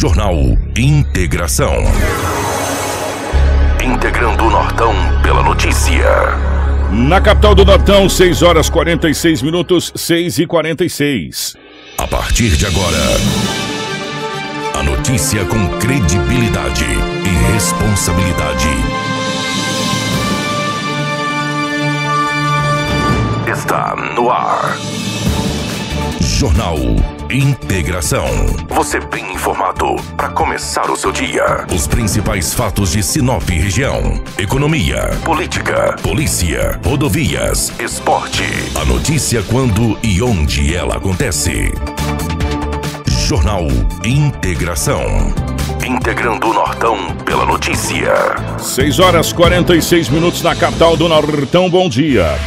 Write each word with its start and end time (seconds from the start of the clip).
Jornal 0.00 0.36
Integração. 0.76 1.74
Integrando 3.84 4.44
o 4.44 4.48
Nortão 4.50 4.94
pela 5.24 5.42
notícia. 5.42 6.06
Na 6.92 7.20
capital 7.20 7.52
do 7.52 7.64
Nortão, 7.64 8.08
6 8.08 8.42
horas 8.42 8.70
46 8.70 9.42
minutos, 9.42 9.92
6 9.96 10.38
e 10.38 10.46
46. 10.46 11.56
A 11.98 12.06
partir 12.06 12.50
de 12.50 12.64
agora, 12.64 12.96
a 14.78 14.84
notícia 14.84 15.44
com 15.46 15.66
credibilidade 15.80 16.84
e 16.84 17.52
responsabilidade. 17.52 18.68
Está 23.50 23.96
no 24.14 24.30
ar. 24.30 24.78
Jornal 26.20 27.17
Integração. 27.30 28.26
Você 28.70 28.98
bem 29.00 29.34
informado 29.34 29.96
para 30.16 30.30
começar 30.30 30.90
o 30.90 30.96
seu 30.96 31.12
dia. 31.12 31.66
Os 31.70 31.86
principais 31.86 32.54
fatos 32.54 32.92
de 32.92 33.02
Sinop 33.02 33.46
região: 33.50 34.22
economia, 34.38 35.10
política, 35.26 35.94
polícia, 36.02 36.80
rodovias, 36.82 37.70
esporte. 37.78 38.44
A 38.80 38.84
notícia 38.86 39.42
quando 39.42 39.98
e 40.02 40.22
onde 40.22 40.74
ela 40.74 40.96
acontece. 40.96 41.70
Jornal 43.06 43.66
Integração. 44.06 45.04
Integrando 45.86 46.48
o 46.48 46.54
Nortão 46.54 47.14
pela 47.26 47.44
notícia. 47.44 48.14
6 48.58 49.00
horas 49.00 49.34
46 49.34 50.08
minutos 50.08 50.40
na 50.40 50.56
capital 50.56 50.96
do 50.96 51.06
Nortão. 51.06 51.68
Bom 51.68 51.90
dia. 51.90 52.38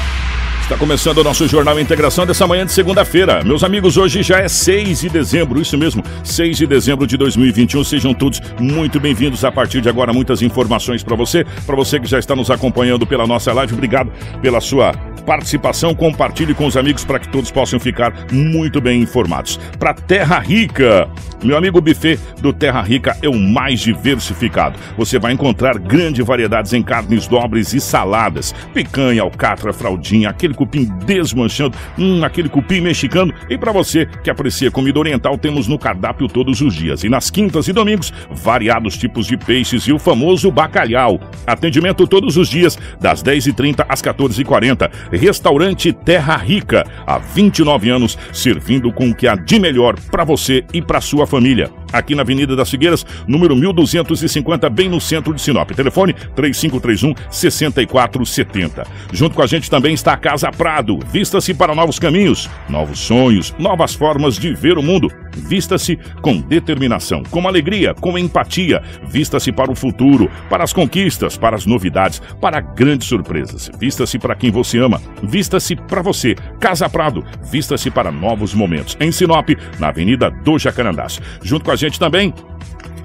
Está 0.71 0.79
começando 0.79 1.17
o 1.17 1.23
nosso 1.25 1.45
Jornal 1.49 1.77
Integração 1.81 2.25
dessa 2.25 2.47
manhã 2.47 2.65
de 2.65 2.71
segunda-feira. 2.71 3.43
Meus 3.43 3.61
amigos, 3.61 3.97
hoje 3.97 4.23
já 4.23 4.37
é 4.37 4.47
6 4.47 5.01
de 5.01 5.09
dezembro, 5.09 5.59
isso 5.59 5.77
mesmo, 5.77 6.01
6 6.23 6.59
de 6.59 6.65
dezembro 6.65 7.05
de 7.05 7.17
2021. 7.17 7.83
Sejam 7.83 8.13
todos 8.13 8.41
muito 8.57 8.97
bem-vindos. 8.97 9.43
A 9.43 9.51
partir 9.51 9.81
de 9.81 9.89
agora, 9.89 10.13
muitas 10.13 10.41
informações 10.41 11.03
para 11.03 11.13
você. 11.13 11.45
Para 11.65 11.75
você 11.75 11.99
que 11.99 12.07
já 12.07 12.19
está 12.19 12.37
nos 12.37 12.49
acompanhando 12.49 13.05
pela 13.05 13.27
nossa 13.27 13.51
live, 13.51 13.73
obrigado 13.73 14.13
pela 14.41 14.61
sua 14.61 14.93
participação. 15.21 15.93
Compartilhe 15.95 16.53
com 16.53 16.65
os 16.65 16.75
amigos 16.75 17.05
para 17.05 17.19
que 17.19 17.29
todos 17.29 17.51
possam 17.51 17.79
ficar 17.79 18.13
muito 18.31 18.81
bem 18.81 19.01
informados. 19.01 19.59
Para 19.79 19.93
Terra 19.93 20.39
Rica, 20.39 21.09
meu 21.43 21.57
amigo 21.57 21.81
buffet 21.81 22.19
do 22.39 22.53
Terra 22.53 22.81
Rica 22.81 23.17
é 23.21 23.27
o 23.27 23.37
mais 23.37 23.79
diversificado. 23.79 24.77
Você 24.97 25.17
vai 25.17 25.33
encontrar 25.33 25.79
grande 25.79 26.21
variedades 26.21 26.71
em 26.73 26.83
carnes 26.83 27.27
nobres 27.27 27.73
e 27.73 27.81
saladas, 27.81 28.53
picanha, 28.73 29.23
alcatra, 29.23 29.73
fraldinha, 29.73 30.29
aquele 30.29 30.53
cupim 30.53 30.85
desmanchando, 31.05 31.75
hum, 31.97 32.23
aquele 32.23 32.47
cupim 32.47 32.81
mexicano. 32.81 33.33
E 33.49 33.57
para 33.57 33.71
você 33.71 34.05
que 34.23 34.29
aprecia 34.29 34.69
comida 34.69 34.99
oriental, 34.99 35.37
temos 35.37 35.67
no 35.67 35.79
cardápio 35.79 36.27
todos 36.27 36.61
os 36.61 36.75
dias. 36.75 37.03
E 37.03 37.09
nas 37.09 37.31
quintas 37.31 37.67
e 37.67 37.73
domingos, 37.73 38.13
variados 38.29 38.97
tipos 38.97 39.25
de 39.25 39.35
peixes 39.35 39.83
e 39.83 39.93
o 39.93 39.97
famoso 39.99 40.51
bacalhau. 40.51 41.19
Atendimento 41.47 42.05
todos 42.05 42.37
os 42.37 42.47
dias, 42.47 42.77
das 42.99 43.23
10h30 43.23 43.85
às 43.89 44.01
14h40. 44.01 44.91
Restaurante 45.17 45.91
Terra 45.93 46.37
Rica, 46.37 46.85
há 47.05 47.17
29 47.17 47.89
anos, 47.89 48.17
servindo 48.31 48.91
com 48.91 49.09
o 49.09 49.15
que 49.15 49.27
há 49.27 49.35
de 49.35 49.59
melhor 49.59 49.99
para 50.11 50.23
você 50.23 50.65
e 50.73 50.81
para 50.81 51.01
sua 51.01 51.27
família 51.27 51.80
aqui 51.91 52.15
na 52.15 52.21
Avenida 52.21 52.55
das 52.55 52.69
Figueiras, 52.69 53.05
número 53.27 53.55
1250, 53.55 54.69
bem 54.69 54.89
no 54.89 54.99
centro 55.01 55.33
de 55.33 55.41
Sinop. 55.41 55.71
Telefone 55.71 56.13
3531 56.35 57.13
6470. 57.29 58.83
Junto 59.11 59.35
com 59.35 59.41
a 59.41 59.47
gente 59.47 59.69
também 59.69 59.93
está 59.93 60.13
a 60.13 60.17
Casa 60.17 60.51
Prado. 60.51 60.99
Vista-se 61.11 61.53
para 61.53 61.75
novos 61.75 61.99
caminhos, 61.99 62.49
novos 62.69 62.99
sonhos, 62.99 63.53
novas 63.57 63.93
formas 63.93 64.37
de 64.37 64.53
ver 64.53 64.77
o 64.77 64.83
mundo. 64.83 65.09
Vista-se 65.33 65.97
com 66.21 66.39
determinação, 66.41 67.23
com 67.23 67.47
alegria, 67.47 67.93
com 67.93 68.17
empatia. 68.17 68.81
Vista-se 69.07 69.51
para 69.51 69.71
o 69.71 69.75
futuro, 69.75 70.29
para 70.49 70.63
as 70.63 70.73
conquistas, 70.73 71.37
para 71.37 71.55
as 71.55 71.65
novidades, 71.65 72.21
para 72.39 72.59
grandes 72.59 73.07
surpresas. 73.07 73.71
Vista-se 73.79 74.19
para 74.19 74.35
quem 74.35 74.51
você 74.51 74.77
ama. 74.79 75.01
Vista-se 75.23 75.75
para 75.75 76.01
você. 76.01 76.35
Casa 76.59 76.89
Prado. 76.89 77.23
Vista-se 77.49 77.89
para 77.89 78.11
novos 78.11 78.53
momentos. 78.53 78.97
Em 78.99 79.11
Sinop, 79.11 79.49
na 79.79 79.89
Avenida 79.89 80.29
do 80.29 80.57
Jacarandás. 80.59 81.19
Junto 81.41 81.65
com 81.65 81.71
a 81.71 81.75
gente 81.81 81.99
também 81.99 82.33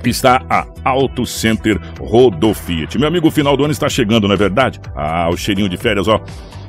está 0.05 0.45
a 0.49 0.67
Auto 0.85 1.27
Center 1.27 1.81
Rodofiat. 1.99 2.99
Meu 2.99 3.09
amigo, 3.09 3.29
o 3.29 3.31
final 3.31 3.57
do 3.57 3.65
ano 3.65 3.73
está 3.73 3.89
chegando, 3.89 4.29
não 4.29 4.35
é 4.35 4.39
verdade? 4.39 4.81
Ah, 4.95 5.29
o 5.29 5.37
cheirinho 5.37 5.69
de 5.69 5.77
férias, 5.77 6.07
ó 6.07 6.21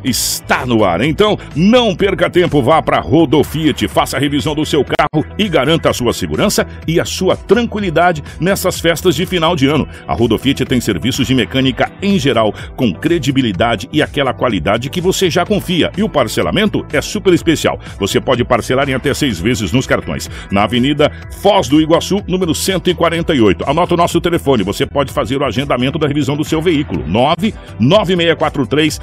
está 0.04 0.66
no 0.66 0.84
ar. 0.84 1.02
Então, 1.02 1.38
não 1.56 1.96
perca 1.96 2.30
tempo, 2.30 2.62
vá 2.62 2.82
para 2.82 3.00
Rodofiat, 3.00 3.88
faça 3.88 4.18
a 4.18 4.20
revisão 4.20 4.56
do 4.56 4.66
seu 4.66 4.84
carro 4.84 5.26
e 5.38 5.48
garanta 5.48 5.90
a 5.90 5.94
sua 5.94 6.14
segurança 6.14 6.66
e 6.88 7.00
a 7.00 7.06
sua 7.06 7.36
tranquilidade 7.36 8.24
nessas 8.40 8.80
festas 8.80 9.16
de 9.16 9.26
final 9.26 9.56
de 9.56 9.68
ano. 9.68 9.88
A 10.08 10.14
Rodofiat 10.14 10.66
tem 10.66 10.80
serviços 10.82 11.28
de 11.28 11.36
mecânica 11.36 11.92
em 12.02 12.20
geral, 12.20 12.54
com 12.76 12.94
credibilidade 12.94 13.88
e 13.92 14.02
aquela 14.02 14.34
qualidade 14.34 14.90
que 14.90 15.02
você 15.02 15.30
já 15.30 15.46
confia. 15.46 15.92
E 15.98 16.04
o 16.04 16.10
parcelamento 16.10 16.86
é 16.92 17.02
super 17.02 17.34
especial. 17.34 17.80
Você 18.00 18.20
pode 18.20 18.44
parcelar 18.44 18.90
em 18.90 18.94
até 18.94 19.14
seis 19.14 19.40
vezes 19.40 19.72
nos 19.72 19.88
cartões. 19.88 20.30
Na 20.52 20.64
Avenida 20.64 21.12
Foz 21.42 21.68
do 21.68 21.80
Iguaçu, 21.82 22.24
número 22.28 22.54
148. 22.54 23.70
Anota 23.70 23.94
o 23.94 23.98
nosso 23.98 24.20
telefone. 24.22 24.64
Você 24.64 24.86
pode 24.86 25.12
fazer 25.12 25.38
o 25.38 25.46
agendamento 25.46 26.00
da 26.00 26.08
revisão 26.08 26.36
do 26.36 26.44
seu 26.44 26.62
veículo. 26.62 27.06
99643 27.08 29.00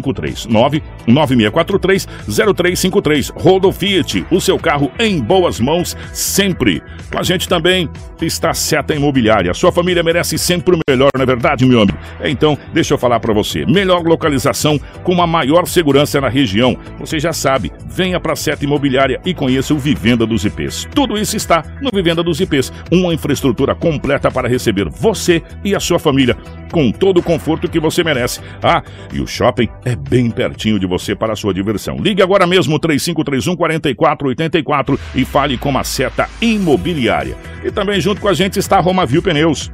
0353. 0.00 0.46
99643 0.46 2.08
0353. 2.54 3.28
Rodo 3.30 3.72
Fiat, 3.72 4.24
o 4.30 4.40
seu 4.40 4.58
carro 4.58 4.90
em 4.98 5.20
boas 5.20 5.60
mãos 5.60 5.96
sempre. 6.12 6.82
Com 7.10 7.18
a 7.18 7.22
gente 7.22 7.48
também 7.48 7.88
está 8.20 8.54
Seta 8.54 8.94
Imobiliária. 8.94 9.52
Sua 9.54 9.72
família 9.72 10.02
merece 10.02 10.38
sempre 10.38 10.74
o 10.74 10.78
melhor, 10.88 11.10
não 11.14 11.22
é 11.22 11.26
verdade, 11.26 11.66
meu 11.66 11.82
amigo? 11.82 11.98
Então, 12.24 12.56
deixa 12.72 12.94
eu 12.94 12.98
falar 12.98 13.20
para 13.20 13.34
você. 13.34 13.66
Melhor 13.66 14.02
localização 14.02 14.78
com 15.02 15.12
uma 15.12 15.26
maior 15.26 15.66
segurança 15.66 16.20
na 16.20 16.28
região. 16.28 16.76
Você 16.98 17.18
já 17.18 17.32
sabe, 17.32 17.72
venha 17.86 18.20
para 18.20 18.36
Seta 18.36 18.64
Imobiliária 18.64 19.20
e 19.24 19.34
conheça 19.34 19.74
o 19.74 19.78
Vivenda 19.78 20.26
dos 20.26 20.44
IPs. 20.44 20.88
Tudo 20.94 21.18
isso 21.18 21.36
está 21.36 21.64
no 21.80 21.90
Vivenda 21.92 22.22
dos 22.22 22.40
IPs, 22.40 22.72
uma 22.90 23.12
infraestrutura 23.12 23.74
completa 23.74 24.30
para 24.30 24.48
receber 24.48 24.88
você 24.88 25.42
e 25.64 25.74
a 25.74 25.80
sua 25.80 25.98
família 25.98 26.36
com 26.72 26.90
todo 26.90 27.18
o 27.18 27.22
conforto 27.22 27.68
que 27.68 27.78
você 27.78 28.02
merece. 28.02 28.40
Ah, 28.62 28.82
e 29.12 29.20
o 29.20 29.26
shopping 29.26 29.68
é 29.84 29.94
bem 29.94 30.30
pertinho 30.30 30.80
de 30.80 30.86
você 30.86 31.14
para 31.14 31.34
a 31.34 31.36
sua 31.36 31.54
diversão. 31.54 31.98
Ligue 31.98 32.22
agora 32.22 32.46
mesmo 32.46 32.78
3531 32.78 33.54
4484 33.54 34.98
e 35.14 35.24
fale 35.24 35.58
com 35.58 35.76
a 35.78 35.84
Seta 35.84 36.28
Imobiliária. 36.40 37.36
E 37.62 37.70
também 37.70 38.00
junto 38.00 38.20
com 38.20 38.28
a 38.28 38.34
gente 38.34 38.58
está 38.58 38.78
a 38.78 38.80
Romavil 38.80 39.22
Pneus. 39.22 39.70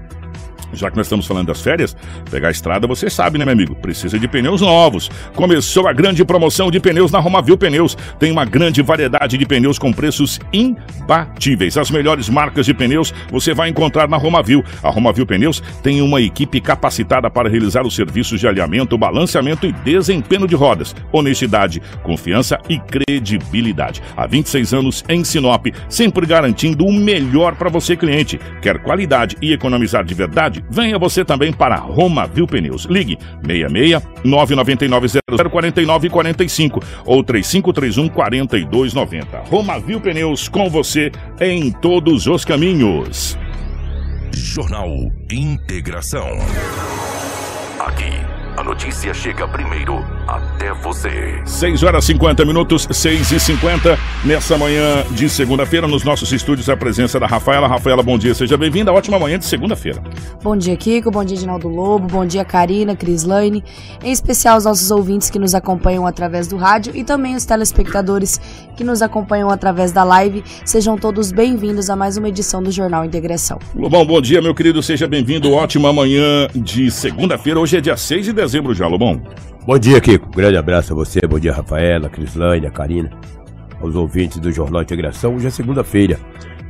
Já 0.72 0.90
que 0.90 0.96
nós 0.96 1.06
estamos 1.06 1.26
falando 1.26 1.46
das 1.46 1.60
férias, 1.60 1.96
pegar 2.30 2.48
a 2.48 2.50
estrada 2.50 2.86
você 2.86 3.08
sabe, 3.10 3.38
né, 3.38 3.44
meu 3.44 3.52
amigo? 3.52 3.74
Precisa 3.74 4.18
de 4.18 4.28
pneus 4.28 4.60
novos. 4.60 5.10
Começou 5.34 5.88
a 5.88 5.92
grande 5.92 6.24
promoção 6.24 6.70
de 6.70 6.80
pneus 6.80 7.10
na 7.10 7.18
Romavil 7.18 7.56
Pneus. 7.56 7.96
Tem 8.18 8.30
uma 8.30 8.44
grande 8.44 8.82
variedade 8.82 9.38
de 9.38 9.46
pneus 9.46 9.78
com 9.78 9.92
preços 9.92 10.38
imbatíveis. 10.52 11.76
As 11.76 11.90
melhores 11.90 12.28
marcas 12.28 12.66
de 12.66 12.74
pneus 12.74 13.12
você 13.30 13.54
vai 13.54 13.68
encontrar 13.68 14.08
na 14.08 14.16
Romavil. 14.16 14.64
A 14.82 14.90
Romavil 14.90 15.26
Pneus 15.26 15.62
tem 15.82 16.00
uma 16.02 16.20
equipe 16.20 16.60
capacitada 16.60 17.30
para 17.30 17.48
realizar 17.48 17.86
os 17.86 17.94
serviços 17.94 18.40
de 18.40 18.46
alinhamento, 18.46 18.98
balanceamento 18.98 19.66
e 19.66 19.72
desempenho 19.72 20.46
de 20.46 20.54
rodas. 20.54 20.94
Honestidade, 21.12 21.82
confiança 22.02 22.58
e 22.68 22.78
credibilidade. 22.78 24.02
Há 24.16 24.26
26 24.26 24.74
anos 24.74 25.04
em 25.08 25.24
Sinop, 25.24 25.66
sempre 25.88 26.26
garantindo 26.26 26.84
o 26.86 26.92
melhor 26.92 27.54
para 27.54 27.70
você, 27.70 27.96
cliente. 27.96 28.40
Quer 28.60 28.78
qualidade 28.78 29.36
e 29.40 29.52
economizar 29.52 30.04
de 30.04 30.14
verdade? 30.14 30.57
Venha 30.70 30.98
você 30.98 31.24
também 31.24 31.52
para 31.52 31.76
Roma 31.76 32.26
Viu 32.26 32.46
Pneus. 32.46 32.84
Ligue 32.84 33.18
66 33.44 34.02
999 34.24 35.08
0049 35.50 36.10
45 36.10 36.82
ou 37.04 37.22
3531 37.22 38.08
4290. 38.08 39.38
Roma 39.48 39.78
Viu 39.78 40.00
Pneus 40.00 40.48
com 40.48 40.68
você 40.68 41.10
em 41.40 41.70
todos 41.70 42.26
os 42.26 42.44
caminhos. 42.44 43.38
Jornal 44.32 44.88
Integração. 45.30 46.26
Aqui, 47.80 48.10
a 48.56 48.62
notícia 48.62 49.14
chega 49.14 49.46
primeiro 49.48 50.17
até 50.28 50.74
você. 50.74 51.40
6 51.46 51.82
horas 51.82 52.04
50 52.04 52.44
minutos, 52.44 52.86
6 52.90 53.32
e 53.32 53.40
50 53.40 53.98
nessa 54.26 54.58
manhã 54.58 55.02
de 55.10 55.26
segunda-feira, 55.28 55.88
nos 55.88 56.04
nossos 56.04 56.30
estúdios, 56.30 56.68
a 56.68 56.76
presença 56.76 57.18
da 57.18 57.26
Rafaela. 57.26 57.66
Rafaela, 57.66 58.02
bom 58.02 58.18
dia, 58.18 58.34
seja 58.34 58.56
bem-vinda. 58.58 58.92
Ótima 58.92 59.18
manhã 59.18 59.38
de 59.38 59.46
segunda-feira. 59.46 60.02
Bom 60.42 60.54
dia, 60.54 60.76
Kiko. 60.76 61.10
Bom 61.10 61.24
dia, 61.24 61.36
Dinaldo 61.36 61.68
Lobo. 61.68 62.06
Bom 62.06 62.26
dia, 62.26 62.44
Karina, 62.44 62.94
Crislaine. 62.94 63.64
Em 64.04 64.12
especial, 64.12 64.58
os 64.58 64.66
nossos 64.66 64.90
ouvintes 64.90 65.30
que 65.30 65.38
nos 65.38 65.54
acompanham 65.54 66.06
através 66.06 66.46
do 66.46 66.58
rádio 66.58 66.94
e 66.94 67.02
também 67.02 67.34
os 67.34 67.46
telespectadores 67.46 68.38
que 68.76 68.84
nos 68.84 69.00
acompanham 69.00 69.48
através 69.48 69.92
da 69.92 70.04
live. 70.04 70.44
Sejam 70.64 70.98
todos 70.98 71.32
bem-vindos 71.32 71.88
a 71.88 71.96
mais 71.96 72.18
uma 72.18 72.28
edição 72.28 72.62
do 72.62 72.70
Jornal 72.70 73.02
Integração. 73.02 73.58
Lobão, 73.74 74.04
bom 74.04 74.20
dia, 74.20 74.42
meu 74.42 74.54
querido. 74.54 74.82
Seja 74.82 75.08
bem-vindo. 75.08 75.52
Ótima 75.52 75.90
manhã 75.90 76.48
de 76.54 76.90
segunda-feira. 76.90 77.58
Hoje 77.58 77.78
é 77.78 77.80
dia 77.80 77.96
6 77.96 78.26
de 78.26 78.32
dezembro 78.34 78.74
já, 78.74 78.86
Lobão. 78.86 79.22
Bom 79.68 79.78
dia, 79.78 80.00
Kiko. 80.00 80.30
Grande 80.30 80.56
abraço 80.56 80.94
a 80.94 80.96
você. 80.96 81.20
Bom 81.28 81.38
dia, 81.38 81.52
Rafaela, 81.52 82.08
Crislaine, 82.08 82.66
a 82.66 82.70
Karina, 82.70 83.10
aos 83.82 83.94
ouvintes 83.94 84.38
do 84.38 84.50
Jornal 84.50 84.80
Integração. 84.80 85.36
Hoje 85.36 85.46
é 85.46 85.50
segunda-feira, 85.50 86.18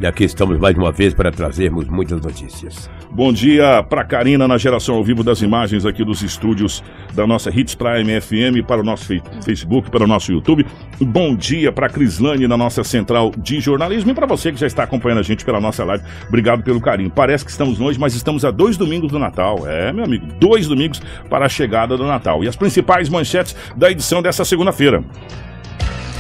E 0.01 0.07
aqui 0.07 0.23
estamos 0.23 0.61
mais 0.61 0.77
uma 0.77 0.93
vez 0.93 1.13
para 1.13 1.33
trazermos 1.33 1.89
muitas 1.89 2.21
notícias. 2.21 2.89
Bom 3.11 3.33
dia 3.33 3.83
para 3.83 4.05
Karina 4.05 4.47
na 4.47 4.57
geração 4.57 4.95
ao 4.95 5.03
vivo 5.03 5.25
das 5.25 5.43
imagens 5.43 5.85
aqui 5.85 6.05
dos 6.05 6.23
estúdios 6.23 6.85
da 7.15 7.27
nossa 7.27 7.51
Hits 7.51 7.75
Prime 7.75 8.21
FM 8.21 8.65
para 8.65 8.81
o 8.81 8.85
nosso 8.85 9.13
Facebook, 9.45 9.91
para 9.91 10.05
o 10.05 10.07
nosso 10.07 10.31
YouTube. 10.31 10.65
Bom 11.01 11.35
dia 11.35 11.73
para 11.73 11.89
Crislane 11.89 12.47
na 12.47 12.57
nossa 12.57 12.85
central 12.85 13.33
de 13.37 13.59
jornalismo 13.59 14.13
e 14.13 14.15
para 14.15 14.25
você 14.25 14.53
que 14.53 14.61
já 14.61 14.69
está 14.69 14.85
acompanhando 14.85 15.19
a 15.19 15.23
gente 15.23 15.45
pela 15.45 15.61
nossa 15.61 15.85
live. 15.85 16.05
Obrigado 16.29 16.63
pelo 16.63 16.81
carinho. 16.81 17.11
Parece 17.11 17.45
que 17.45 17.51
estamos 17.51 17.81
longe, 17.81 17.99
mas 17.99 18.15
estamos 18.15 18.45
a 18.45 18.53
dois 18.53 18.77
domingos 18.77 19.11
do 19.11 19.19
Natal. 19.19 19.67
É, 19.67 19.93
meu 19.93 20.05
amigo, 20.05 20.27
dois 20.39 20.69
domingos 20.69 21.03
para 21.29 21.47
a 21.47 21.49
chegada 21.49 21.97
do 21.97 22.07
Natal. 22.07 22.45
E 22.45 22.49
as 22.49 22.55
principais 22.55 23.09
manchetes 23.09 23.57
da 23.75 23.91
edição 23.91 24.23
dessa 24.23 24.45
segunda-feira. 24.45 25.03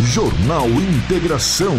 Jornal 0.00 0.66
Integração 0.68 1.76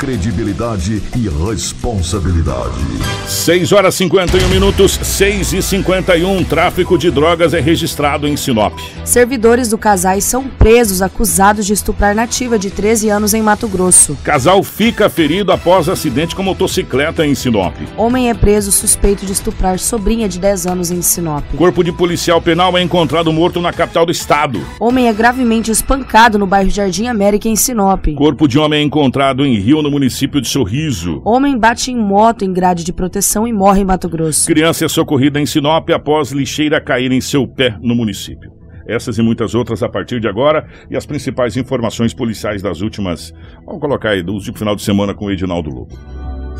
credibilidade 0.00 1.02
e 1.14 1.28
responsabilidade. 1.28 2.80
6 3.26 3.70
horas 3.70 3.94
51 3.96 4.48
minutos, 4.48 4.92
6 4.92 5.52
e 5.52 5.62
51. 5.62 6.42
Tráfico 6.44 6.96
de 6.96 7.10
drogas 7.10 7.52
é 7.52 7.60
registrado 7.60 8.26
em 8.26 8.34
Sinop. 8.34 8.72
Servidores 9.04 9.68
do 9.68 9.76
casais 9.76 10.24
são 10.24 10.44
presos 10.44 11.02
acusados 11.02 11.66
de 11.66 11.74
estuprar 11.74 12.14
nativa 12.14 12.58
de 12.58 12.70
13 12.70 13.10
anos 13.10 13.34
em 13.34 13.42
Mato 13.42 13.68
Grosso. 13.68 14.16
Casal 14.24 14.62
fica 14.62 15.10
ferido 15.10 15.52
após 15.52 15.86
acidente 15.86 16.34
com 16.34 16.42
motocicleta 16.42 17.26
em 17.26 17.34
Sinop. 17.34 17.74
Homem 17.98 18.30
é 18.30 18.34
preso 18.34 18.72
suspeito 18.72 19.26
de 19.26 19.32
estuprar 19.32 19.78
sobrinha 19.78 20.30
de 20.30 20.38
10 20.38 20.66
anos 20.66 20.90
em 20.90 21.02
Sinop. 21.02 21.44
Corpo 21.58 21.84
de 21.84 21.92
policial 21.92 22.40
penal 22.40 22.78
é 22.78 22.82
encontrado 22.82 23.30
morto 23.30 23.60
na 23.60 23.70
capital 23.70 24.06
do 24.06 24.12
estado. 24.12 24.64
Homem 24.80 25.08
é 25.08 25.12
gravemente 25.12 25.70
espancado 25.70 26.38
no 26.38 26.46
bairro 26.46 26.70
Jardim 26.70 27.06
América 27.06 27.50
em 27.50 27.56
Sinop. 27.56 28.06
Corpo 28.16 28.48
de 28.48 28.58
homem 28.58 28.80
é 28.80 28.82
encontrado 28.82 29.44
em 29.44 29.58
Rio, 29.58 29.82
no 29.82 29.89
no 29.90 29.94
município 29.94 30.40
de 30.40 30.48
Sorriso. 30.48 31.20
Homem 31.24 31.58
bate 31.58 31.90
em 31.90 31.96
moto 31.96 32.44
em 32.44 32.52
grade 32.52 32.84
de 32.84 32.92
proteção 32.92 33.46
e 33.46 33.52
morre 33.52 33.80
em 33.80 33.84
Mato 33.84 34.08
Grosso. 34.08 34.46
Criança 34.46 34.84
é 34.84 34.88
socorrida 34.88 35.40
em 35.40 35.46
Sinop 35.46 35.90
após 35.90 36.30
lixeira 36.30 36.80
cair 36.80 37.10
em 37.10 37.20
seu 37.20 37.46
pé 37.46 37.76
no 37.82 37.94
município. 37.94 38.52
Essas 38.86 39.18
e 39.18 39.22
muitas 39.22 39.54
outras 39.54 39.82
a 39.82 39.88
partir 39.88 40.20
de 40.20 40.28
agora 40.28 40.66
e 40.88 40.96
as 40.96 41.04
principais 41.04 41.56
informações 41.56 42.14
policiais 42.14 42.62
das 42.62 42.80
últimas. 42.80 43.34
Vamos 43.66 43.80
colocar 43.80 44.10
aí, 44.10 44.22
do 44.22 44.32
último 44.32 44.56
final 44.56 44.76
de 44.76 44.82
semana 44.82 45.12
com 45.12 45.26
o 45.26 45.30
Edinaldo 45.30 45.70
Lobo. 45.70 45.98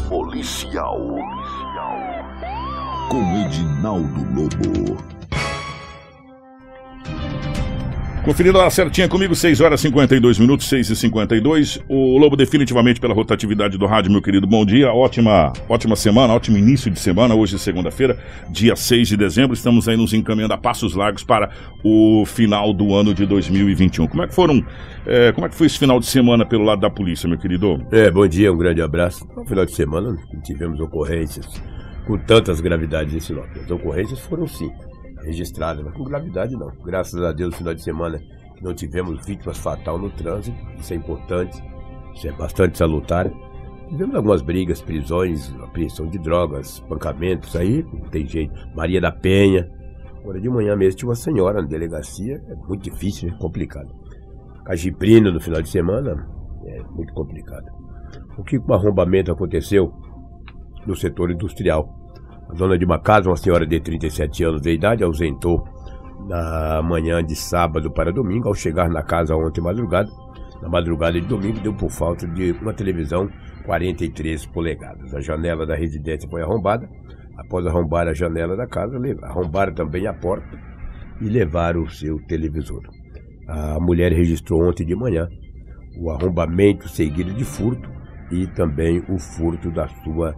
Policial. 0.08 0.98
Com 3.08 3.46
Edinaldo 3.46 4.26
Lobo. 4.34 5.19
Conferindo 8.30 8.60
a 8.60 8.70
certinha 8.70 9.08
comigo, 9.08 9.34
6 9.34 9.60
horas 9.60 9.80
e 9.80 9.82
52 9.88 10.38
minutos, 10.38 10.68
6 10.68 10.90
e 10.90 10.94
52. 10.94 11.80
O 11.88 12.16
Lobo 12.16 12.36
definitivamente 12.36 13.00
pela 13.00 13.12
rotatividade 13.12 13.76
do 13.76 13.86
rádio, 13.86 14.12
meu 14.12 14.22
querido. 14.22 14.46
Bom 14.46 14.64
dia, 14.64 14.92
ótima, 14.92 15.52
ótima 15.68 15.96
semana, 15.96 16.32
ótimo 16.32 16.56
início 16.56 16.92
de 16.92 17.00
semana. 17.00 17.34
Hoje, 17.34 17.58
segunda-feira, 17.58 18.16
dia 18.48 18.76
6 18.76 19.08
de 19.08 19.16
dezembro. 19.16 19.52
Estamos 19.52 19.88
aí 19.88 19.96
nos 19.96 20.12
encaminhando 20.12 20.54
a 20.54 20.56
passos 20.56 20.94
largos 20.94 21.24
para 21.24 21.50
o 21.82 22.24
final 22.24 22.72
do 22.72 22.94
ano 22.94 23.12
de 23.12 23.26
2021. 23.26 24.06
Como 24.06 24.22
é 24.22 24.28
que 24.28 24.34
foram, 24.34 24.64
é, 25.04 25.32
como 25.32 25.48
é 25.48 25.50
que 25.50 25.56
foi 25.56 25.66
esse 25.66 25.80
final 25.80 25.98
de 25.98 26.06
semana 26.06 26.46
pelo 26.46 26.62
lado 26.62 26.80
da 26.80 26.88
polícia, 26.88 27.28
meu 27.28 27.36
querido? 27.36 27.84
É, 27.90 28.12
bom 28.12 28.28
dia, 28.28 28.52
um 28.52 28.56
grande 28.56 28.80
abraço. 28.80 29.26
No 29.36 29.44
final 29.44 29.66
de 29.66 29.72
semana 29.72 30.16
tivemos 30.44 30.78
ocorrências 30.78 31.60
com 32.06 32.16
tantas 32.16 32.60
gravidades 32.60 33.12
em 33.12 33.18
Sinop. 33.18 33.48
As 33.60 33.68
ocorrências 33.72 34.20
foram 34.20 34.46
sim 34.46 34.70
registrada, 35.22 35.82
mas 35.82 35.94
com 35.94 36.04
gravidade 36.04 36.56
não. 36.56 36.70
Graças 36.84 37.22
a 37.22 37.32
Deus, 37.32 37.50
no 37.52 37.58
final 37.58 37.74
de 37.74 37.82
semana 37.82 38.20
não 38.60 38.74
tivemos 38.74 39.24
vítimas 39.24 39.58
fatal 39.58 39.98
no 39.98 40.10
trânsito, 40.10 40.56
isso 40.78 40.92
é 40.92 40.96
importante, 40.96 41.62
isso 42.14 42.28
é 42.28 42.32
bastante 42.32 42.76
salutar. 42.76 43.30
Tivemos 43.88 44.14
algumas 44.14 44.42
brigas, 44.42 44.80
prisões, 44.80 45.52
apreensão 45.62 46.06
de 46.06 46.18
drogas, 46.18 46.78
pancamentos, 46.80 47.56
aí 47.56 47.82
não 47.92 48.08
tem 48.08 48.26
jeito. 48.26 48.54
Maria 48.74 49.00
da 49.00 49.10
Penha. 49.10 49.68
Agora 50.20 50.40
de 50.40 50.48
manhã 50.48 50.76
mesmo 50.76 50.98
tinha 50.98 51.08
uma 51.08 51.14
senhora 51.14 51.62
na 51.62 51.66
delegacia, 51.66 52.42
é 52.48 52.54
muito 52.54 52.84
difícil, 52.84 53.30
é 53.30 53.32
complicado. 53.38 53.90
Cajibrina 54.64 55.32
no 55.32 55.40
final 55.40 55.62
de 55.62 55.68
semana, 55.68 56.28
é 56.66 56.82
muito 56.90 57.12
complicado. 57.14 57.66
O 58.36 58.44
que 58.44 58.58
um 58.58 58.72
arrombamento 58.72 59.32
aconteceu 59.32 59.92
no 60.86 60.94
setor 60.94 61.30
industrial? 61.30 61.99
A 62.50 62.52
dona 62.52 62.76
de 62.76 62.84
uma 62.84 62.98
casa, 62.98 63.30
uma 63.30 63.36
senhora 63.36 63.64
de 63.64 63.78
37 63.78 64.42
anos 64.42 64.60
de 64.60 64.72
idade, 64.72 65.04
ausentou 65.04 65.64
na 66.26 66.82
manhã 66.82 67.24
de 67.24 67.36
sábado 67.36 67.92
para 67.92 68.12
domingo. 68.12 68.48
Ao 68.48 68.54
chegar 68.54 68.88
na 68.88 69.04
casa 69.04 69.36
ontem 69.36 69.60
madrugada, 69.60 70.10
na 70.60 70.68
madrugada 70.68 71.20
de 71.20 71.28
domingo, 71.28 71.60
deu 71.60 71.72
por 71.72 71.90
falta 71.90 72.26
de 72.26 72.50
uma 72.60 72.72
televisão 72.72 73.28
43 73.64 74.46
polegadas. 74.46 75.14
A 75.14 75.20
janela 75.20 75.64
da 75.64 75.76
residência 75.76 76.28
foi 76.28 76.42
arrombada. 76.42 76.88
Após 77.38 77.64
arrombar 77.64 78.08
a 78.08 78.14
janela 78.14 78.56
da 78.56 78.66
casa, 78.66 78.98
arrombaram 79.22 79.72
também 79.72 80.08
a 80.08 80.12
porta 80.12 80.58
e 81.20 81.28
levaram 81.28 81.82
o 81.82 81.88
seu 81.88 82.18
televisor. 82.26 82.82
A 83.46 83.78
mulher 83.78 84.12
registrou 84.12 84.68
ontem 84.68 84.84
de 84.84 84.96
manhã 84.96 85.28
o 85.96 86.10
arrombamento 86.10 86.88
seguido 86.88 87.32
de 87.32 87.44
furto 87.44 87.88
e 88.32 88.48
também 88.48 89.04
o 89.08 89.20
furto 89.20 89.70
da 89.70 89.86
sua 90.02 90.34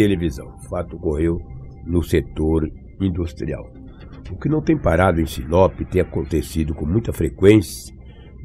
televisão. 0.00 0.54
O 0.56 0.68
fato 0.68 0.96
ocorreu 0.96 1.38
no 1.84 2.02
setor 2.02 2.66
industrial. 2.98 3.70
O 4.30 4.38
que 4.38 4.48
não 4.48 4.62
tem 4.62 4.76
parado 4.76 5.20
em 5.20 5.26
Sinop 5.26 5.78
tem 5.90 6.00
acontecido 6.00 6.74
com 6.74 6.86
muita 6.86 7.12
frequência 7.12 7.94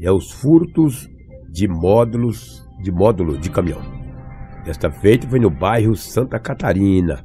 é 0.01 0.11
os 0.11 0.31
furtos 0.31 1.07
de 1.49 1.67
módulos 1.67 2.61
de 2.81 2.91
módulo 2.91 3.37
de 3.37 3.49
caminhão. 3.49 3.81
Desta 4.65 4.91
feita 4.91 5.27
foi 5.29 5.39
no 5.39 5.49
bairro 5.49 5.95
Santa 5.95 6.37
Catarina. 6.39 7.23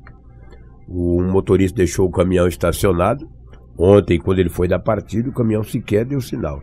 O 0.87 1.21
motorista 1.23 1.79
deixou 1.79 2.07
o 2.07 2.13
caminhão 2.13 2.47
estacionado. 2.47 3.29
Ontem, 3.77 4.19
quando 4.19 4.39
ele 4.39 4.49
foi 4.49 4.69
da 4.69 4.79
partida, 4.79 5.29
o 5.29 5.33
caminhão 5.33 5.65
sequer 5.65 6.05
deu 6.05 6.21
sinal. 6.21 6.63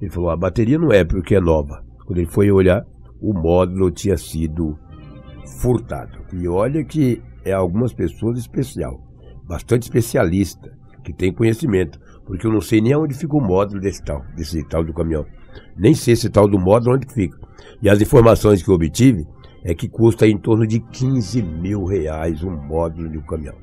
Ele 0.00 0.10
falou: 0.10 0.30
a 0.30 0.36
bateria 0.36 0.78
não 0.78 0.90
é 0.90 1.04
porque 1.04 1.34
é 1.34 1.40
nova. 1.40 1.84
Quando 2.06 2.18
ele 2.18 2.30
foi 2.30 2.50
olhar, 2.50 2.82
o 3.20 3.34
módulo 3.34 3.90
tinha 3.90 4.16
sido 4.16 4.78
furtado. 5.46 6.18
E 6.32 6.48
olha 6.48 6.84
que 6.84 7.22
é 7.44 7.52
algumas 7.52 7.92
pessoas 7.92 8.38
especial, 8.38 9.00
bastante 9.46 9.82
especialista, 9.82 10.72
que 11.02 11.12
tem 11.12 11.32
conhecimento, 11.32 12.00
porque 12.24 12.46
eu 12.46 12.52
não 12.52 12.60
sei 12.60 12.80
nem 12.80 12.96
onde 12.96 13.14
fica 13.14 13.36
o 13.36 13.40
módulo 13.40 13.80
desse 13.80 14.02
tal, 14.02 14.24
desse 14.36 14.62
tal 14.68 14.84
do 14.84 14.94
caminhão. 14.94 15.26
Nem 15.76 15.94
sei 15.94 16.14
esse 16.14 16.30
tal 16.30 16.48
do 16.48 16.58
módulo 16.58 16.96
onde 16.96 17.12
fica. 17.12 17.38
E 17.82 17.88
as 17.88 18.00
informações 18.00 18.62
que 18.62 18.68
eu 18.68 18.74
obtive 18.74 19.26
é 19.64 19.74
que 19.74 19.88
custa 19.88 20.26
em 20.26 20.38
torno 20.38 20.66
de 20.66 20.80
15 20.80 21.42
mil 21.42 21.84
reais 21.84 22.42
um 22.42 22.56
módulo 22.56 23.08
de 23.08 23.18
um 23.18 23.22
caminhão. 23.22 23.56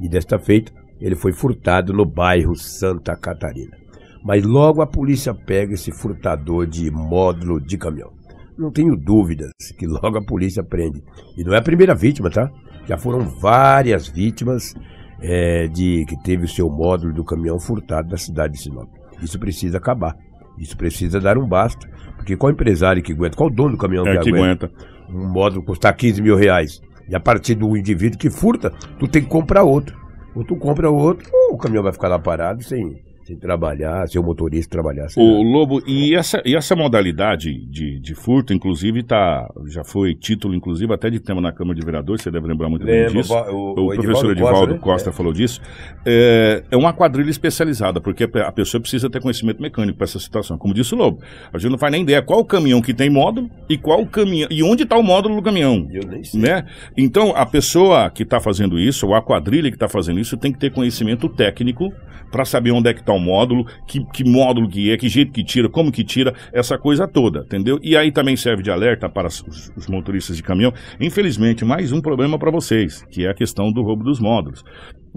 E 0.00 0.08
desta 0.08 0.38
feita, 0.38 0.72
ele 1.00 1.16
foi 1.16 1.32
furtado 1.32 1.92
no 1.92 2.04
bairro 2.04 2.56
Santa 2.56 3.16
Catarina. 3.16 3.76
Mas 4.24 4.44
logo 4.44 4.82
a 4.82 4.86
polícia 4.86 5.34
pega 5.34 5.74
esse 5.74 5.92
furtador 5.92 6.66
de 6.66 6.90
módulo 6.90 7.60
de 7.60 7.76
caminhão 7.76 8.17
não 8.58 8.70
tenho 8.72 8.96
dúvidas 8.96 9.52
que 9.78 9.86
logo 9.86 10.18
a 10.18 10.24
polícia 10.24 10.62
prende. 10.62 11.02
E 11.36 11.44
não 11.44 11.54
é 11.54 11.58
a 11.58 11.62
primeira 11.62 11.94
vítima, 11.94 12.28
tá? 12.28 12.50
Já 12.86 12.98
foram 12.98 13.20
várias 13.20 14.08
vítimas 14.08 14.74
é, 15.20 15.68
de 15.68 16.04
que 16.06 16.20
teve 16.22 16.44
o 16.44 16.48
seu 16.48 16.68
módulo 16.68 17.12
do 17.12 17.24
caminhão 17.24 17.58
furtado 17.58 18.08
da 18.08 18.16
cidade 18.16 18.54
de 18.54 18.62
Sinop. 18.62 18.88
Isso 19.22 19.38
precisa 19.38 19.78
acabar. 19.78 20.16
Isso 20.58 20.76
precisa 20.76 21.20
dar 21.20 21.38
um 21.38 21.46
basta. 21.46 21.88
Porque 22.16 22.36
qual 22.36 22.52
empresário 22.52 23.02
que 23.02 23.12
aguenta? 23.12 23.36
Qual 23.36 23.48
dono 23.48 23.72
do 23.72 23.78
caminhão 23.78 24.06
é 24.06 24.16
que, 24.16 24.24
que 24.24 24.30
aguenta? 24.30 24.66
aguenta? 24.66 24.88
Um 25.08 25.28
módulo 25.28 25.64
custar 25.64 25.94
15 25.96 26.20
mil 26.20 26.36
reais. 26.36 26.80
E 27.08 27.14
a 27.14 27.20
partir 27.20 27.54
do 27.54 27.76
indivíduo 27.76 28.18
que 28.18 28.28
furta, 28.28 28.70
tu 28.98 29.06
tem 29.06 29.22
que 29.22 29.28
comprar 29.28 29.62
outro. 29.62 29.96
Ou 30.34 30.44
tu 30.44 30.56
compra 30.56 30.90
outro, 30.90 31.28
ou 31.32 31.54
o 31.54 31.58
caminhão 31.58 31.82
vai 31.82 31.92
ficar 31.92 32.08
lá 32.08 32.18
parado 32.18 32.62
sem, 32.62 33.00
sem 33.28 33.36
trabalhar, 33.36 34.08
sem 34.08 34.18
o 34.18 34.24
motorista 34.24 34.70
trabalhar. 34.70 35.06
O 35.16 35.42
Lobo, 35.42 35.82
e 35.86 36.14
essa, 36.14 36.40
e 36.46 36.56
essa 36.56 36.74
modalidade 36.74 37.52
de, 37.66 38.00
de 38.00 38.14
furto, 38.14 38.54
inclusive, 38.54 39.02
tá, 39.02 39.46
já 39.66 39.84
foi 39.84 40.14
título, 40.14 40.54
inclusive, 40.54 40.92
até 40.94 41.10
de 41.10 41.20
tema 41.20 41.38
na 41.38 41.52
Câmara 41.52 41.78
de 41.78 41.84
Vereadores, 41.84 42.22
você 42.22 42.30
deve 42.30 42.46
lembrar 42.46 42.70
muito 42.70 42.86
Lembro, 42.86 43.12
bem 43.12 43.20
disso. 43.20 43.34
O, 43.34 43.80
o, 43.80 43.92
o 43.92 43.94
professor 43.94 44.32
Edivaldo 44.32 44.58
Costa, 44.58 44.72
né? 44.72 44.78
Costa 44.80 45.10
é. 45.10 45.12
falou 45.12 45.32
disso. 45.34 45.60
É, 46.06 46.64
é 46.70 46.76
uma 46.76 46.94
quadrilha 46.94 47.28
especializada, 47.28 48.00
porque 48.00 48.24
a 48.24 48.52
pessoa 48.52 48.80
precisa 48.80 49.10
ter 49.10 49.20
conhecimento 49.20 49.60
mecânico 49.60 49.98
para 49.98 50.04
essa 50.06 50.18
situação. 50.18 50.56
Como 50.56 50.72
disse 50.72 50.94
o 50.94 50.96
Lobo, 50.96 51.20
a 51.52 51.58
gente 51.58 51.70
não 51.70 51.78
faz 51.78 51.92
nem 51.92 52.02
ideia 52.02 52.22
qual 52.22 52.40
o 52.40 52.44
caminhão 52.46 52.80
que 52.80 52.94
tem 52.94 53.10
módulo 53.10 53.50
e 53.68 53.76
qual 53.76 54.00
o 54.00 54.06
caminhão, 54.06 54.48
e 54.50 54.62
onde 54.62 54.84
está 54.84 54.96
o 54.96 55.02
módulo 55.02 55.36
do 55.36 55.42
caminhão. 55.42 55.86
Eu 55.92 56.08
nem 56.08 56.24
sei. 56.24 56.40
Né? 56.40 56.64
Então, 56.96 57.34
a 57.36 57.44
pessoa 57.44 58.08
que 58.08 58.22
está 58.22 58.40
fazendo 58.40 58.78
isso, 58.78 59.06
ou 59.06 59.14
a 59.14 59.20
quadrilha 59.20 59.68
que 59.70 59.76
está 59.76 59.88
fazendo 59.88 60.18
isso, 60.18 60.34
tem 60.38 60.50
que 60.50 60.58
ter 60.58 60.72
conhecimento 60.72 61.28
técnico 61.28 61.92
para 62.30 62.44
saber 62.44 62.70
onde 62.72 62.88
é 62.88 62.94
que 62.94 63.00
está 63.00 63.12
o 63.18 63.20
módulo, 63.20 63.66
que, 63.86 64.04
que 64.12 64.24
módulo 64.24 64.68
que 64.68 64.90
é, 64.90 64.96
que 64.96 65.08
jeito 65.08 65.32
que 65.32 65.44
tira, 65.44 65.68
como 65.68 65.92
que 65.92 66.04
tira, 66.04 66.34
essa 66.52 66.78
coisa 66.78 67.06
toda, 67.06 67.40
entendeu? 67.40 67.78
E 67.82 67.96
aí 67.96 68.10
também 68.10 68.36
serve 68.36 68.62
de 68.62 68.70
alerta 68.70 69.08
para 69.08 69.28
os, 69.28 69.72
os 69.76 69.86
motoristas 69.86 70.36
de 70.36 70.42
caminhão. 70.42 70.72
Infelizmente, 71.00 71.64
mais 71.64 71.92
um 71.92 72.00
problema 72.00 72.38
para 72.38 72.50
vocês, 72.50 73.02
que 73.10 73.26
é 73.26 73.30
a 73.30 73.34
questão 73.34 73.70
do 73.72 73.82
roubo 73.82 74.04
dos 74.04 74.20
módulos. 74.20 74.64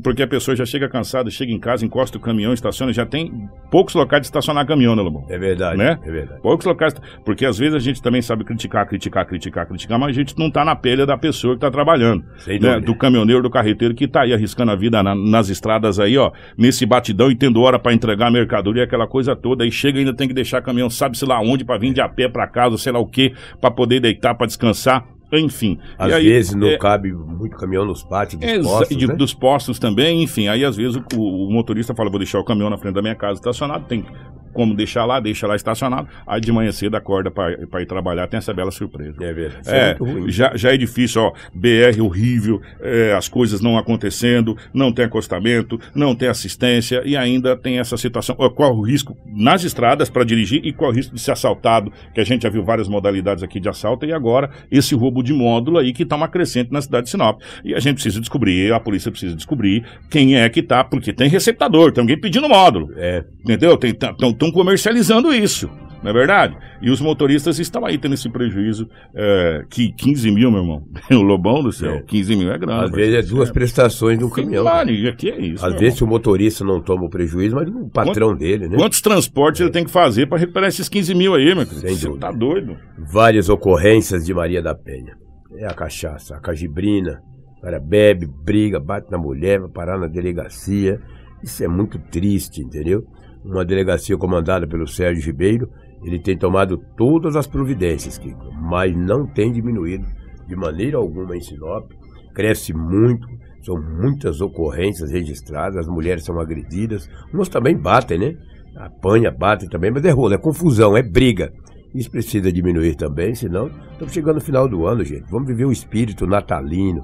Porque 0.03 0.23
a 0.23 0.27
pessoa 0.27 0.55
já 0.55 0.65
chega 0.65 0.87
cansada, 0.89 1.29
chega 1.29 1.51
em 1.51 1.59
casa, 1.59 1.85
encosta 1.85 2.17
o 2.17 2.21
caminhão, 2.21 2.53
estaciona, 2.53 2.91
já 2.93 3.05
tem 3.05 3.31
poucos 3.69 3.93
locais 3.95 4.21
de 4.21 4.27
estacionar 4.27 4.65
caminhão, 4.65 4.95
né, 4.95 5.01
Lobão? 5.01 5.25
É 5.29 5.37
verdade, 5.37 5.77
Né? 5.77 5.97
é 6.03 6.11
verdade. 6.11 6.41
Poucos 6.41 6.65
locais, 6.65 6.93
porque 7.25 7.45
às 7.45 7.57
vezes 7.57 7.75
a 7.75 7.79
gente 7.79 8.01
também 8.01 8.21
sabe 8.21 8.43
criticar, 8.43 8.87
criticar, 8.87 9.25
criticar, 9.25 9.67
criticar, 9.67 9.99
mas 9.99 10.09
a 10.09 10.13
gente 10.13 10.37
não 10.37 10.49
tá 10.49 10.65
na 10.65 10.75
pele 10.75 11.05
da 11.05 11.17
pessoa 11.17 11.53
que 11.55 11.61
tá 11.61 11.71
trabalhando, 11.71 12.23
Sem 12.39 12.59
né? 12.59 12.79
Do 12.79 12.95
caminhoneiro, 12.95 13.41
do 13.43 13.49
carreteiro 13.49 13.93
que 13.93 14.07
tá 14.07 14.21
aí 14.23 14.33
arriscando 14.33 14.71
a 14.71 14.75
vida 14.75 15.01
na- 15.03 15.15
nas 15.15 15.49
estradas 15.49 15.99
aí, 15.99 16.17
ó, 16.17 16.31
nesse 16.57 16.85
batidão 16.85 17.29
e 17.31 17.35
tendo 17.35 17.61
hora 17.61 17.77
para 17.79 17.93
entregar 17.93 18.27
a 18.27 18.31
mercadoria, 18.31 18.83
aquela 18.83 19.07
coisa 19.07 19.35
toda, 19.35 19.63
aí 19.63 19.71
chega 19.71 19.97
e 19.97 20.01
ainda 20.01 20.13
tem 20.15 20.27
que 20.27 20.33
deixar 20.33 20.61
caminhão, 20.61 20.89
sabe-se 20.89 21.25
lá 21.25 21.39
onde, 21.41 21.63
para 21.63 21.77
vir 21.77 21.93
de 21.93 22.01
a 22.01 22.09
pé 22.09 22.27
para 22.27 22.47
casa, 22.47 22.77
sei 22.77 22.91
lá 22.91 22.99
o 22.99 23.05
quê, 23.07 23.33
para 23.59 23.71
poder 23.71 23.99
deitar, 23.99 24.35
para 24.35 24.47
descansar, 24.47 25.05
enfim. 25.33 25.79
Às 25.97 26.11
E 26.11 26.13
aí, 26.15 26.29
vezes 26.29 26.55
não 26.55 26.67
é, 26.67 26.77
cabe 26.77 27.11
muito 27.13 27.55
caminhão 27.57 27.85
nos 27.85 28.03
pátios 28.03 28.39
dos 28.41 28.67
postos, 28.67 28.97
de- 28.97 29.07
né? 29.07 29.15
dos 29.15 29.33
postos 29.33 29.79
também, 29.79 30.23
enfim. 30.23 30.47
Aí 30.47 30.63
às 30.65 30.75
vezes 30.75 30.99
o, 31.15 31.19
o 31.47 31.51
motorista 31.51 31.93
fala: 31.95 32.09
vou 32.09 32.19
deixar 32.19 32.39
o 32.39 32.43
caminhão 32.43 32.69
na 32.69 32.77
frente 32.77 32.95
da 32.95 33.01
minha 33.01 33.15
casa 33.15 33.33
estacionado, 33.39 33.85
tem 33.85 34.05
como 34.53 34.75
deixar 34.75 35.05
lá, 35.05 35.17
deixa 35.21 35.47
lá 35.47 35.55
estacionado. 35.55 36.09
Aí 36.27 36.41
de 36.41 36.51
manhã 36.51 36.73
cedo 36.73 36.95
acorda 36.95 37.31
para 37.31 37.81
ir 37.81 37.85
trabalhar, 37.85 38.27
tem 38.27 38.37
essa 38.37 38.53
bela 38.53 38.69
surpresa. 38.69 39.15
É 39.23 39.31
verdade. 39.33 39.69
É, 39.69 39.97
muito 39.97 40.03
ruim. 40.03 40.29
já, 40.29 40.55
já 40.57 40.73
é 40.73 40.77
difícil, 40.77 41.21
ó. 41.21 41.31
BR 41.53 42.01
horrível, 42.01 42.61
é, 42.81 43.13
as 43.13 43.29
coisas 43.29 43.61
não 43.61 43.77
acontecendo, 43.77 44.57
não 44.73 44.91
tem 44.91 45.05
acostamento, 45.05 45.79
não 45.95 46.13
tem 46.13 46.27
assistência 46.27 47.01
e 47.05 47.15
ainda 47.15 47.55
tem 47.55 47.79
essa 47.79 47.95
situação. 47.95 48.35
Ó, 48.37 48.49
qual 48.49 48.75
o 48.75 48.81
risco 48.81 49.15
nas 49.25 49.63
estradas 49.63 50.09
para 50.09 50.25
dirigir 50.25 50.59
e 50.65 50.73
qual 50.73 50.91
o 50.91 50.93
risco 50.93 51.15
de 51.15 51.21
ser 51.21 51.31
assaltado? 51.31 51.89
Que 52.13 52.19
a 52.19 52.25
gente 52.25 52.41
já 52.43 52.49
viu 52.49 52.61
várias 52.63 52.89
modalidades 52.89 53.43
aqui 53.43 53.57
de 53.57 53.69
assalto 53.69 54.05
e 54.05 54.11
agora 54.11 54.49
esse 54.69 54.93
roubo 54.95 55.20
de 55.21 55.33
módulo 55.33 55.77
aí 55.77 55.93
que 55.93 56.03
está 56.03 56.15
uma 56.15 56.27
crescente 56.27 56.71
na 56.71 56.81
cidade 56.81 57.05
de 57.05 57.11
Sinop. 57.11 57.41
E 57.63 57.73
a 57.73 57.79
gente 57.79 57.95
precisa 57.95 58.19
descobrir, 58.19 58.73
a 58.73 58.79
polícia 58.79 59.11
precisa 59.11 59.35
descobrir 59.35 59.83
quem 60.09 60.35
é 60.35 60.47
que 60.49 60.61
tá, 60.61 60.83
porque 60.83 61.13
tem 61.13 61.29
receptador, 61.29 61.91
tem 61.91 62.01
alguém 62.01 62.19
pedindo 62.19 62.47
módulo. 62.47 62.89
É, 62.95 63.23
Entendeu? 63.41 63.77
Estão 63.83 64.51
comercializando 64.51 65.33
isso, 65.33 65.69
não 66.03 66.09
é 66.09 66.13
verdade? 66.13 66.57
E 66.81 66.89
os 66.89 66.99
motoristas 67.01 67.59
estão 67.59 67.85
aí 67.85 67.97
tendo 67.97 68.13
esse 68.13 68.29
prejuízo. 68.29 68.87
É, 69.13 69.63
que 69.69 69.91
15 69.91 70.31
mil, 70.31 70.49
meu 70.51 70.61
irmão. 70.61 70.83
O 71.11 71.21
Lobão 71.21 71.61
do 71.61 71.71
céu, 71.71 71.95
É. 71.95 72.01
15 72.01 72.35
mil 72.35 72.51
é 72.51 72.57
grande. 72.57 72.85
às 72.85 72.91
vezes 72.91 73.15
é 73.15 73.21
duas 73.21 73.51
prestações 73.51 74.17
de 74.17 74.25
um 74.25 74.29
caminhão. 74.29 74.63
cara. 74.63 74.77
Maria, 74.77 75.13
que 75.15 75.29
é 75.29 75.39
isso. 75.39 75.65
Às 75.65 75.79
vezes 75.79 76.01
o 76.01 76.07
motorista 76.07 76.63
não 76.63 76.81
toma 76.81 77.03
o 77.05 77.09
prejuízo, 77.09 77.55
mas 77.55 77.67
o 77.67 77.89
patrão 77.89 78.35
dele, 78.35 78.59
né? 78.59 78.65
irmão. 78.65 78.79
Quantos 78.79 79.01
transportes 79.01 79.61
ele 79.61 79.69
tem 79.71 79.83
que 79.83 79.91
fazer 79.91 80.27
para 80.27 80.37
recuperar 80.37 80.69
esses 80.69 80.89
15 80.89 81.13
mil 81.13 81.35
aí, 81.35 81.53
meu 81.53 81.65
querido? 81.65 81.87
Você 81.89 82.17
tá 82.17 82.31
doido? 82.31 82.75
Várias 82.97 83.49
ocorrências 83.49 84.25
de 84.25 84.33
Maria 84.33 84.61
da 84.61 84.73
Penha. 84.73 85.15
É 85.57 85.65
a 85.65 85.73
cachaça, 85.73 86.35
a 86.35 86.39
cajibrina. 86.39 87.21
O 87.57 87.61
cara 87.61 87.79
bebe, 87.79 88.25
briga, 88.43 88.79
bate 88.79 89.11
na 89.11 89.17
mulher, 89.19 89.59
vai 89.59 89.69
parar 89.69 89.99
na 89.99 90.07
delegacia. 90.07 90.99
Isso 91.43 91.63
é 91.63 91.67
muito 91.67 91.99
triste, 91.99 92.61
entendeu? 92.61 93.03
Uma 93.45 93.63
delegacia 93.65 94.17
comandada 94.17 94.65
pelo 94.67 94.87
Sérgio 94.87 95.23
Ribeiro, 95.25 95.69
ele 96.03 96.19
tem 96.19 96.37
tomado 96.37 96.77
todas 96.97 97.35
as 97.35 97.47
providências, 97.47 98.17
Kiko, 98.17 98.51
mas 98.53 98.95
não 98.95 99.25
tem 99.25 99.51
diminuído 99.51 100.05
de 100.47 100.55
maneira 100.55 100.97
alguma 100.97 101.35
em 101.35 101.41
Sinop. 101.41 101.91
Cresce 102.33 102.73
muito, 102.73 103.27
são 103.61 103.79
muitas 103.79 104.41
ocorrências 104.41 105.11
registradas, 105.11 105.77
as 105.77 105.87
mulheres 105.87 106.23
são 106.23 106.39
agredidas, 106.39 107.09
umas 107.33 107.49
também 107.49 107.77
batem, 107.77 108.17
né? 108.17 108.37
Apanha, 108.75 109.29
batem 109.29 109.69
também, 109.69 109.91
mas 109.91 110.03
é 110.05 110.11
rolo, 110.11 110.33
é 110.33 110.37
confusão, 110.37 110.95
é 110.95 111.03
briga. 111.03 111.51
Isso 111.93 112.09
precisa 112.09 112.51
diminuir 112.51 112.95
também, 112.95 113.35
senão 113.35 113.69
estamos 113.91 114.13
chegando 114.13 114.35
no 114.35 114.41
final 114.41 114.67
do 114.67 114.85
ano, 114.87 115.03
gente. 115.03 115.29
Vamos 115.29 115.47
viver 115.47 115.65
o 115.65 115.71
espírito 115.71 116.25
natalino. 116.25 117.01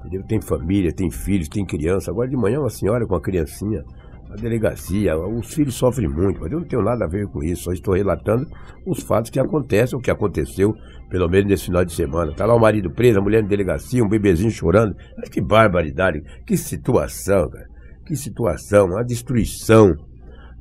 Entendeu? 0.00 0.24
Tem 0.24 0.40
família, 0.40 0.92
tem 0.92 1.10
filhos, 1.10 1.48
tem 1.48 1.64
criança. 1.64 2.10
Agora 2.10 2.28
de 2.28 2.36
manhã 2.36 2.60
uma 2.60 2.70
senhora 2.70 3.06
com 3.06 3.14
a 3.14 3.20
criancinha 3.20 3.84
na 4.28 4.36
delegacia, 4.36 5.16
os 5.16 5.52
filhos 5.54 5.74
sofrem 5.74 6.08
muito, 6.08 6.40
mas 6.40 6.50
eu 6.52 6.60
não 6.60 6.66
tenho 6.66 6.82
nada 6.82 7.04
a 7.04 7.08
ver 7.08 7.26
com 7.28 7.42
isso, 7.42 7.64
só 7.64 7.72
estou 7.72 7.94
relatando 7.94 8.46
os 8.84 9.02
fatos 9.02 9.30
que 9.30 9.38
acontecem, 9.38 9.98
o 9.98 10.02
que 10.02 10.10
aconteceu, 10.10 10.74
pelo 11.08 11.28
menos 11.28 11.48
nesse 11.48 11.64
final 11.66 11.84
de 11.84 11.92
semana. 11.92 12.32
Tá 12.34 12.46
lá 12.46 12.54
o 12.54 12.60
marido 12.60 12.90
preso, 12.90 13.18
a 13.18 13.22
mulher 13.22 13.42
na 13.42 13.48
delegacia, 13.48 14.02
um 14.02 14.08
bebezinho 14.08 14.50
chorando. 14.50 14.94
Mas 15.16 15.28
que 15.28 15.40
barbaridade, 15.40 16.22
que 16.46 16.56
situação, 16.56 17.48
cara. 17.48 17.66
Que 18.06 18.16
situação, 18.16 18.86
uma 18.86 19.04
destruição. 19.04 19.94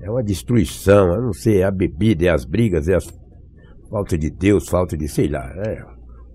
É 0.02 0.10
uma 0.10 0.24
destruição, 0.24 1.14
eu 1.14 1.22
não 1.22 1.34
sei, 1.34 1.60
é 1.60 1.64
a 1.64 1.72
bebida, 1.72 2.26
é 2.26 2.30
as 2.30 2.46
brigas, 2.46 2.88
é 2.88 2.96
as 2.96 3.08
falta 3.90 4.18
de 4.18 4.30
Deus, 4.30 4.68
falta 4.68 4.98
de, 4.98 5.08
sei 5.08 5.28
lá, 5.28 5.46
é, 5.66 5.82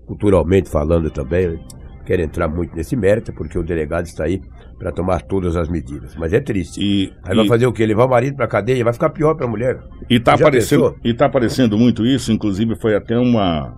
culturalmente 0.05 0.69
falando 0.69 1.11
também, 1.11 1.47
não 1.47 1.80
quero 2.11 2.21
entrar 2.23 2.47
muito 2.49 2.75
nesse 2.75 2.93
mérito, 2.97 3.31
porque 3.31 3.57
o 3.57 3.63
delegado 3.63 4.05
está 4.05 4.25
aí 4.25 4.41
para 4.77 4.91
tomar 4.91 5.21
todas 5.21 5.55
as 5.55 5.69
medidas. 5.69 6.13
Mas 6.17 6.33
é 6.33 6.41
triste. 6.41 6.81
E, 6.81 7.13
Aí 7.23 7.35
vai 7.35 7.45
e- 7.45 7.47
fazer 7.47 7.65
o 7.67 7.71
quê? 7.71 7.85
Levar 7.85 8.05
o 8.05 8.09
marido 8.09 8.35
pra 8.35 8.47
cadeia? 8.47 8.83
Vai 8.83 8.91
ficar 8.91 9.09
pior 9.11 9.33
pra 9.35 9.47
mulher. 9.47 9.79
E 10.09 10.19
tá, 10.19 10.35
Já 10.35 10.45
aparecendo, 10.45 10.95
e 11.05 11.13
tá 11.13 11.25
aparecendo 11.27 11.77
muito 11.77 12.05
isso, 12.05 12.31
inclusive 12.33 12.75
foi 12.75 12.95
até 12.95 13.17
uma, 13.17 13.77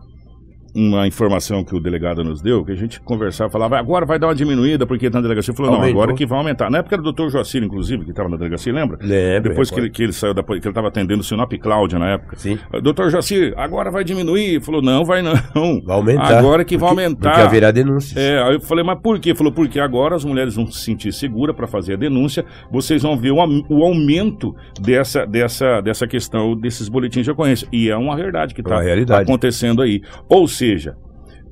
uma 0.75 1.07
informação 1.07 1.63
que 1.63 1.75
o 1.75 1.79
delegado 1.79 2.23
nos 2.23 2.41
deu, 2.41 2.63
que 2.65 2.71
a 2.71 2.75
gente 2.75 2.99
conversava, 3.01 3.49
falava, 3.49 3.77
agora 3.77 4.05
vai 4.05 4.17
dar 4.17 4.27
uma 4.27 4.35
diminuída, 4.35 4.85
porque 4.87 5.09
tá 5.09 5.17
na 5.19 5.21
delegacia. 5.21 5.53
Falou, 5.53 5.71
não, 5.71 5.79
Aumentou. 5.79 6.01
agora 6.01 6.17
que 6.17 6.25
vai 6.25 6.37
aumentar. 6.39 6.69
Na 6.71 6.79
época 6.79 6.95
era 6.95 7.01
o 7.01 7.03
doutor 7.03 7.29
Joacir, 7.29 7.63
inclusive, 7.63 8.03
que 8.03 8.09
estava 8.11 8.27
na 8.29 8.37
delegacia, 8.37 8.73
lembra? 8.73 8.97
Lembra. 9.01 9.49
Depois 9.51 9.69
que 9.69 9.79
ele, 9.79 9.89
que 9.89 10.01
ele 10.03 10.13
saiu 10.13 10.33
da 10.33 10.41
que 10.41 10.51
ele 10.53 10.59
estava 10.67 10.87
atendendo 10.87 11.21
o 11.21 11.23
Sinop 11.23 11.51
Cláudia 11.61 11.99
na 11.99 12.09
época. 12.13 12.35
Sim. 12.37 12.57
Doutor 12.81 13.09
Joacir, 13.11 13.53
agora 13.55 13.91
vai 13.91 14.03
diminuir. 14.03 14.61
Falou, 14.61 14.81
não, 14.81 15.05
vai 15.05 15.21
não. 15.21 15.33
Vai 15.85 15.95
aumentar. 15.95 16.39
Agora 16.39 16.63
que 16.65 16.77
vai 16.77 16.89
Porque- 16.89 17.03
aumentar. 17.03 17.29
Porque 17.31 17.41
haverá 17.47 17.71
denúncias. 17.71 18.17
É, 18.17 18.41
aí 18.41 18.53
eu 18.55 18.61
falei, 18.61 18.83
mas 18.83 18.99
por 18.99 19.19
quê? 19.19 19.35
Falou, 19.35 19.51
porque 19.53 19.79
agora 19.79 20.15
as 20.15 20.23
mulheres 20.25 20.55
vão 20.55 20.65
se 20.67 20.79
sentir 20.83 21.11
seguras 21.13 21.55
para 21.55 21.67
fazer 21.67 21.93
a 21.93 21.97
denúncia, 21.97 22.43
vocês 22.71 23.01
vão 23.03 23.15
ver 23.17 23.31
o, 23.31 23.37
o 23.69 23.83
aumento 23.83 24.55
dessa, 24.81 25.25
dessa, 25.25 25.81
dessa 25.81 26.07
questão, 26.07 26.55
desses 26.55 26.89
boletins 26.89 27.25
de 27.25 27.31
ocorrência. 27.31 27.67
E 27.71 27.89
é 27.89 27.95
uma 27.97 28.15
verdade 28.15 28.53
que 28.53 28.61
É 28.61 28.63
está 28.63 28.81
realidade. 28.81 29.23
acontecendo 29.23 29.81
aí. 29.81 30.01
Ou 30.27 30.47
seja, 30.47 30.62
seja, 30.63 30.95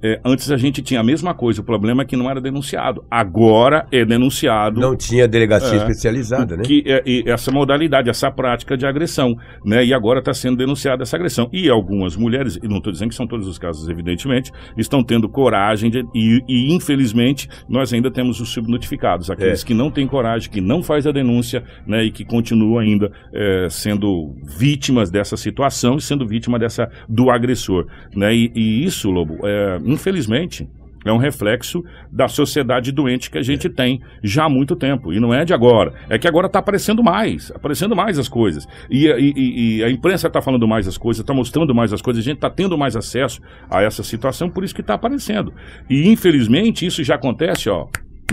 é, 0.04 0.20
antes 0.26 0.50
a 0.52 0.58
gente 0.58 0.82
tinha 0.82 1.00
a 1.00 1.04
mesma 1.04 1.34
coisa, 1.34 1.62
o 1.62 1.64
problema 1.64 2.02
é 2.02 2.06
que 2.06 2.16
não 2.16 2.30
era 2.30 2.42
denunciado. 2.42 3.04
Agora 3.10 3.86
é 3.92 4.04
denunciado. 4.06 4.80
Não 4.80 4.96
tinha 4.96 5.28
delegacia 5.28 5.74
É. 5.74 5.78
especializada, 5.78 6.58
né? 6.58 6.64
que 6.64 6.84
é, 6.86 7.04
e 7.06 7.24
essa 7.28 7.52
modalidade, 7.52 8.10
essa 8.10 8.32
prática 8.32 8.76
de 8.78 8.86
agressão, 8.86 9.36
né? 9.66 9.84
E 9.86 9.94
agora 9.94 10.20
está 10.20 10.34
sendo 10.34 10.58
denunciada 10.58 11.04
essa 11.04 11.16
agressão. 11.16 11.50
E 11.54 11.70
algumas 11.70 12.16
mulheres, 12.16 12.58
e 12.62 12.68
não 12.68 12.78
estou 12.78 12.92
dizendo 12.92 13.10
que 13.10 13.16
são 13.16 13.28
todos 13.28 13.48
os 13.48 13.58
casos, 13.58 13.88
evidentemente, 13.90 14.52
estão 14.78 15.04
tendo 15.04 15.30
coragem 15.30 15.90
de, 15.90 16.04
e, 16.16 16.42
e, 16.48 16.74
infelizmente 16.74 17.48
nós 17.70 17.94
ainda 17.94 18.10
temos 18.12 18.40
os 18.40 18.50
subnotificados, 18.50 19.30
aqueles 19.30 19.64
É. 19.64 19.66
que 19.66 19.74
não 19.74 19.90
têm 19.92 20.08
coragem, 20.08 20.50
que 20.50 20.62
não 20.62 20.82
faz 20.84 21.06
a 21.08 21.12
denúncia, 21.12 21.64
né? 21.86 22.04
E 22.04 22.12
que 22.12 22.26
continuam 22.26 22.80
ainda 22.80 23.12
é, 23.34 23.68
sendo 23.70 24.36
vítimas 24.58 25.10
dessa 25.12 25.38
situação 25.38 25.98
e 25.98 26.02
sendo 26.02 26.28
vítima 26.28 26.58
dessa 26.58 26.90
do 27.08 27.30
agressor, 27.30 27.86
né? 28.16 28.34
E, 28.34 28.52
e 28.56 28.84
isso, 28.86 29.10
Lobo, 29.12 29.38
é, 29.46 29.80
infelizmente 29.92 30.68
é 31.04 31.12
um 31.12 31.18
reflexo 31.18 31.84
da 32.12 32.28
sociedade 32.28 32.92
doente 32.92 33.32
que 33.32 33.38
a 33.38 33.42
gente 33.42 33.68
tem 33.68 34.00
já 34.24 34.44
há 34.46 34.50
muito 34.50 34.76
tempo. 34.76 35.12
E 35.12 35.20
não 35.20 35.34
é 35.34 35.44
de 35.44 35.52
agora. 35.52 35.94
É 36.08 36.20
que 36.20 36.28
agora 36.28 36.46
está 36.46 36.60
aparecendo 36.60 37.04
mais, 37.04 37.52
aparecendo 37.56 37.96
mais 37.96 38.20
as 38.20 38.30
coisas. 38.30 38.68
E, 38.88 39.08
e- 39.08 39.78
e- 39.80 39.84
a 39.84 39.90
imprensa 39.90 40.28
está 40.28 40.42
falando 40.44 40.68
mais 40.68 40.88
as 40.88 41.00
coisas, 41.00 41.22
está 41.22 41.34
mostrando 41.34 41.74
mais 41.74 41.92
as 41.92 42.04
coisas, 42.04 42.22
a 42.22 42.26
gente 42.26 42.36
está 42.36 42.52
tendo 42.52 42.78
mais 42.78 42.96
acesso 42.96 43.42
a 43.68 43.82
essa 43.82 44.04
situação, 44.04 44.48
por 44.48 44.64
isso 44.64 44.76
que 44.76 44.82
está 44.82 44.94
aparecendo. 44.94 45.52
E 45.90 46.08
infelizmente 46.08 46.86
isso 46.86 47.04
já 47.04 47.16
acontece, 47.16 47.68
ó. 47.68 47.88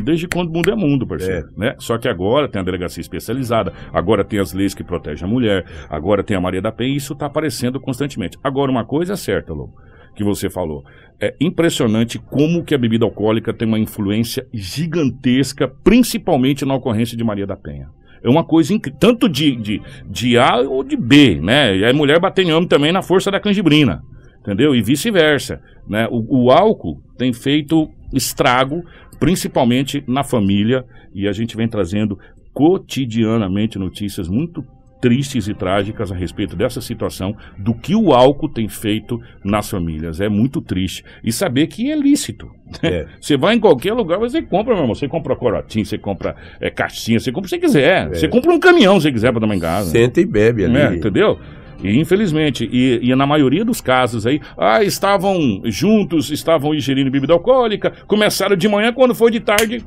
Desde 0.05 0.29
quando 0.29 0.51
o 0.51 0.53
mundo 0.53 0.71
é 0.71 0.77
mundo, 0.77 1.07
parceiro. 1.07 1.49
Né? 1.57 1.75
Só 1.79 1.99
que 1.99 2.07
agora 2.07 2.47
tem 2.49 2.61
a 2.61 2.65
delegacia 2.65 3.01
especializada, 3.01 3.73
agora 3.93 4.23
tem 4.23 4.39
as 4.39 4.53
leis 4.53 4.73
que 4.75 4.85
protegem 4.85 5.27
a 5.27 5.31
mulher, 5.31 5.65
agora 5.91 6.23
tem 6.23 6.37
a 6.37 6.41
Maria 6.41 6.63
da 6.63 6.71
Penha, 6.71 6.93
e 6.93 6.97
isso 6.97 7.15
está 7.15 7.27
aparecendo 7.27 7.81
constantemente. 7.81 8.39
Agora, 8.45 8.71
uma 8.71 8.85
coisa 8.85 9.15
é 9.15 9.17
certa, 9.17 9.53
Lobo, 9.53 9.75
que 10.15 10.25
você 10.25 10.49
falou. 10.51 10.85
É 11.21 11.35
impressionante 11.41 12.19
como 12.19 12.65
que 12.65 12.75
a 12.75 12.79
bebida 12.79 13.05
alcoólica 13.05 13.53
tem 13.53 13.67
uma 13.67 13.79
influência 13.79 14.47
gigantesca, 14.53 15.67
principalmente 15.67 16.65
na 16.65 16.75
ocorrência 16.75 17.17
de 17.17 17.25
Maria 17.25 17.47
da 17.47 17.57
Penha. 17.57 17.89
É 18.23 18.29
uma 18.29 18.45
coisa 18.45 18.73
incrível, 18.73 18.99
tanto 19.01 19.29
de, 19.29 19.57
de, 19.57 19.83
de 20.09 20.39
A 20.39 20.59
ou 20.61 20.83
de 20.83 20.97
B, 20.97 21.41
né? 21.41 21.77
E 21.77 21.85
a 21.85 21.93
mulher 21.93 22.21
batendo 22.21 22.51
em 22.51 22.53
homem 22.53 22.69
também 22.69 22.93
na 22.93 23.03
força 23.03 23.31
da 23.31 23.41
canjibrina, 23.41 24.03
entendeu? 24.41 24.75
E 24.75 24.83
vice-versa, 24.83 25.61
né? 25.89 26.09
O, 26.11 26.45
o 26.45 26.51
álcool 26.51 27.01
tem 27.17 27.33
feito 27.33 27.89
estrago, 28.13 28.85
principalmente 29.21 30.03
na 30.07 30.25
família, 30.25 30.85
e 31.15 31.29
a 31.29 31.33
gente 31.33 31.57
vem 31.57 31.69
trazendo 31.69 32.19
cotidianamente 32.53 33.79
notícias 33.79 34.29
muito 34.29 34.65
tristes 35.01 35.49
e 35.49 35.55
trágicas 35.55 36.11
a 36.11 36.15
respeito 36.15 36.57
dessa 36.57 36.81
situação, 36.81 37.37
do 37.57 37.75
que 37.75 37.95
o 37.95 38.13
álcool 38.13 38.49
tem 38.49 38.69
feito 38.69 39.21
nas 39.45 39.71
famílias. 39.71 40.21
É 40.21 40.29
muito 40.29 40.61
triste. 40.61 41.05
E 41.23 41.33
saber 41.33 41.67
que 41.67 41.91
é 41.91 41.97
lícito. 41.97 42.51
É. 42.83 43.07
Você 43.21 43.37
vai 43.37 43.55
em 43.55 43.61
qualquer 43.61 43.93
lugar, 43.93 44.19
você 44.19 44.43
compra, 44.43 44.75
meu 44.75 44.83
irmão. 44.83 44.95
Você 44.95 45.09
compra 45.09 45.35
corotinho, 45.35 45.87
você 45.87 45.97
compra 45.97 46.37
é, 46.61 46.71
caixinha, 46.71 47.19
você 47.19 47.33
compra 47.33 47.47
o 47.47 47.51
que 47.51 47.57
você 47.57 47.59
quiser. 47.59 48.09
Você 48.09 48.29
compra 48.29 48.53
um 48.53 48.59
caminhão 48.59 48.97
se 48.97 49.05
você 49.05 49.13
quiser 49.13 49.33
para 49.33 49.47
dar 49.47 49.55
em 49.55 49.61
casa. 49.61 49.91
Senta 49.91 50.21
e 50.21 50.27
bebe 50.27 50.65
ali. 50.65 50.77
É, 50.77 50.95
entendeu? 50.95 51.39
E 51.83 51.99
infelizmente, 51.99 52.69
e, 52.71 53.01
e 53.03 53.15
na 53.15 53.27
maioria 53.27 53.65
dos 53.65 53.81
casos 53.81 54.27
aí, 54.27 54.41
ah, 54.57 54.83
estavam 54.83 55.63
juntos, 55.65 56.31
estavam 56.31 56.75
ingerindo 56.75 57.11
bebida 57.11 57.33
alcoólica, 57.33 57.93
começaram 58.07 58.57
de 58.57 58.69
manhã, 58.69 58.93
quando 58.93 59.15
foi 59.15 59.31
de 59.31 59.41
tarde, 59.41 59.85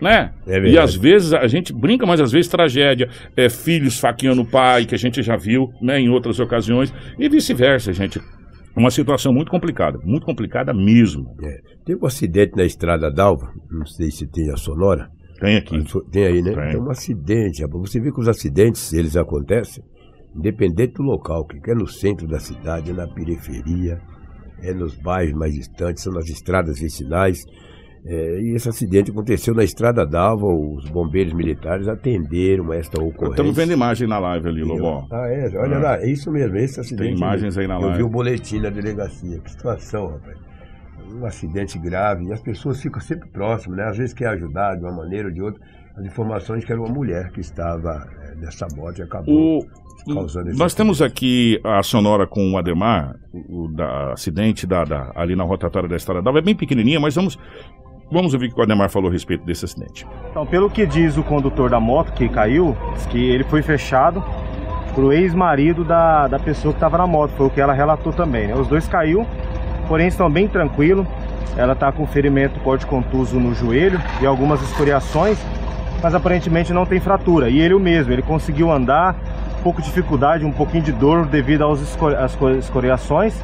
né? 0.00 0.32
É 0.46 0.58
e 0.60 0.78
às 0.78 0.94
vezes 0.94 1.32
a 1.32 1.46
gente 1.46 1.72
brinca, 1.72 2.06
mas 2.06 2.20
às 2.20 2.32
vezes 2.32 2.48
tragédia. 2.48 3.08
É 3.36 3.48
filhos 3.48 3.98
faqueando 3.98 4.42
o 4.42 4.46
pai, 4.46 4.84
que 4.84 4.94
a 4.94 4.98
gente 4.98 5.22
já 5.22 5.36
viu, 5.36 5.70
né, 5.80 5.98
em 6.00 6.08
outras 6.08 6.38
ocasiões, 6.38 6.92
e 7.18 7.28
vice-versa, 7.28 7.92
gente. 7.92 8.20
Uma 8.76 8.90
situação 8.90 9.32
muito 9.32 9.50
complicada, 9.50 9.98
muito 10.04 10.26
complicada 10.26 10.74
mesmo. 10.74 11.34
É. 11.42 11.60
Teve 11.84 11.98
um 12.02 12.06
acidente 12.06 12.54
na 12.56 12.64
estrada 12.64 13.10
d'Alva, 13.10 13.50
não 13.70 13.86
sei 13.86 14.10
se 14.10 14.26
tem 14.26 14.50
a 14.50 14.56
sonora. 14.56 15.08
Tem 15.40 15.56
aqui. 15.56 15.82
Tem 16.10 16.26
aí, 16.26 16.42
né? 16.42 16.52
Tem. 16.52 16.70
Tem 16.72 16.80
um 16.80 16.90
acidente, 16.90 17.62
rapaz. 17.62 17.90
Você 17.90 18.00
vê 18.00 18.12
que 18.12 18.20
os 18.20 18.28
acidentes, 18.28 18.92
eles 18.92 19.16
acontecem, 19.16 19.82
independente 20.34 20.94
do 20.94 21.02
local, 21.02 21.46
que 21.46 21.70
é 21.70 21.74
no 21.74 21.86
centro 21.86 22.26
da 22.26 22.38
cidade, 22.38 22.90
é 22.90 22.94
na 22.94 23.06
periferia, 23.06 23.98
é 24.62 24.74
nos 24.74 24.94
bairros 24.96 25.34
mais 25.34 25.54
distantes, 25.54 26.02
são 26.02 26.12
nas 26.12 26.28
estradas 26.28 26.78
vicinais. 26.78 27.44
É, 28.08 28.40
e 28.40 28.54
esse 28.54 28.68
acidente 28.68 29.10
aconteceu 29.10 29.52
na 29.52 29.64
estrada 29.64 30.06
d'Alva, 30.06 30.46
os 30.46 30.88
bombeiros 30.90 31.32
militares 31.32 31.88
atenderam 31.88 32.72
esta 32.72 33.00
ocorrência. 33.02 33.30
Estamos 33.32 33.56
vendo 33.56 33.72
imagem 33.72 34.06
na 34.06 34.18
live 34.18 34.48
ali, 34.48 34.62
Lobão. 34.62 35.08
Ah, 35.10 35.26
é, 35.28 35.50
olha 35.58 35.76
Ah. 35.76 35.80
lá, 35.80 35.98
é 36.00 36.08
isso 36.10 36.30
mesmo, 36.30 36.56
esse 36.56 36.78
acidente. 36.78 37.08
Tem 37.08 37.16
imagens 37.16 37.58
aí 37.58 37.66
na 37.66 37.74
Eu 37.74 37.80
live. 37.80 37.96
vi 37.96 38.02
o 38.04 38.08
boletim 38.08 38.60
da 38.60 38.70
delegacia, 38.70 39.40
que 39.40 39.50
situação, 39.50 40.06
rapaz. 40.08 40.36
Um 41.12 41.24
acidente 41.26 41.78
grave, 41.78 42.26
e 42.26 42.32
as 42.32 42.40
pessoas 42.40 42.80
ficam 42.80 43.00
sempre 43.00 43.28
próximas, 43.28 43.76
né? 43.78 43.84
Às 43.84 43.96
vezes 43.96 44.12
quer 44.14 44.28
ajudar 44.28 44.76
de 44.76 44.82
uma 44.84 44.92
maneira 44.92 45.28
ou 45.28 45.34
de 45.34 45.42
outra. 45.42 45.60
As 45.96 46.04
informações 46.04 46.64
que 46.64 46.70
era 46.70 46.80
uma 46.80 46.92
mulher 46.92 47.30
que 47.32 47.40
estava 47.40 48.06
é, 48.22 48.34
nessa 48.36 48.66
moto 48.76 48.98
e 48.98 49.02
acabou 49.02 49.60
O, 50.06 50.14
causando 50.14 50.50
esse 50.50 50.58
nós 50.58 50.74
temos 50.74 51.00
aqui 51.00 51.58
a 51.64 51.82
sonora 51.82 52.26
com 52.26 52.52
o 52.52 52.58
Ademar, 52.58 53.16
o, 53.32 53.64
o 53.64 53.68
da 53.68 54.12
acidente 54.12 54.66
da, 54.66 54.84
da- 54.84 55.10
ali 55.16 55.34
na 55.34 55.42
rotatória 55.44 55.88
da 55.88 55.96
Estrada 55.96 56.20
d'Alva. 56.22 56.40
É 56.40 56.42
bem 56.42 56.54
pequenininha, 56.54 57.00
mas 57.00 57.14
vamos, 57.14 57.38
vamos 58.10 58.34
ouvir 58.34 58.46
o 58.48 58.54
que 58.54 58.60
o 58.60 58.62
Ademar 58.62 58.88
falou 58.90 59.08
a 59.10 59.12
respeito 59.12 59.44
desse 59.44 59.64
acidente. 59.64 60.06
Então, 60.30 60.46
pelo 60.46 60.70
que 60.70 60.86
diz 60.86 61.16
o 61.16 61.22
condutor 61.22 61.70
da 61.70 61.80
moto 61.80 62.12
que 62.12 62.28
caiu, 62.28 62.76
diz 62.94 63.06
que 63.06 63.18
ele 63.30 63.44
foi 63.44 63.62
fechado 63.62 64.22
pro 64.94 65.12
ex-marido 65.12 65.84
da, 65.84 66.26
da 66.26 66.38
pessoa 66.38 66.72
que 66.72 66.78
estava 66.78 66.96
na 66.98 67.06
moto, 67.06 67.32
foi 67.36 67.46
o 67.46 67.50
que 67.50 67.60
ela 67.60 67.72
relatou 67.72 68.12
também, 68.12 68.46
né? 68.46 68.54
Os 68.54 68.66
dois 68.66 68.86
caiu, 68.88 69.26
porém 69.88 70.06
estão 70.08 70.30
bem 70.30 70.48
tranquilos. 70.48 71.06
Ela 71.56 71.72
está 71.72 71.90
com 71.90 72.06
ferimento 72.06 72.60
corte 72.60 72.84
contuso 72.86 73.38
no 73.40 73.54
joelho 73.54 73.98
e 74.20 74.26
algumas 74.26 74.60
escoriações, 74.62 75.38
mas 76.02 76.14
aparentemente 76.14 76.70
não 76.72 76.84
tem 76.84 77.00
fratura. 77.00 77.48
E 77.48 77.58
ele 77.58 77.72
o 77.72 77.80
mesmo, 77.80 78.12
ele 78.12 78.20
conseguiu 78.22 78.70
andar, 78.70 79.16
pouco 79.62 79.80
dificuldade, 79.80 80.44
um 80.44 80.52
pouquinho 80.52 80.82
de 80.82 80.92
dor 80.92 81.24
devido 81.26 81.66
às 81.66 81.80
esco- 81.80 82.50
escoriações. 82.58 83.34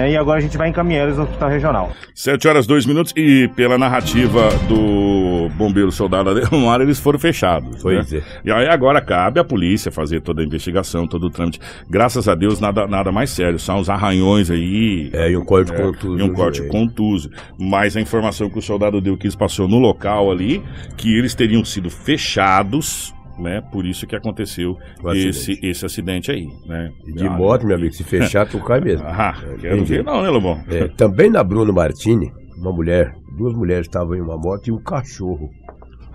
Né? 0.00 0.10
E 0.12 0.16
agora 0.16 0.38
a 0.38 0.42
gente 0.42 0.56
vai 0.56 0.68
encaminhar 0.68 1.06
eles 1.06 1.18
ao 1.18 1.24
hospital 1.24 1.48
regional. 1.48 1.92
7 2.14 2.48
horas 2.48 2.66
2 2.66 2.86
minutos 2.86 3.12
e 3.16 3.48
pela 3.54 3.76
narrativa 3.78 4.48
do 4.68 5.48
bombeiro 5.56 5.90
soldado 5.92 6.30
Ademar, 6.30 6.80
eles 6.80 6.98
foram 6.98 7.18
fechados. 7.18 7.82
Pois 7.82 8.10
né? 8.12 8.18
é. 8.18 8.48
E 8.48 8.52
aí 8.52 8.66
agora 8.68 9.00
cabe 9.00 9.40
à 9.40 9.44
polícia 9.44 9.90
fazer 9.90 10.20
toda 10.20 10.42
a 10.42 10.44
investigação, 10.44 11.06
todo 11.06 11.24
o 11.26 11.30
trâmite. 11.30 11.60
Graças 11.88 12.28
a 12.28 12.34
Deus, 12.34 12.60
nada, 12.60 12.86
nada 12.86 13.10
mais 13.12 13.30
sério. 13.30 13.58
São 13.58 13.78
os 13.80 13.88
arranhões 13.90 14.50
aí. 14.50 15.10
É, 15.12 15.30
e 15.30 15.36
um 15.36 15.44
corte 15.44 15.72
É, 15.72 15.76
contuso. 15.76 16.18
e 16.18 16.22
um 16.22 16.28
no 16.28 16.32
corte 16.34 16.58
joelho. 16.58 16.72
contuso. 16.72 17.30
Mas 17.58 17.96
a 17.96 18.00
informação 18.00 18.48
que 18.48 18.58
o 18.58 18.62
soldado 18.62 19.00
Delquis 19.00 19.34
passou 19.34 19.68
no 19.68 19.78
local 19.78 20.30
ali, 20.30 20.62
que 20.96 21.16
eles 21.16 21.34
teriam 21.34 21.64
sido 21.64 21.90
fechados, 21.90 23.14
né? 23.40 23.60
Por 23.60 23.86
isso 23.86 24.06
que 24.06 24.14
aconteceu 24.14 24.76
esse, 25.12 25.28
acidente. 25.28 25.66
esse 25.66 25.86
acidente 25.86 26.30
aí, 26.30 26.48
né? 26.66 26.92
E 27.06 27.12
de 27.12 27.28
moto, 27.28 27.66
meu 27.66 27.76
amigo, 27.76 27.94
se 27.94 28.04
fechar, 28.04 28.46
tu 28.48 28.58
cai 28.60 28.80
mesmo. 28.80 29.06
Ah, 29.10 29.34
É, 29.42 29.56
quero 29.56 29.84
ver 29.84 30.04
não, 30.04 30.22
né, 30.22 30.28
Lobão? 30.28 30.62
É, 30.68 30.88
também 30.88 31.28
na 31.30 31.42
Bruno 31.42 31.72
Martini, 31.72 32.32
uma 32.56 32.72
mulher, 32.72 33.14
duas 33.36 33.54
mulheres 33.54 33.86
estavam 33.86 34.14
em 34.14 34.20
uma 34.20 34.36
moto 34.36 34.68
e 34.68 34.72
um 34.72 34.78
cachorro 34.78 35.50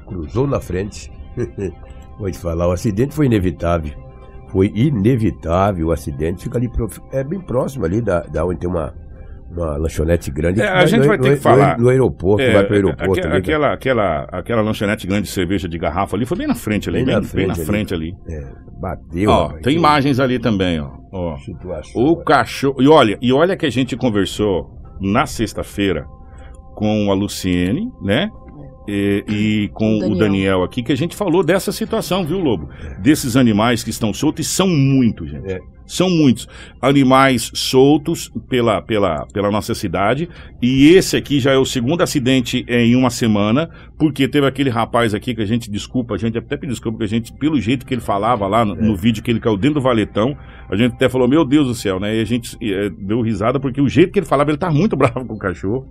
cruzou 0.08 0.48
na 0.48 0.60
frente. 0.60 1.12
Vou 2.18 2.32
te 2.32 2.38
falar, 2.38 2.68
o 2.68 2.72
acidente 2.72 3.14
foi 3.14 3.26
inevitável. 3.26 3.92
Foi 4.50 4.72
inevitável 4.74 5.88
o 5.88 5.92
acidente. 5.92 6.44
Fica 6.44 6.58
ali, 6.58 6.70
é 7.12 7.24
bem 7.24 7.42
próximo 7.42 7.86
ali 7.86 8.02
da, 8.02 8.22
da 8.22 8.46
onde 8.46 8.60
tem 8.60 8.70
uma, 8.70 8.94
uma 9.56 9.78
lanchonete 9.78 10.30
grande. 10.32 10.62
É, 10.62 10.68
a 10.68 10.74
Vai 10.76 10.88
gente 10.88 11.02
no- 11.02 11.08
vai 11.08 11.18
ter 11.18 11.30
no- 11.30 11.36
que 11.36 11.42
falar. 11.42 11.78
No, 11.80 11.90
aeroporto, 11.90 12.42
É, 12.44 12.54
vai 12.54 12.64
pro 12.66 12.76
aeroporto. 12.76 13.12
aque- 13.12 13.20
ali, 13.22 13.30
né? 13.30 13.38
aquela, 13.38 13.74
aquela, 13.74 14.24
aquela 14.32 14.62
lanchonete 14.62 15.08
grande 15.08 15.24
de 15.24 15.30
cerveja 15.30 15.68
de 15.68 15.78
garrafa 15.78 16.16
ali 16.16 16.26
foi 16.26 16.38
bem 16.38 16.48
na 16.48 16.56
frente 16.56 16.90
ali, 16.90 16.98
Bem 17.00 17.06
bem, 17.06 17.16
na 17.16 17.22
bem 17.22 17.30
frente 17.30 17.48
na 17.48 17.54
ali. 17.54 17.66
frente 17.66 17.94
ali. 17.94 18.14
É, 18.30 18.52
bateu. 18.80 19.30
Ó, 19.30 19.44
rapaz, 19.48 19.62
tem 19.64 19.74
que 19.74 19.80
imagens 19.80 20.20
ali 20.20 20.40
também, 20.40 20.80
ó. 20.80 20.92
ó. 21.12 21.38
Situação. 21.38 22.02
O 22.04 22.16
cachorro. 22.24 22.82
E 22.82 22.88
olha, 22.88 23.18
e 23.22 23.32
olha 23.34 23.56
que 23.58 23.66
a 23.66 23.70
gente 23.72 23.96
conversou 23.96 24.70
na 25.00 25.26
sexta-feira 25.26 26.06
com 26.76 27.10
a 27.12 27.14
Luciene, 27.14 27.90
né? 28.02 28.30
E, 28.88 29.24
e 29.28 29.70
com 29.74 29.96
o 29.98 30.00
Daniel. 30.00 30.18
Daniel. 30.20 30.64
aqui, 30.64 30.84
que 30.84 30.92
a 30.92 30.96
gente 30.96 31.16
falou 31.16 31.44
dessa 31.44 31.72
situação, 31.72 32.24
viu, 32.24 32.38
Lobo? 32.38 32.70
Desses 33.00 33.36
animais 33.36 33.84
que 33.84 33.90
estão 33.90 34.14
soltos, 34.14 34.46
e 34.46 34.50
são 34.50 34.68
muitos, 34.68 35.32
gente. 35.32 35.52
É. 35.52 35.58
São 35.86 36.10
muitos. 36.10 36.48
Animais 36.82 37.52
soltos 37.54 38.32
pela, 38.50 38.82
pela, 38.82 39.26
pela 39.28 39.52
nossa 39.52 39.74
cidade. 39.76 40.28
E 40.62 40.90
esse 40.90 41.16
aqui 41.16 41.40
já 41.40 41.52
é 41.52 41.58
o 41.58 41.66
segundo 41.66 42.02
acidente 42.02 42.66
em 42.68 42.96
uma 42.96 43.10
semana, 43.10 43.70
porque 43.98 44.28
teve 44.28 44.48
aquele 44.48 44.70
rapaz 44.70 45.14
aqui 45.14 45.36
que 45.36 45.42
a 45.42 45.46
gente 45.46 45.70
desculpa, 45.70 46.16
a 46.16 46.18
gente 46.18 46.38
até 46.38 46.58
pediu 46.58 46.74
desculpa, 46.74 46.98
porque 46.98 47.14
a 47.14 47.18
gente, 47.18 47.34
pelo 47.34 47.60
jeito 47.60 47.86
que 47.86 47.94
ele 47.94 48.02
falava 48.02 48.48
lá 48.48 48.66
no, 48.66 48.76
no 48.76 48.96
vídeo 48.96 49.24
que 49.24 49.32
ele 49.32 49.40
caiu 49.40 49.58
dentro 49.58 49.76
do 49.76 49.82
valetão, 49.82 50.36
a 50.70 50.76
gente 50.76 50.94
até 50.94 51.08
falou, 51.08 51.28
meu 51.28 51.46
Deus 51.46 51.68
do 51.68 51.76
céu, 51.76 52.00
né? 52.00 52.18
E 52.18 52.22
a 52.22 52.26
gente 52.26 52.58
eh, 52.62 52.90
deu 52.98 53.22
risada, 53.22 53.60
porque 53.60 53.80
o 53.80 53.88
jeito 53.88 54.12
que 54.12 54.20
ele 54.20 54.26
falava, 54.26 54.50
ele 54.50 54.58
tá 54.58 54.72
muito 54.72 54.96
bravo 54.98 55.26
com 55.26 55.36
o 55.36 55.40
cachorro. 55.40 55.88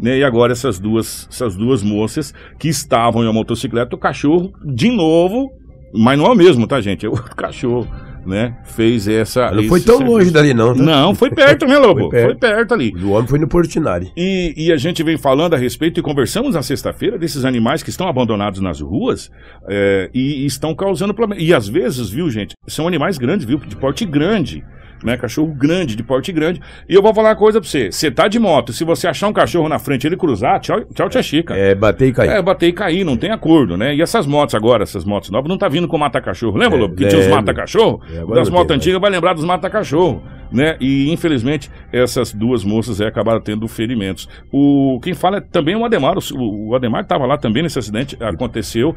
Né? 0.00 0.18
E 0.18 0.24
agora 0.24 0.52
essas 0.52 0.78
duas, 0.78 1.28
essas 1.30 1.56
duas 1.56 1.82
moças 1.82 2.34
que 2.58 2.68
estavam 2.68 3.22
em 3.22 3.26
uma 3.26 3.32
motocicleta, 3.32 3.94
o 3.94 3.98
cachorro, 3.98 4.52
de 4.64 4.90
novo, 4.90 5.52
mas 5.94 6.18
não 6.18 6.26
é 6.26 6.30
o 6.30 6.34
mesmo, 6.34 6.66
tá, 6.66 6.80
gente? 6.80 7.06
É 7.06 7.08
outro 7.08 7.34
cachorro, 7.36 7.88
né? 8.26 8.56
Fez 8.64 9.06
essa. 9.08 9.50
Não 9.50 9.64
foi 9.64 9.80
tão 9.80 9.98
serviço. 9.98 10.16
longe 10.18 10.30
dali, 10.30 10.54
não. 10.54 10.74
tá? 10.74 10.82
Não, 10.82 11.14
foi 11.14 11.30
perto, 11.30 11.66
né, 11.66 11.78
Lobo? 11.78 12.02
Foi 12.02 12.10
perto. 12.10 12.26
Foi 12.26 12.34
perto 12.36 12.74
ali. 12.74 12.94
O 13.02 13.10
homem 13.10 13.26
foi 13.26 13.38
no 13.38 13.48
Portinari. 13.48 14.12
E, 14.16 14.54
e 14.56 14.72
a 14.72 14.76
gente 14.76 15.02
vem 15.02 15.16
falando 15.16 15.54
a 15.54 15.56
respeito 15.56 15.98
e 16.00 16.02
conversamos 16.02 16.54
na 16.54 16.62
sexta-feira 16.62 17.18
desses 17.18 17.44
animais 17.44 17.82
que 17.82 17.90
estão 17.90 18.08
abandonados 18.08 18.60
nas 18.60 18.80
ruas 18.80 19.30
é, 19.68 20.10
e, 20.12 20.42
e 20.42 20.46
estão 20.46 20.74
causando 20.74 21.14
problema. 21.14 21.40
E 21.42 21.52
às 21.52 21.68
vezes, 21.68 22.10
viu, 22.10 22.30
gente, 22.30 22.54
são 22.66 22.86
animais 22.86 23.18
grandes, 23.18 23.46
viu? 23.46 23.58
De 23.58 23.76
porte 23.76 24.04
grande. 24.04 24.64
Né, 25.04 25.18
cachorro 25.18 25.48
grande, 25.54 25.94
de 25.94 26.02
porte 26.02 26.32
grande. 26.32 26.60
E 26.88 26.94
eu 26.94 27.02
vou 27.02 27.12
falar 27.12 27.28
uma 27.30 27.36
coisa 27.36 27.60
pra 27.60 27.68
você. 27.68 27.92
Você 27.92 28.10
tá 28.10 28.26
de 28.26 28.38
moto, 28.38 28.72
se 28.72 28.84
você 28.84 29.06
achar 29.06 29.28
um 29.28 29.34
cachorro 29.34 29.68
na 29.68 29.78
frente 29.78 30.04
e 30.04 30.06
ele 30.06 30.16
cruzar, 30.16 30.58
tchau, 30.60 30.80
tchau, 30.94 31.10
tia 31.10 31.22
Chica. 31.22 31.54
É, 31.54 31.74
bater 31.74 32.08
e 32.08 32.12
cair. 32.12 32.30
É, 32.30 32.40
bater 32.40 32.68
e 32.68 32.72
cair, 32.72 33.04
não 33.04 33.16
tem 33.16 33.30
acordo, 33.30 33.76
né? 33.76 33.94
E 33.94 34.00
essas 34.00 34.26
motos 34.26 34.54
agora, 34.54 34.82
essas 34.82 35.04
motos 35.04 35.28
novas, 35.28 35.48
não 35.48 35.58
tá 35.58 35.68
vindo 35.68 35.86
com 35.86 35.98
mata-cachorro. 35.98 36.56
Lembra, 36.56 36.78
É, 36.78 36.80
Lobo? 36.80 36.96
Que 36.96 37.06
tinha 37.06 37.20
os 37.20 37.26
mata-cachorro? 37.28 38.00
É, 38.10 38.34
das 38.34 38.48
motos 38.48 38.74
antigas 38.74 38.98
vai 38.98 39.10
lembrar 39.10 39.34
dos 39.34 39.44
mata-cachorro, 39.44 40.22
né? 40.52 40.76
E 40.80 41.12
infelizmente 41.12 41.70
essas 41.92 42.32
duas 42.32 42.64
moças 42.64 43.00
aí 43.00 43.06
acabaram 43.06 43.40
tendo 43.40 43.66
ferimentos. 43.68 44.28
O 44.52 44.98
quem 45.02 45.14
fala 45.14 45.38
é 45.38 45.40
também 45.40 45.76
o 45.76 45.84
Ademar, 45.84 46.16
o, 46.18 46.68
o 46.68 46.74
Ademar 46.74 47.02
estava 47.02 47.26
lá 47.26 47.36
também 47.36 47.62
nesse 47.62 47.78
acidente, 47.78 48.16
aconteceu. 48.22 48.94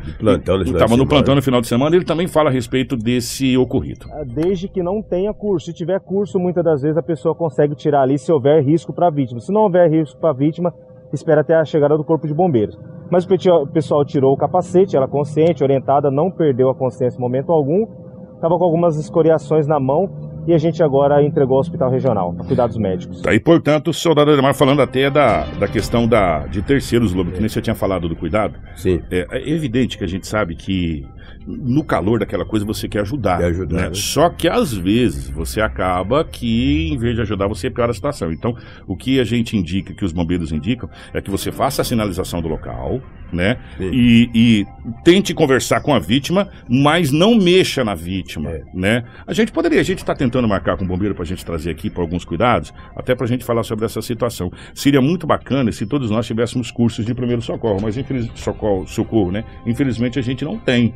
Estava 0.65 0.97
no 0.97 1.07
plantão 1.07 1.35
no 1.35 1.41
final 1.41 1.61
de 1.61 1.67
semana, 1.67 1.95
ele 1.95 2.05
também 2.05 2.27
fala 2.27 2.49
a 2.49 2.53
respeito 2.53 2.95
desse 2.95 3.57
ocorrido. 3.57 4.07
Ah, 4.11 4.23
desde 4.25 4.67
que 4.67 4.81
não 4.81 5.01
tenha 5.01 5.33
curso. 5.33 5.67
Se 5.67 5.73
tiver 5.73 5.99
curso, 5.99 6.39
muitas 6.39 6.63
das 6.63 6.81
vezes 6.81 6.97
a 6.97 7.03
pessoa 7.03 7.35
consegue 7.35 7.75
tirar 7.75 8.01
ali 8.01 8.17
se 8.17 8.31
houver 8.31 8.63
risco 8.63 8.93
para 8.93 9.07
a 9.07 9.11
vítima. 9.11 9.39
Se 9.39 9.51
não 9.51 9.61
houver 9.61 9.89
risco 9.89 10.19
para 10.19 10.29
a 10.29 10.33
vítima, 10.33 10.73
espera 11.13 11.41
até 11.41 11.55
a 11.55 11.65
chegada 11.65 11.97
do 11.97 12.03
corpo 12.03 12.27
de 12.27 12.33
bombeiros. 12.33 12.77
Mas 13.09 13.25
o 13.25 13.67
pessoal 13.67 14.03
tirou 14.03 14.33
o 14.33 14.37
capacete, 14.37 14.95
ela 14.95 15.07
consciente, 15.07 15.63
orientada, 15.63 16.11
não 16.11 16.29
perdeu 16.29 16.69
a 16.69 16.75
consciência 16.75 17.17
em 17.17 17.21
momento 17.21 17.51
algum, 17.51 17.87
estava 18.35 18.57
com 18.57 18.63
algumas 18.63 18.97
escoriações 18.97 19.65
na 19.65 19.79
mão 19.79 20.09
e 20.47 20.53
a 20.53 20.57
gente 20.57 20.81
agora 20.81 21.21
entregou 21.21 21.55
ao 21.55 21.59
hospital 21.59 21.91
regional, 21.91 22.33
a 22.39 22.43
cuidados 22.43 22.77
médicos. 22.77 23.21
Tá, 23.21 23.33
e 23.33 23.39
portanto, 23.39 23.89
o 23.89 23.93
soldado 23.93 24.31
Ademar 24.31 24.53
falando 24.53 24.81
até 24.81 25.09
da, 25.09 25.43
da 25.59 25.67
questão 25.67 26.07
da, 26.07 26.47
de 26.47 26.61
terceiros, 26.61 27.13
Lobo, 27.13 27.31
que 27.31 27.39
nem 27.39 27.49
você 27.49 27.61
tinha 27.61 27.75
falado 27.75 28.07
do 28.07 28.15
cuidado. 28.15 28.57
Sim. 28.75 29.01
É, 29.11 29.27
é 29.29 29.49
evidente 29.49 29.97
que 29.97 30.05
a 30.05 30.07
gente 30.07 30.25
sabe 30.25 30.55
que 30.55 31.05
no 31.47 31.83
calor 31.83 32.19
daquela 32.19 32.45
coisa 32.45 32.65
você 32.65 32.87
quer 32.89 33.01
ajudar. 33.01 33.37
Quer 33.37 33.45
ajudar, 33.45 33.75
né? 33.75 33.87
né? 33.89 33.93
Só 33.93 34.29
que 34.29 34.47
às 34.49 34.73
vezes 34.73 35.29
você 35.29 35.61
acaba 35.61 36.23
que, 36.23 36.89
em 36.91 36.97
vez 36.97 37.15
de 37.15 37.21
ajudar, 37.21 37.47
você 37.47 37.69
piora 37.69 37.91
a 37.91 37.93
situação. 37.93 38.31
Então, 38.31 38.55
o 38.85 38.95
que 38.95 39.19
a 39.19 39.23
gente 39.23 39.55
indica, 39.55 39.93
que 39.93 40.03
os 40.03 40.11
bombeiros 40.11 40.51
indicam, 40.51 40.89
é 41.13 41.21
que 41.21 41.31
você 41.31 41.51
faça 41.51 41.81
a 41.81 41.85
sinalização 41.85 42.41
do 42.41 42.47
local, 42.49 43.01
né? 43.31 43.57
E, 43.79 44.29
e 44.33 44.65
tente 45.03 45.33
conversar 45.33 45.81
com 45.81 45.93
a 45.93 45.99
vítima, 45.99 46.47
mas 46.69 47.11
não 47.11 47.35
mexa 47.35 47.83
na 47.83 47.95
vítima, 47.95 48.49
É. 48.49 48.63
né? 48.73 49.03
A 49.25 49.33
gente 49.33 49.51
poderia, 49.51 49.79
a 49.79 49.83
gente 49.83 49.99
está 49.99 50.15
tentando 50.15 50.47
marcar 50.47 50.77
com 50.77 50.85
o 50.85 50.87
bombeiro 50.87 51.13
para 51.13 51.23
a 51.23 51.27
gente 51.27 51.45
trazer 51.45 51.71
aqui 51.71 51.89
por 51.89 52.01
alguns 52.01 52.23
cuidados, 52.25 52.73
até 52.95 53.15
para 53.15 53.25
a 53.25 53.27
gente 53.27 53.43
falar 53.43 53.63
sobre 53.63 53.85
essa 53.85 54.01
situação. 54.01 54.51
Seria 54.73 55.01
muito 55.01 55.27
bacana 55.27 55.71
se 55.71 55.85
todos 55.85 56.09
nós 56.09 56.25
tivéssemos 56.25 56.71
cursos 56.71 57.05
de 57.05 57.13
primeiro 57.13 57.41
socorro, 57.41 57.79
mas 57.81 57.97
infeliz... 57.97 58.29
socorro, 58.35 58.87
socorro, 58.87 59.31
né? 59.31 59.43
Infelizmente 59.65 60.17
a 60.19 60.21
gente 60.21 60.43
não 60.45 60.57
tem, 60.57 60.93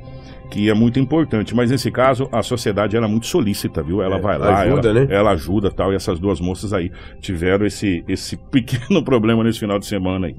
que 0.50 0.70
é 0.70 0.74
muito 0.74 1.00
importante. 1.00 1.56
Mas 1.56 1.72
nesse 1.72 1.92
caso 1.92 2.28
a 2.32 2.42
sociedade 2.44 2.96
era 2.96 3.08
muito 3.08 3.26
solícita, 3.28 3.82
viu? 3.84 4.02
Ela 4.02 4.18
É, 4.18 4.22
vai 4.22 4.38
lá, 4.38 4.60
ajuda, 4.62 4.90
ela, 4.90 5.00
né? 5.00 5.08
ela 5.10 5.32
ajuda 5.32 5.72
tal. 5.72 5.92
E 5.94 5.96
essas 5.96 6.20
duas 6.20 6.40
moças 6.40 6.74
aí 6.74 6.92
tiveram 7.20 7.66
esse 7.66 8.04
esse 8.08 8.36
pequeno 8.52 9.04
problema 9.04 9.44
nesse 9.44 9.60
final 9.60 9.80
de 9.80 9.86
semana 9.86 10.28
aí. 10.28 10.36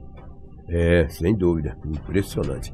É, 0.73 1.07
sem 1.11 1.37
dúvida. 1.37 1.77
Impressionante. 1.85 2.73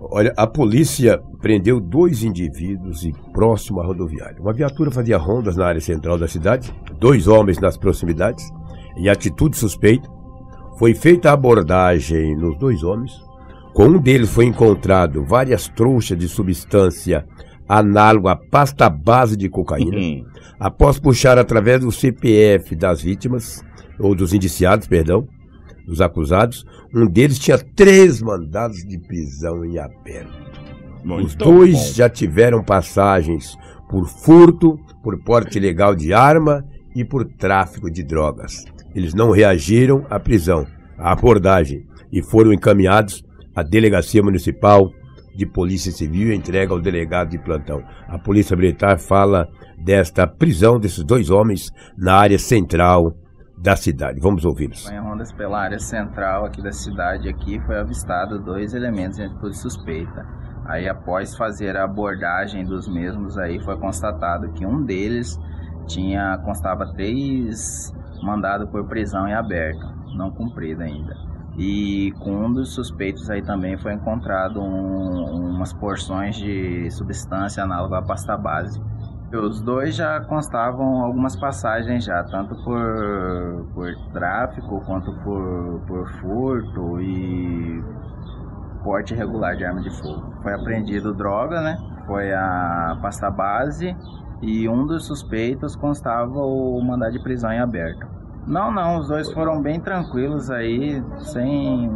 Olha, 0.00 0.32
a 0.36 0.46
polícia 0.46 1.20
prendeu 1.40 1.80
dois 1.80 2.22
indivíduos 2.22 3.04
e 3.04 3.12
próximo 3.32 3.80
à 3.80 3.86
rodoviária. 3.86 4.40
Uma 4.40 4.52
viatura 4.52 4.90
fazia 4.90 5.16
rondas 5.16 5.56
na 5.56 5.66
área 5.66 5.80
central 5.80 6.18
da 6.18 6.28
cidade, 6.28 6.72
dois 7.00 7.26
homens 7.26 7.58
nas 7.58 7.76
proximidades, 7.76 8.48
em 8.96 9.08
atitude 9.08 9.56
suspeita. 9.56 10.08
Foi 10.78 10.94
feita 10.94 11.30
a 11.30 11.32
abordagem 11.32 12.36
nos 12.36 12.56
dois 12.58 12.82
homens. 12.82 13.12
Com 13.72 13.86
um 13.86 13.98
deles 13.98 14.30
foi 14.30 14.44
encontrado 14.44 15.24
várias 15.24 15.68
trouxas 15.68 16.18
de 16.18 16.28
substância 16.28 17.26
análoga 17.68 18.32
à 18.32 18.36
pasta 18.36 18.88
base 18.88 19.36
de 19.36 19.48
cocaína. 19.48 19.96
Uhum. 19.96 20.24
Após 20.60 20.98
puxar 20.98 21.38
através 21.38 21.80
do 21.80 21.90
CPF 21.90 22.76
das 22.76 23.02
vítimas, 23.02 23.64
ou 23.98 24.14
dos 24.14 24.32
indiciados, 24.32 24.86
perdão, 24.86 25.26
dos 25.86 26.00
acusados, 26.00 26.64
um 26.94 27.06
deles 27.06 27.38
tinha 27.38 27.58
três 27.58 28.22
mandados 28.22 28.78
de 28.84 28.98
prisão 28.98 29.64
em 29.64 29.78
aberto. 29.78 30.32
Muito 31.04 31.26
Os 31.26 31.34
dois 31.34 31.72
bom. 31.72 31.92
já 31.94 32.08
tiveram 32.08 32.62
passagens 32.62 33.56
por 33.90 34.06
furto, 34.06 34.78
por 35.02 35.22
porte 35.22 35.58
ilegal 35.58 35.94
de 35.94 36.12
arma 36.14 36.64
e 36.94 37.04
por 37.04 37.24
tráfico 37.24 37.90
de 37.90 38.02
drogas. 38.02 38.64
Eles 38.94 39.12
não 39.12 39.30
reagiram 39.30 40.06
à 40.08 40.20
prisão, 40.20 40.66
à 40.96 41.12
abordagem, 41.12 41.84
e 42.12 42.22
foram 42.22 42.52
encaminhados 42.52 43.24
à 43.54 43.62
Delegacia 43.62 44.22
Municipal 44.22 44.90
de 45.36 45.44
Polícia 45.44 45.90
Civil 45.90 46.32
e 46.32 46.36
entregue 46.36 46.72
ao 46.72 46.80
delegado 46.80 47.30
de 47.30 47.38
plantão. 47.38 47.82
A 48.06 48.18
Polícia 48.18 48.56
Militar 48.56 49.00
fala 49.00 49.48
desta 49.76 50.26
prisão 50.26 50.78
desses 50.78 51.02
dois 51.02 51.28
homens 51.28 51.72
na 51.98 52.14
área 52.14 52.38
central 52.38 53.16
da 53.64 53.74
cidade. 53.74 54.20
Vamos 54.20 54.44
ouvi-los. 54.44 54.90
Em 54.90 54.98
rondas 55.00 55.32
pela 55.32 55.58
área 55.58 55.78
central 55.78 56.44
aqui 56.44 56.60
da 56.62 56.70
cidade 56.70 57.30
aqui 57.30 57.58
foi 57.60 57.78
avistado 57.80 58.38
dois 58.38 58.74
elementos 58.74 59.16
de 59.16 59.24
atitude 59.24 59.56
suspeita. 59.56 60.26
Aí 60.66 60.86
após 60.86 61.34
fazer 61.34 61.74
a 61.74 61.84
abordagem 61.84 62.62
dos 62.62 62.86
mesmos 62.86 63.38
aí 63.38 63.58
foi 63.64 63.78
constatado 63.78 64.52
que 64.52 64.66
um 64.66 64.82
deles 64.84 65.38
tinha 65.86 66.36
constava 66.44 66.92
três 66.92 67.90
mandados 68.22 68.68
por 68.68 68.86
prisão 68.86 69.26
em 69.26 69.32
aberto, 69.32 69.86
não 70.14 70.30
cumprido 70.30 70.82
ainda. 70.82 71.14
E 71.56 72.12
com 72.18 72.32
um 72.46 72.52
dos 72.52 72.74
suspeitos 72.74 73.30
aí 73.30 73.40
também 73.42 73.78
foi 73.78 73.94
encontrado 73.94 74.60
um- 74.60 75.54
umas 75.54 75.72
porções 75.72 76.36
de 76.36 76.90
substância 76.90 77.62
análoga 77.62 77.98
à 77.98 78.02
pasta 78.02 78.36
base. 78.36 78.78
Os 79.36 79.60
dois 79.60 79.94
já 79.94 80.20
constavam 80.20 81.02
algumas 81.02 81.34
passagens 81.34 82.04
já, 82.04 82.22
tanto 82.24 82.54
por, 82.62 83.66
por 83.74 83.94
tráfico 84.12 84.80
quanto 84.86 85.12
por, 85.22 85.80
por 85.86 86.08
furto 86.20 87.00
e 87.00 87.82
porte 88.82 89.14
irregular 89.14 89.56
de 89.56 89.64
arma 89.64 89.80
de 89.80 89.90
fogo. 89.90 90.34
Foi 90.42 90.52
apreendido 90.52 91.12
droga, 91.12 91.60
né? 91.60 91.76
Foi 92.06 92.32
a 92.32 92.98
pasta 93.00 93.30
base 93.30 93.96
e 94.42 94.68
um 94.68 94.86
dos 94.86 95.06
suspeitos 95.06 95.74
constava 95.74 96.38
o 96.38 96.80
mandado 96.82 97.12
de 97.12 97.22
prisão 97.22 97.50
em 97.50 97.58
aberto. 97.58 98.06
Não, 98.46 98.70
não, 98.70 98.98
os 98.98 99.08
dois 99.08 99.32
foram 99.32 99.60
bem 99.62 99.80
tranquilos 99.80 100.50
aí, 100.50 101.02
sem 101.18 101.90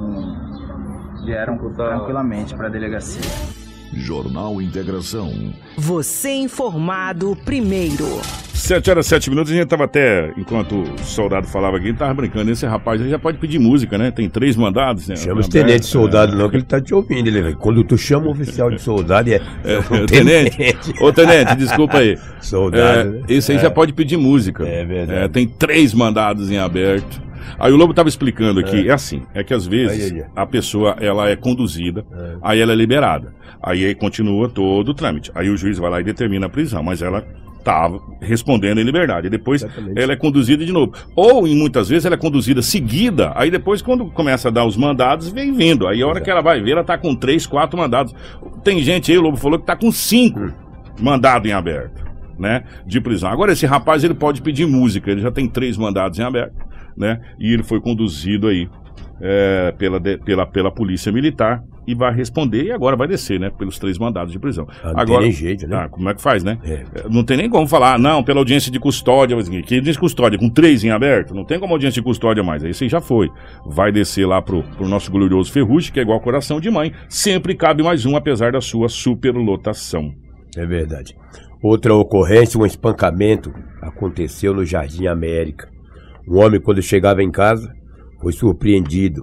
vieram 1.24 1.59
tranquilamente 1.59 2.57
para 2.57 2.68
a 2.68 2.70
delegacia. 2.70 3.58
Jornal 3.94 4.61
Integração. 4.61 5.33
Você 5.77 6.31
informado 6.35 7.37
primeiro. 7.44 8.20
7 8.53 8.90
horas 8.90 9.07
7 9.07 9.31
minutos, 9.31 9.53
a 9.53 9.55
gente 9.55 9.68
tava 9.68 9.85
até, 9.85 10.33
enquanto 10.37 10.83
o 10.83 10.98
soldado 11.05 11.46
falava 11.46 11.77
aqui, 11.77 11.87
a 11.87 11.88
gente 11.90 11.98
tava 11.98 12.12
brincando. 12.12 12.51
Esse 12.51 12.66
rapaz 12.66 13.01
já 13.01 13.18
pode 13.18 13.38
pedir 13.38 13.59
música, 13.59 13.96
né? 13.96 14.11
Tem 14.11 14.29
três 14.29 14.57
mandados, 14.57 15.07
né? 15.09 15.14
Chama 15.16 15.40
os 15.40 15.46
Aberto, 15.46 15.66
tenente 15.66 15.87
soldado, 15.87 16.33
é. 16.35 16.37
não, 16.37 16.51
que 16.51 16.57
ele 16.57 16.64
tá 16.64 16.81
te 16.81 16.92
ouvindo. 16.92 17.29
Ele, 17.29 17.55
quando 17.55 17.85
tu 17.85 17.96
chama 17.96 18.27
o 18.27 18.31
oficial 18.31 18.68
de 18.70 18.81
soldado, 18.83 19.31
é, 19.31 19.40
é 19.64 19.79
um 19.79 20.05
tenente. 20.07 20.74
Ô, 21.01 21.12
tenente, 21.12 21.55
desculpa 21.55 21.98
aí. 21.98 22.18
Soldado, 22.42 23.01
É, 23.01 23.05
né? 23.05 23.22
esse 23.29 23.53
aí 23.53 23.59
É. 23.59 23.61
já 23.62 23.70
pode 23.70 23.92
pedir 23.92 24.16
música. 24.16 24.66
É 24.66 24.85
verdade. 24.85 25.20
É, 25.20 25.29
tem 25.29 25.46
três 25.46 25.94
mandados 25.94 26.51
em 26.51 26.59
aberto. 26.59 27.20
Aí 27.59 27.72
o 27.72 27.77
Lobo 27.77 27.94
tava 27.94 28.09
explicando 28.09 28.61
aqui, 28.61 28.88
é, 28.88 28.92
assim, 28.92 29.22
é 29.35 29.42
que 29.44 29.55
às 29.55 29.66
vezes 29.66 30.12
Aí, 30.12 30.20
aí. 30.20 30.27
a 30.35 30.46
pessoa 30.46 30.96
ela 31.01 31.29
é 31.29 31.37
conduzida, 31.37 32.05
aí 32.42 32.61
ela 32.61 32.72
é 32.72 32.77
liberada. 32.77 33.35
Aí, 33.62 33.85
aí 33.85 33.94
continua 33.94 34.48
todo 34.48 34.90
o 34.90 34.94
trâmite. 34.94 35.31
Aí 35.35 35.51
o 35.51 35.57
juiz 35.57 35.79
vai 35.79 35.90
lá 35.90 36.01
e 36.01 36.05
determina 36.05 36.46
a 36.46 36.48
prisão, 36.48 36.83
mas 36.83 37.03
ela 37.03 37.24
estava 37.59 38.01
respondendo 38.20 38.81
em 38.81 38.85
liberdade. 38.85 39.29
Depois 39.29 39.62
Exatamente. 39.62 40.01
ela 40.01 40.12
é 40.12 40.16
conduzida 40.16 40.64
de 40.64 40.72
novo. 40.72 40.92
Ou, 41.14 41.46
em 41.46 41.57
muitas 41.57 41.88
vezes, 41.88 42.07
ela 42.07 42.14
é 42.14 42.18
conduzida 42.18 42.62
seguida, 42.62 43.33
aí 43.35 43.51
depois, 43.51 43.83
quando 43.83 44.07
começa 44.07 44.48
a 44.48 44.51
dar 44.51 44.64
os 44.64 44.77
mandados, 44.77 45.29
vem 45.29 45.53
vindo. 45.53 45.87
Aí 45.87 46.01
a 46.01 46.07
hora 46.07 46.20
que 46.20 46.31
ela 46.31 46.40
vai 46.40 46.61
ver, 46.62 46.72
ela 46.72 46.85
tá 46.85 46.96
com 46.96 47.14
três, 47.14 47.46
quatro 47.46 47.77
mandados. 47.79 48.14
Tem 48.62 48.81
gente 48.81 49.11
aí, 49.11 49.18
o 49.18 49.22
Lobo 49.22 49.37
falou, 49.37 49.59
que 49.59 49.66
tá 49.66 49.77
com 49.77 49.90
cinco 49.90 50.40
Hum. 50.40 50.53
mandado 51.01 51.46
em 51.46 51.53
aberto, 51.53 52.05
né? 52.38 52.64
De 52.87 53.01
prisão. 53.01 53.29
Agora, 53.31 53.53
esse 53.53 53.66
rapaz, 53.66 54.03
ele 54.05 54.14
pode 54.14 54.40
pedir 54.40 54.66
música, 54.66 55.11
ele 55.11 55.20
já 55.20 55.31
tem 55.31 55.46
três 55.48 55.77
mandados 55.77 56.18
em 56.18 56.22
aberto, 56.22 56.55
né? 56.98 57.20
E 57.38 57.52
ele 57.52 57.62
foi 57.62 57.80
conduzido 57.80 58.48
aí 58.48 58.68
é, 59.20 59.72
pela, 59.78 60.00
pela, 60.00 60.46
pela 60.46 60.70
polícia 60.70 61.11
militar 61.11 61.62
e 61.87 61.94
vai 61.94 62.12
responder 62.12 62.64
e 62.64 62.70
agora 62.70 62.94
vai 62.94 63.08
descer, 63.08 63.40
né? 63.40 63.50
Pelos 63.50 63.78
três 63.78 63.98
mandados 63.98 64.30
de 64.30 64.38
prisão. 64.38 64.66
Ah, 64.82 64.88
não 64.88 64.94
tem 64.94 65.02
agora, 65.02 65.22
nem 65.22 65.32
jeito, 65.32 65.66
né? 65.66 65.76
Ah, 65.76 65.88
como 65.88 66.08
é 66.11 66.14
que 66.14 66.20
faz, 66.20 66.44
né? 66.44 66.58
É. 66.62 66.84
Não 67.08 67.24
tem 67.24 67.38
nem 67.38 67.48
como 67.48 67.66
falar, 67.66 67.98
não, 67.98 68.22
pela 68.22 68.40
audiência 68.40 68.70
de 68.70 68.78
custódia, 68.78 69.34
mas 69.34 69.48
que 69.48 69.56
audiência 69.56 69.92
de 69.92 69.98
custódia? 69.98 70.38
Com 70.38 70.50
três 70.50 70.84
em 70.84 70.90
aberto? 70.90 71.34
Não 71.34 71.44
tem 71.44 71.58
como 71.58 71.72
audiência 71.72 72.02
de 72.02 72.04
custódia 72.04 72.44
mais. 72.44 72.62
Aí 72.62 72.74
você 72.74 72.88
já 72.88 73.00
foi. 73.00 73.30
Vai 73.64 73.90
descer 73.90 74.26
lá 74.26 74.42
pro, 74.42 74.62
pro 74.62 74.87
nosso 74.87 75.11
glorioso 75.11 75.50
Ferrugem, 75.50 75.90
que 75.90 75.98
é 75.98 76.02
igual 76.02 76.20
coração 76.20 76.61
de 76.61 76.70
mãe. 76.70 76.92
Sempre 77.08 77.54
cabe 77.54 77.82
mais 77.82 78.04
um, 78.04 78.16
apesar 78.16 78.52
da 78.52 78.61
sua 78.61 78.90
superlotação. 78.90 80.12
É 80.56 80.66
verdade. 80.66 81.16
Outra 81.62 81.94
ocorrência, 81.94 82.61
um 82.61 82.66
espancamento, 82.66 83.52
aconteceu 83.80 84.52
no 84.52 84.64
Jardim 84.64 85.06
América. 85.06 85.68
Um 86.29 86.38
homem, 86.38 86.61
quando 86.61 86.83
chegava 86.83 87.23
em 87.23 87.31
casa, 87.31 87.73
foi 88.21 88.33
surpreendido 88.33 89.23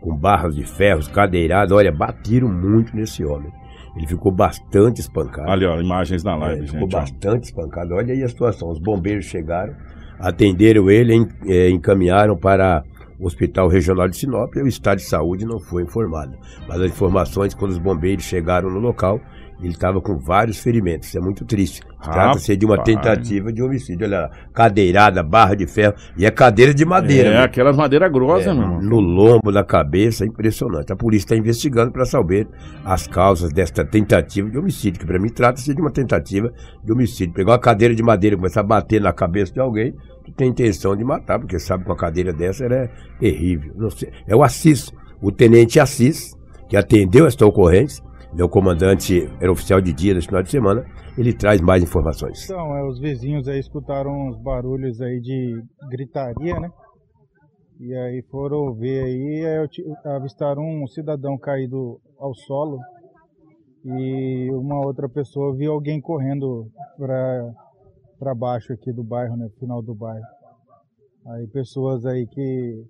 com 0.00 0.14
barras 0.16 0.54
de 0.54 0.64
ferros, 0.64 1.08
cadeirada. 1.08 1.74
Olha, 1.74 1.90
bateram 1.90 2.48
muito 2.48 2.94
nesse 2.94 3.24
homem. 3.24 3.50
Ele 3.96 4.06
ficou 4.06 4.30
bastante 4.30 5.00
espancado. 5.00 5.50
Ali, 5.50 5.64
ó, 5.66 5.80
imagens 5.80 6.22
na 6.22 6.34
É, 6.34 6.36
live, 6.36 6.66
ficou 6.66 6.80
gente. 6.82 6.94
ó. 6.94 7.00
bastante 7.00 7.44
espancado. 7.44 7.94
Olha 7.94 8.14
aí 8.14 8.22
a 8.22 8.28
situação. 8.28 8.70
Os 8.70 8.78
bombeiros 8.78 9.24
chegaram, 9.24 9.74
atenderam 10.20 10.88
ele, 10.88 11.26
eh, 11.46 11.70
encaminharam 11.70 12.36
para 12.36 12.84
o 13.18 13.26
Hospital 13.26 13.66
Regional 13.68 14.08
de 14.08 14.16
Sinop 14.16 14.54
e 14.54 14.62
o 14.62 14.68
estado 14.68 14.98
de 14.98 15.04
saúde 15.04 15.44
não 15.44 15.58
foi 15.58 15.82
informado. 15.82 16.36
Mas 16.68 16.80
as 16.80 16.90
informações, 16.92 17.54
quando 17.54 17.72
os 17.72 17.78
bombeiros 17.78 18.22
chegaram 18.24 18.70
no 18.70 18.78
local, 18.78 19.20
ele 19.60 19.72
estava 19.72 20.00
com 20.00 20.16
vários 20.16 20.58
ferimentos. 20.58 21.08
Isso 21.08 21.18
é 21.18 21.20
muito 21.20 21.44
triste. 21.44 21.80
Trata-se 22.02 22.56
de 22.56 22.64
uma 22.64 22.82
tentativa 22.82 23.52
de 23.52 23.60
homicídio. 23.60 24.06
Olha 24.06 24.20
lá, 24.20 24.30
cadeirada, 24.54 25.22
barra 25.22 25.54
de 25.54 25.66
ferro 25.66 25.94
e 26.16 26.24
é 26.24 26.30
cadeira 26.30 26.72
de 26.72 26.84
madeira. 26.84 27.28
É, 27.28 27.32
né? 27.34 27.42
aquelas 27.42 27.76
madeiras 27.76 28.10
grossas, 28.12 28.46
É, 28.46 28.50
irmão. 28.50 28.80
no 28.80 29.00
lombo 29.00 29.50
da 29.50 29.64
cabeça, 29.64 30.24
é 30.24 30.28
impressionante. 30.28 30.92
A 30.92 30.96
polícia 30.96 31.26
está 31.26 31.36
investigando 31.36 31.90
para 31.90 32.04
saber 32.04 32.46
as 32.84 33.06
causas 33.08 33.52
desta 33.52 33.84
tentativa 33.84 34.48
de 34.48 34.56
homicídio, 34.56 35.00
que 35.00 35.06
para 35.06 35.18
mim 35.18 35.28
trata-se 35.28 35.74
de 35.74 35.80
uma 35.80 35.90
tentativa 35.90 36.52
de 36.84 36.92
homicídio. 36.92 37.34
Pegar 37.34 37.52
uma 37.52 37.58
cadeira 37.58 37.94
de 37.94 38.02
madeira 38.02 38.34
e 38.34 38.38
começar 38.38 38.60
a 38.60 38.64
bater 38.64 39.00
na 39.00 39.12
cabeça 39.12 39.52
de 39.52 39.58
alguém, 39.60 39.92
tu 40.24 40.30
tem 40.32 40.50
intenção 40.50 40.94
de 40.96 41.02
matar, 41.02 41.38
porque 41.40 41.58
sabe 41.58 41.82
que 41.82 41.90
uma 41.90 41.96
cadeira 41.96 42.32
dessa 42.32 42.64
é 42.64 42.88
terrível. 43.18 43.72
Não 43.74 43.90
sei. 43.90 44.10
É 44.26 44.36
o 44.36 44.42
Assis, 44.44 44.92
o 45.20 45.32
tenente 45.32 45.80
Assis, 45.80 46.36
que 46.68 46.76
atendeu 46.76 47.26
esta 47.26 47.44
ocorrência, 47.44 48.04
o 48.44 48.48
comandante, 48.48 49.28
era 49.40 49.50
oficial 49.50 49.80
de 49.80 49.92
dia 49.92 50.14
nesse 50.14 50.28
final 50.28 50.42
de 50.42 50.50
semana, 50.50 50.86
ele 51.16 51.32
traz 51.32 51.60
mais 51.60 51.82
informações. 51.82 52.44
Então, 52.44 52.76
é, 52.76 52.88
os 52.88 53.00
vizinhos 53.00 53.48
aí 53.48 53.58
escutaram 53.58 54.28
uns 54.28 54.36
barulhos 54.38 55.00
aí 55.00 55.20
de 55.20 55.60
gritaria, 55.90 56.60
né? 56.60 56.70
E 57.80 57.94
aí 57.94 58.22
foram 58.30 58.74
ver 58.74 59.04
aí, 59.04 59.44
aí 59.44 59.68
avistaram 60.14 60.62
um 60.62 60.86
cidadão 60.86 61.36
caído 61.36 62.00
ao 62.18 62.34
solo 62.34 62.78
e 63.84 64.50
uma 64.52 64.84
outra 64.84 65.08
pessoa 65.08 65.56
viu 65.56 65.72
alguém 65.72 66.00
correndo 66.00 66.66
para 66.96 67.52
para 68.18 68.34
baixo 68.34 68.72
aqui 68.72 68.92
do 68.92 69.04
bairro, 69.04 69.36
né? 69.36 69.48
Final 69.60 69.80
do 69.80 69.94
bairro. 69.94 70.26
Aí 71.28 71.46
pessoas 71.48 72.04
aí 72.04 72.26
que 72.26 72.84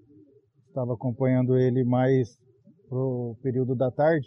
estavam 0.69 0.95
acompanhando 0.95 1.59
ele 1.59 1.85
mais 1.85 2.39
pro 2.89 3.37
período 3.43 3.75
da 3.75 3.91
tarde 3.91 4.27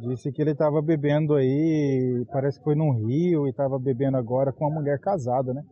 Disse 0.00 0.32
que 0.32 0.42
ele 0.42 0.50
estava 0.50 0.82
bebendo 0.82 1.34
aí, 1.34 2.24
parece 2.30 2.58
que 2.58 2.64
foi 2.64 2.74
num 2.74 2.92
rio 2.92 3.46
e 3.46 3.50
estava 3.50 3.78
bebendo 3.78 4.16
agora 4.16 4.52
com 4.52 4.66
uma 4.66 4.80
mulher 4.80 4.98
casada, 4.98 5.54
né? 5.54 5.62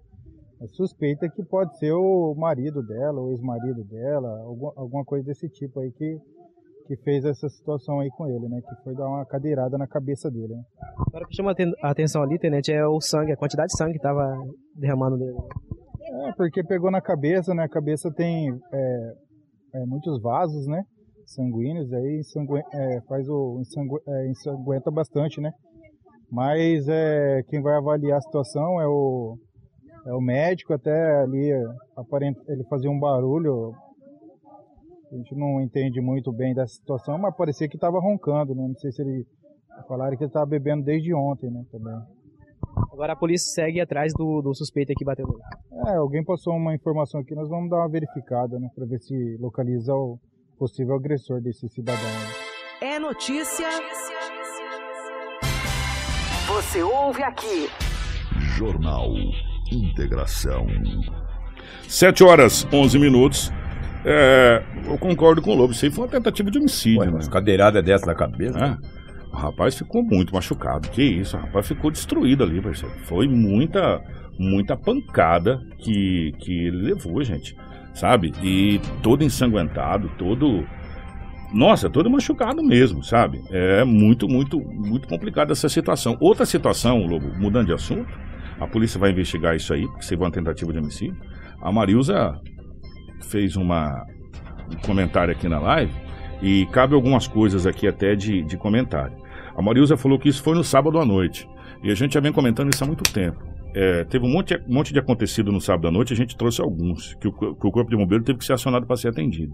A 0.63 0.67
suspeita 0.69 1.29
que 1.29 1.45
pode 1.45 1.77
ser 1.79 1.93
o 1.93 2.35
marido 2.35 2.83
dela, 2.83 3.21
o 3.21 3.31
ex-marido 3.31 3.85
dela, 3.85 4.41
alguma, 4.77 5.05
coisa 5.05 5.27
desse 5.27 5.49
tipo 5.49 5.81
aí 5.81 5.91
que, 5.93 6.17
que 6.87 6.97
fez 7.03 7.25
essa 7.25 7.49
situação 7.49 8.01
aí 8.01 8.09
com 8.11 8.27
ele, 8.27 8.49
né? 8.49 8.61
Que 8.61 8.83
foi 8.83 8.95
dar 8.95 9.09
uma 9.09 9.27
cadeirada 9.27 9.77
na 9.77 9.87
cabeça 9.87 10.31
dele, 10.31 10.55
né? 10.55 10.63
Agora 11.09 11.25
o 11.25 11.29
que 11.29 11.37
chama 11.37 11.55
a 11.83 11.91
atenção 11.91 12.23
ali, 12.23 12.39
tenente, 12.39 12.73
é 12.73 12.87
o 12.87 13.01
sangue, 13.01 13.33
a 13.33 13.37
quantidade 13.37 13.69
de 13.69 13.77
sangue 13.77 13.95
que 13.95 14.03
tava 14.03 14.25
derramando 14.77 15.19
dele. 15.19 15.37
É, 16.03 16.33
porque 16.33 16.63
pegou 16.63 16.91
na 16.91 17.01
cabeça, 17.01 17.53
né? 17.53 17.65
A 17.65 17.69
cabeça 17.69 18.11
tem 18.13 18.49
é, 18.73 19.15
é, 19.75 19.87
muitos 19.87 20.23
vasos, 20.23 20.67
né? 20.67 20.83
Sanguíneos, 21.27 21.93
aí 21.93 22.21
é, 22.73 23.01
faz 23.03 23.29
o 23.29 23.61
ensangue, 23.61 24.01
é, 24.07 24.29
ensanguenta 24.29 24.91
bastante, 24.91 25.41
né? 25.41 25.53
Mas 26.31 26.89
é, 26.89 27.43
quem 27.49 27.63
vai 27.63 27.77
avaliar 27.77 28.19
a 28.19 28.21
situação 28.21 28.81
é 28.81 28.87
o, 28.87 29.39
é 30.07 30.13
o 30.13 30.21
médico, 30.21 30.73
até 30.73 31.23
ali 31.23 31.51
aparenta, 31.97 32.41
ele 32.49 32.65
fazia 32.65 32.91
um 32.91 32.99
barulho. 32.99 33.73
A 35.13 35.17
gente 35.17 35.35
não 35.37 35.61
entende 35.61 36.01
muito 36.01 36.33
bem 36.33 36.55
dessa 36.55 36.75
situação, 36.75 37.19
mas 37.19 37.37
parecia 37.37 37.69
que 37.69 37.77
estava 37.77 38.01
roncando, 38.01 38.55
né? 38.55 38.67
Não 38.67 38.75
sei 38.75 38.91
se 38.91 39.03
ele 39.03 39.25
falaram 39.87 40.17
que 40.17 40.25
ele 40.25 40.29
estava 40.29 40.47
bebendo 40.47 40.85
desde 40.85 41.15
ontem, 41.15 41.51
né? 41.51 41.65
Também. 41.71 41.95
Agora 42.93 43.13
a 43.13 43.17
polícia 43.17 43.53
segue 43.53 43.81
atrás 43.81 44.13
do, 44.13 44.43
do 44.43 44.55
suspeito 44.55 44.93
que 44.97 45.05
bateu 45.05 45.27
no. 45.27 45.89
É, 45.89 45.97
alguém 45.97 46.25
passou 46.25 46.55
uma 46.55 46.75
informação 46.75 47.21
aqui, 47.21 47.35
nós 47.35 47.49
vamos 47.49 47.71
dar 47.71 47.77
uma 47.77 47.89
verificada, 47.89 48.59
né? 48.59 48.69
Para 48.75 48.87
ver 48.87 48.99
se 49.01 49.37
localiza 49.39 49.95
o 49.95 50.19
possível 50.59 50.95
agressor 50.95 51.41
desse 51.41 51.69
cidadão. 51.69 52.03
É 52.81 52.99
notícia. 52.99 53.69
Você 56.47 56.83
ouve 56.83 57.23
aqui. 57.23 57.69
Jornal 58.57 59.13
Integração. 59.73 60.67
7 61.89 62.25
horas 62.25 62.67
11 62.73 62.99
minutos. 62.99 63.53
É, 64.05 64.63
eu 64.87 64.99
concordo 64.99 65.41
com 65.41 65.53
o 65.53 65.55
Lobo. 65.55 65.73
Isso 65.73 65.85
aí 65.85 65.91
foi 65.91 66.05
uma 66.05 66.11
tentativa 66.11 66.51
de 66.51 66.59
homicídio. 66.59 67.01
Ué, 67.01 67.07
né? 67.07 67.13
mas 67.15 67.29
cadeirada 67.29 67.83
dessa 67.83 68.07
na 68.07 68.15
cabeça. 68.15 68.59
É. 68.59 69.05
O 69.33 69.37
rapaz 69.37 69.77
ficou 69.77 70.03
muito 70.03 70.35
machucado. 70.35 70.89
Que 70.91 71.03
isso, 71.03 71.37
o 71.37 71.41
rapaz 71.41 71.67
ficou 71.67 71.91
destruído 71.91 72.45
ali, 72.45 72.61
parceiro. 72.61 72.95
Foi 73.05 73.27
muita, 73.27 74.01
muita 74.39 74.77
pancada 74.77 75.61
que, 75.79 76.33
que 76.39 76.67
ele 76.67 76.89
levou, 76.89 77.23
gente. 77.25 77.57
Sabe? 77.95 78.33
E 78.43 78.81
todo 79.03 79.23
ensanguentado, 79.23 80.11
todo. 80.19 80.67
Nossa, 81.53 81.89
todo 81.89 82.11
machucado 82.11 82.63
mesmo, 82.63 83.03
sabe? 83.05 83.41
É 83.51 83.85
muito, 83.85 84.29
muito, 84.29 84.59
muito 84.59 85.07
complicada 85.07 85.53
essa 85.53 85.69
situação. 85.69 86.17
Outra 86.21 86.45
situação, 86.45 87.07
Lobo, 87.07 87.33
mudando 87.39 87.67
de 87.67 87.73
assunto, 87.73 88.13
a 88.59 88.67
polícia 88.67 88.99
vai 88.99 89.13
investigar 89.13 89.55
isso 89.55 89.73
aí, 89.73 89.87
porque 89.87 90.03
seria 90.03 90.25
uma 90.25 90.31
tentativa 90.33 90.73
de 90.73 90.79
homicídio. 90.81 91.17
A 91.63 91.71
Marilza 91.71 92.41
fez 93.31 93.57
uma, 93.57 94.05
um 94.73 94.77
comentário 94.85 95.33
aqui 95.33 95.49
na 95.49 95.61
live 95.61 95.93
e 96.43 96.67
cabe 96.67 96.95
algumas 96.95 97.29
coisas 97.29 97.67
aqui 97.67 97.87
até 97.87 98.17
de, 98.17 98.43
de 98.43 98.57
comentário. 98.57 99.17
A 99.57 99.63
Marilza 99.63 99.97
falou 99.97 100.19
que 100.19 100.29
isso 100.29 100.43
foi 100.43 100.57
no 100.57 100.65
sábado 100.65 100.99
à 100.99 101.05
noite. 101.05 101.49
E 101.83 101.91
a 101.91 101.95
gente 101.95 102.15
já 102.15 102.21
vem 102.21 102.33
comentando 102.33 102.73
isso 102.73 102.83
há 102.83 102.87
muito 102.87 103.05
tempo. 103.13 103.54
É, 103.75 104.05
teve 104.05 104.25
um 104.25 104.31
monte, 104.31 104.55
um 104.69 104.73
monte 104.75 104.93
de 104.93 104.99
acontecido 105.01 105.51
no 105.51 105.61
sábado 105.61 105.89
à 105.89 105.91
noite, 105.91 106.13
a 106.13 106.17
gente 106.17 106.37
trouxe 106.37 106.61
alguns, 106.61 107.15
que 107.15 107.27
o, 107.27 107.33
que 107.33 107.67
o 107.67 107.73
Corpo 107.73 107.91
de 107.91 107.97
Bombeiro 107.97 108.23
teve 108.23 108.39
que 108.39 108.45
ser 108.45 108.53
acionado 108.53 108.87
para 108.87 108.97
ser 108.97 109.09
atendido. 109.09 109.53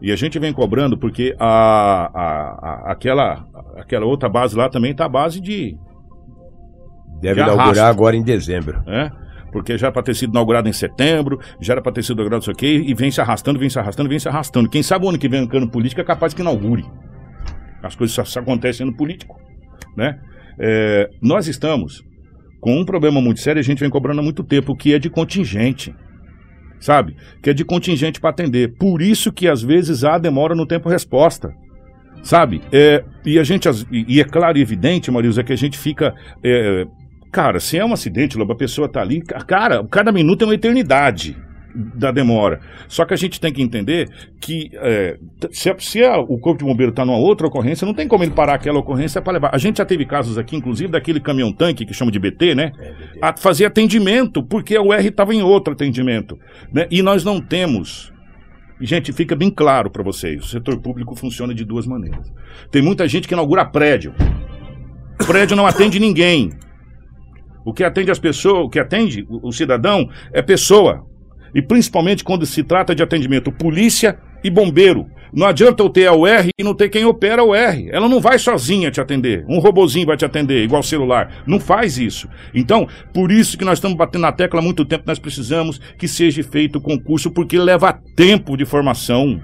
E 0.00 0.10
a 0.10 0.16
gente 0.16 0.38
vem 0.38 0.52
cobrando 0.52 0.96
porque 0.98 1.36
a, 1.38 1.46
a, 1.46 2.26
a- 2.88 2.92
aquela, 2.92 3.46
aquela 3.76 4.06
outra 4.06 4.28
base 4.28 4.56
lá 4.56 4.68
também 4.68 4.92
está 4.92 5.04
à 5.04 5.08
base 5.08 5.40
de. 5.40 5.76
Deve 7.20 7.34
de 7.36 7.40
inaugurar 7.54 7.88
agora 7.88 8.16
em 8.16 8.22
dezembro. 8.22 8.82
né? 8.86 9.10
Porque 9.52 9.76
já 9.76 9.88
era 9.88 9.92
para 9.92 10.02
ter 10.02 10.14
sido 10.16 10.30
inaugurado 10.30 10.66
em 10.68 10.72
setembro, 10.72 11.38
já 11.60 11.74
era 11.74 11.82
para 11.82 11.92
ter 11.92 12.02
sido 12.02 12.14
inaugurado 12.16 12.38
não 12.38 12.42
sei 12.44 12.54
o 12.54 12.56
quê, 12.56 12.82
e 12.86 12.94
vem 12.94 13.10
se 13.10 13.20
arrastando, 13.20 13.58
vem 13.58 13.68
se 13.68 13.78
arrastando, 13.78 14.08
vem 14.08 14.18
se 14.18 14.28
arrastando. 14.28 14.68
Quem 14.68 14.82
sabe 14.82 15.04
o 15.04 15.10
ano 15.10 15.18
que 15.18 15.28
vem, 15.28 15.46
cano 15.46 15.68
político, 15.70 16.00
é 16.00 16.04
capaz 16.04 16.32
que 16.32 16.40
inaugure. 16.40 16.84
As 17.82 17.94
coisas 17.94 18.14
só, 18.14 18.24
só 18.24 18.40
acontecem 18.40 18.86
no 18.86 18.96
político, 18.96 19.38
né? 19.96 20.18
É, 20.58 21.10
nós 21.20 21.46
estamos 21.48 22.02
com 22.62 22.80
um 22.80 22.84
problema 22.84 23.20
muito 23.20 23.40
sério, 23.40 23.58
a 23.58 23.62
gente 23.62 23.80
vem 23.80 23.90
cobrando 23.90 24.20
há 24.20 24.22
muito 24.22 24.44
tempo, 24.44 24.76
que 24.76 24.94
é 24.94 24.98
de 24.98 25.10
contingente, 25.10 25.92
sabe? 26.78 27.16
Que 27.42 27.50
é 27.50 27.52
de 27.52 27.64
contingente 27.64 28.20
para 28.20 28.30
atender. 28.30 28.74
Por 28.78 29.02
isso 29.02 29.32
que 29.32 29.48
às 29.48 29.60
vezes 29.62 30.04
há 30.04 30.16
demora 30.16 30.54
no 30.54 30.64
tempo-resposta, 30.64 31.50
sabe? 32.22 32.62
É, 32.72 33.02
e 33.26 33.36
a 33.36 33.42
gente, 33.42 33.68
e 33.90 34.20
é 34.20 34.24
claro 34.24 34.56
e 34.56 34.62
evidente, 34.62 35.10
Marisa, 35.10 35.42
que 35.42 35.52
a 35.52 35.56
gente 35.56 35.76
fica... 35.76 36.14
é, 36.42 36.84
cara, 37.32 37.58
se 37.58 37.76
é 37.76 37.84
um 37.84 37.92
acidente, 37.92 38.38
Lobo, 38.38 38.52
a 38.52 38.56
pessoa 38.56 38.88
tá 38.88 39.00
ali, 39.00 39.20
ca- 39.22 39.44
cara, 39.44 39.84
cada 39.90 40.12
minuto 40.12 40.42
é 40.42 40.46
uma 40.46 40.54
eternidade 40.54 41.36
da 41.74 42.10
demora. 42.10 42.60
Só 42.88 43.04
que 43.04 43.14
a 43.14 43.16
gente 43.16 43.40
tem 43.40 43.52
que 43.52 43.62
entender 43.62 44.08
que 44.40 44.70
é, 44.74 45.18
se, 45.50 45.70
a- 45.70 45.76
se 45.78 46.02
a- 46.04 46.18
o 46.18 46.38
corpo 46.38 46.58
de 46.58 46.64
bombeiro 46.64 46.90
está 46.90 47.04
numa 47.04 47.18
outra 47.18 47.46
ocorrência, 47.46 47.86
não 47.86 47.94
tem 47.94 48.06
como 48.06 48.22
ele 48.24 48.32
parar 48.32 48.54
aquela 48.54 48.78
ocorrência 48.78 49.20
para 49.22 49.32
levar. 49.34 49.50
A 49.54 49.58
gente 49.58 49.78
já 49.78 49.84
teve 49.84 50.04
casos 50.04 50.36
aqui, 50.38 50.54
inclusive, 50.56 50.90
daquele 50.90 51.20
caminhão-tanque 51.20 51.84
que 51.86 51.94
chama 51.94 52.10
de 52.10 52.18
BT, 52.18 52.54
né? 52.54 52.72
A 53.22 53.36
fazer 53.36 53.64
atendimento, 53.66 54.42
porque 54.42 54.78
o 54.78 54.92
R 54.92 55.08
estava 55.08 55.34
em 55.34 55.42
outro 55.42 55.72
atendimento. 55.72 56.38
Né? 56.72 56.86
E 56.90 57.02
nós 57.02 57.24
não 57.24 57.40
temos. 57.40 58.12
Gente, 58.80 59.12
fica 59.12 59.36
bem 59.36 59.48
claro 59.50 59.90
para 59.90 60.02
vocês: 60.02 60.42
o 60.44 60.48
setor 60.48 60.80
público 60.80 61.14
funciona 61.14 61.54
de 61.54 61.64
duas 61.64 61.86
maneiras. 61.86 62.32
Tem 62.70 62.82
muita 62.82 63.06
gente 63.06 63.28
que 63.28 63.34
inaugura 63.34 63.64
prédio. 63.64 64.12
Prédio 65.26 65.56
não 65.56 65.66
atende 65.66 66.00
ninguém. 66.00 66.50
O 67.64 67.72
que 67.72 67.84
atende 67.84 68.10
as 68.10 68.18
pessoas, 68.18 68.64
o 68.64 68.68
que 68.68 68.80
atende 68.80 69.24
o, 69.28 69.48
o 69.48 69.52
cidadão 69.52 70.08
é 70.32 70.42
pessoa. 70.42 71.06
E 71.54 71.60
principalmente 71.60 72.24
quando 72.24 72.46
se 72.46 72.62
trata 72.62 72.94
de 72.94 73.02
atendimento 73.02 73.52
polícia 73.52 74.18
e 74.42 74.50
bombeiro. 74.50 75.06
Não 75.32 75.46
adianta 75.46 75.82
eu 75.82 75.88
ter 75.88 76.06
a 76.06 76.12
UR 76.12 76.48
e 76.58 76.62
não 76.62 76.74
ter 76.74 76.90
quem 76.90 77.06
opera 77.06 77.40
a 77.40 77.44
UR. 77.44 77.88
Ela 77.90 78.06
não 78.06 78.20
vai 78.20 78.38
sozinha 78.38 78.90
te 78.90 79.00
atender. 79.00 79.44
Um 79.48 79.60
robozinho 79.60 80.06
vai 80.06 80.16
te 80.16 80.26
atender, 80.26 80.62
igual 80.62 80.82
celular. 80.82 81.42
Não 81.46 81.58
faz 81.58 81.96
isso. 81.96 82.28
Então, 82.54 82.86
por 83.14 83.32
isso 83.32 83.56
que 83.56 83.64
nós 83.64 83.78
estamos 83.78 83.96
batendo 83.96 84.22
na 84.22 84.32
tecla 84.32 84.60
há 84.60 84.62
muito 84.62 84.84
tempo, 84.84 85.04
nós 85.06 85.18
precisamos 85.18 85.80
que 85.98 86.06
seja 86.06 86.42
feito 86.42 86.76
o 86.76 86.82
concurso, 86.82 87.30
porque 87.30 87.58
leva 87.58 87.98
tempo 88.14 88.56
de 88.58 88.66
formação. 88.66 89.40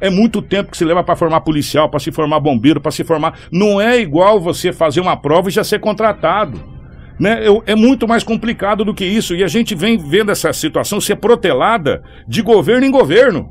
É 0.00 0.08
muito 0.08 0.40
tempo 0.40 0.70
que 0.70 0.76
se 0.76 0.84
leva 0.84 1.02
para 1.02 1.16
formar 1.16 1.40
policial, 1.40 1.88
para 1.88 1.98
se 1.98 2.12
formar 2.12 2.38
bombeiro, 2.38 2.80
para 2.80 2.92
se 2.92 3.02
formar. 3.02 3.40
Não 3.50 3.80
é 3.80 3.98
igual 3.98 4.40
você 4.40 4.72
fazer 4.72 5.00
uma 5.00 5.16
prova 5.16 5.48
e 5.48 5.52
já 5.52 5.64
ser 5.64 5.80
contratado. 5.80 6.77
Né? 7.18 7.46
Eu- 7.46 7.62
é 7.66 7.74
muito 7.74 8.06
mais 8.06 8.22
complicado 8.22 8.84
do 8.84 8.94
que 8.94 9.04
isso. 9.04 9.34
E 9.34 9.42
a 9.42 9.48
gente 9.48 9.74
vem 9.74 9.98
vendo 9.98 10.30
essa 10.30 10.52
situação 10.52 11.00
ser 11.00 11.16
protelada 11.16 12.02
de 12.26 12.42
governo 12.42 12.86
em 12.86 12.90
governo. 12.90 13.50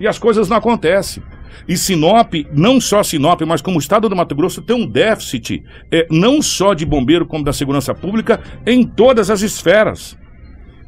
E 0.00 0.06
as 0.06 0.18
coisas 0.18 0.48
não 0.48 0.56
acontecem. 0.56 1.22
E 1.66 1.76
Sinop, 1.76 2.34
não 2.52 2.80
só 2.80 3.02
Sinop, 3.02 3.40
mas 3.42 3.60
como 3.60 3.76
o 3.76 3.80
estado 3.80 4.08
do 4.08 4.14
Mato 4.14 4.34
Grosso, 4.34 4.62
tem 4.62 4.76
um 4.76 4.86
déficit, 4.86 5.62
é, 5.90 6.06
não 6.10 6.40
só 6.40 6.72
de 6.72 6.86
bombeiro, 6.86 7.26
como 7.26 7.44
da 7.44 7.52
segurança 7.52 7.94
pública, 7.94 8.40
em 8.66 8.86
todas 8.86 9.28
as 9.30 9.42
esferas. 9.42 10.16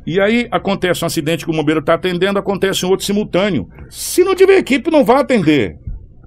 E 0.06 0.20
aí 0.20 0.48
acontece 0.50 1.04
um 1.04 1.06
acidente 1.06 1.44
que 1.44 1.50
o 1.50 1.54
bombeiro 1.54 1.80
está 1.80 1.94
atendendo, 1.94 2.38
acontece 2.38 2.86
um 2.86 2.88
outro 2.88 3.04
simultâneo. 3.04 3.68
Se 3.90 4.22
não 4.24 4.34
tiver 4.34 4.58
equipe, 4.58 4.90
não 4.90 5.04
vai 5.04 5.20
atender. 5.20 5.76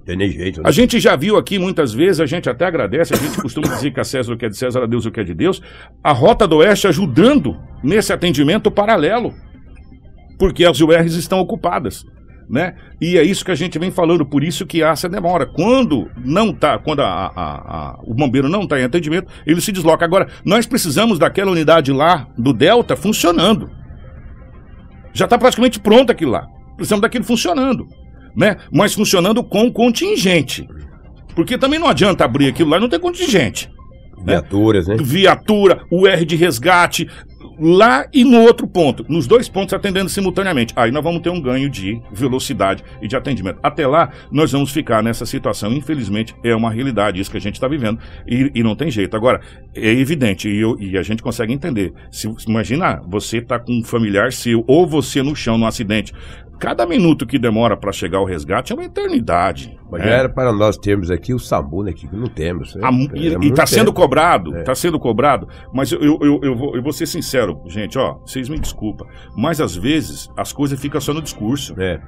Tem 0.06 0.18
nem 0.18 0.30
jeito. 0.30 0.62
né? 0.62 0.68
A 0.68 0.72
gente 0.72 1.00
já 1.00 1.16
viu 1.16 1.38
aqui 1.38 1.58
muitas 1.58 1.94
vezes, 1.94 2.20
a 2.20 2.26
gente 2.26 2.50
até 2.50 2.66
agradece, 2.66 3.14
a 3.14 3.18
gente 3.18 3.42
costuma 3.42 3.68
dizer 3.74 3.92
que 3.92 4.00
a 4.00 4.04
César 4.04 4.34
o 4.34 4.38
que 4.38 4.46
é 4.46 4.50
de 4.50 4.58
César, 4.58 4.84
a 4.84 4.86
Deus 4.86 5.06
o 5.06 5.12
que 5.12 5.20
é 5.20 5.24
de 5.24 5.34
Deus, 5.34 5.62
a 6.04 6.12
Rota 6.12 6.46
do 6.48 6.58
Oeste 6.58 6.88
ajudando 6.88 7.58
nesse 7.82 8.12
atendimento 8.12 8.70
paralelo, 8.70 9.34
porque 10.38 10.66
as 10.66 10.82
URs 10.82 11.14
estão 11.16 11.40
ocupadas. 11.40 12.04
Né? 12.50 12.76
E 13.00 13.18
é 13.18 13.24
isso 13.24 13.46
que 13.46 13.52
a 13.52 13.56
gente 13.56 13.80
vem 13.80 13.90
falando, 13.90 14.26
por 14.26 14.44
isso 14.44 14.66
que 14.66 14.84
há 14.84 14.90
essa 14.90 15.08
demora. 15.08 15.46
Quando 15.46 16.12
não 16.18 16.54
tá, 16.54 16.78
quando 16.78 17.00
a- 17.00 17.32
a- 17.34 17.34
a- 17.34 18.00
o 18.04 18.14
bombeiro 18.14 18.50
não 18.50 18.64
está 18.64 18.78
em 18.78 18.84
atendimento, 18.84 19.32
ele 19.48 19.62
se 19.62 19.72
desloca. 19.72 20.04
Agora, 20.04 20.28
nós 20.44 20.68
precisamos 20.68 21.18
daquela 21.18 21.52
unidade 21.52 21.94
lá 21.94 22.28
do 22.38 22.52
Delta 22.52 22.98
funcionando. 22.98 23.72
Já 25.14 25.24
está 25.26 25.38
praticamente 25.38 25.80
pronto 25.80 26.12
aquilo 26.12 26.32
lá. 26.32 26.46
Precisamos 26.76 27.02
daquilo 27.02 27.24
funcionando. 27.24 27.88
Né? 28.36 28.58
Mas 28.72 28.94
funcionando 28.94 29.44
com 29.44 29.72
contingente. 29.72 30.68
Porque 31.36 31.58
também 31.58 31.80
não 31.80 31.88
adianta 31.88 32.24
abrir 32.26 32.48
aquilo 32.48 32.70
lá 32.70 32.78
e 32.78 32.82
não 32.82 32.90
ter 32.90 33.00
contingente. 33.00 33.70
Viaturas, 34.26 34.88
né? 34.88 34.96
Viatura, 35.00 35.82
o 35.92 36.08
R 36.08 36.24
de 36.26 36.36
resgate, 36.36 37.10
lá 37.60 38.06
e 38.14 38.24
no 38.24 38.42
outro 38.42 38.66
ponto. 38.68 39.06
Nos 39.10 39.28
dois 39.28 39.50
pontos 39.50 39.74
atendendo 39.74 40.10
simultaneamente. 40.10 40.74
Aí 40.78 40.92
nós 40.92 41.04
vamos 41.04 41.22
ter 41.22 41.30
um 41.30 41.42
ganho 41.42 41.70
de 41.70 42.00
velocidade 42.12 42.84
e 43.02 43.08
de 43.08 43.16
atendimento. 43.18 43.60
Até 43.62 43.86
lá, 43.86 44.12
nós 44.32 44.52
vamos 44.52 44.72
ficar 44.72 45.04
nessa 45.04 45.26
situação. 45.26 45.74
Infelizmente, 45.74 46.34
é 46.44 46.56
uma 46.56 46.72
realidade 46.72 47.20
isso 47.20 47.30
que 47.30 47.38
a 47.38 47.42
gente 47.42 47.56
está 47.56 47.68
vivendo 47.68 48.00
e, 48.28 48.50
e 48.56 48.64
não 48.64 48.76
tem 48.76 48.90
jeito. 48.90 49.16
Agora, 49.18 49.42
é 49.76 49.90
evidente 49.90 50.48
e, 50.48 50.60
eu- 50.62 50.78
e 50.80 50.98
a 50.98 51.04
gente 51.04 51.22
consegue 51.22 51.52
entender. 51.52 51.92
Se, 52.12 52.30
imagina, 52.48 53.02
você 53.08 53.42
tá 53.42 53.60
com 53.60 53.74
um 53.80 53.84
familiar 53.84 54.32
seu 54.32 54.64
ou 54.68 54.88
você 54.88 55.22
no 55.22 55.36
chão 55.36 55.58
num 55.58 55.66
acidente. 55.68 56.14
Cada 56.64 56.86
minuto 56.86 57.28
que 57.28 57.38
demora 57.38 57.76
para 57.76 57.92
chegar 57.92 58.22
o 58.22 58.26
resgate 58.26 58.72
é 58.72 58.76
uma 58.76 58.86
eternidade. 58.86 59.78
Mas 59.92 60.02
já 60.02 60.10
era 60.12 60.30
para 60.30 60.54
nós 60.54 60.78
termos 60.78 61.12
aqui 61.12 61.34
o 61.34 61.38
SAMU, 61.38 61.84
né? 61.84 61.92
Que 61.92 62.08
não 62.16 62.28
temos. 62.28 62.74
né? 62.74 62.82
A 62.86 62.90
É, 62.90 63.46
e 63.46 63.50
está 63.50 63.66
sendo 63.66 63.88
tempo. 63.88 64.00
cobrado, 64.00 64.56
É. 64.56 64.60
está 64.62 64.74
sendo 64.74 64.98
cobrado, 64.98 65.46
mas 65.74 65.92
eu, 65.92 66.00
eu, 66.02 66.40
eu, 66.42 66.56
vou, 66.56 66.74
eu 66.74 66.82
vou 66.82 66.94
ser 66.94 67.06
sincero, 67.06 67.62
gente, 67.68 67.98
ó, 68.00 68.14
vocês 68.26 68.48
me 68.48 68.58
desculpam, 68.58 69.06
mas 69.36 69.60
às 69.60 69.76
vezes 69.76 70.30
as 70.38 70.54
coisas 70.54 70.80
ficam 70.80 71.02
só 71.02 71.14
no 71.14 71.22
discurso. 71.22 71.76
É. 71.78 72.00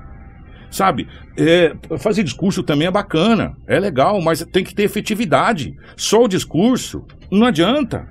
Sabe? 0.72 1.06
É, 1.38 1.76
fazer 1.98 2.24
discurso 2.24 2.64
também 2.64 2.88
é 2.88 2.92
bacana, 2.92 3.58
é 3.68 3.78
legal, 3.78 4.22
mas 4.22 4.42
tem 4.54 4.64
que 4.64 4.74
ter 4.74 4.84
efetividade. 4.84 5.76
Só 5.98 6.24
o 6.24 6.28
discurso 6.30 7.04
não 7.30 7.46
adianta. 7.46 8.08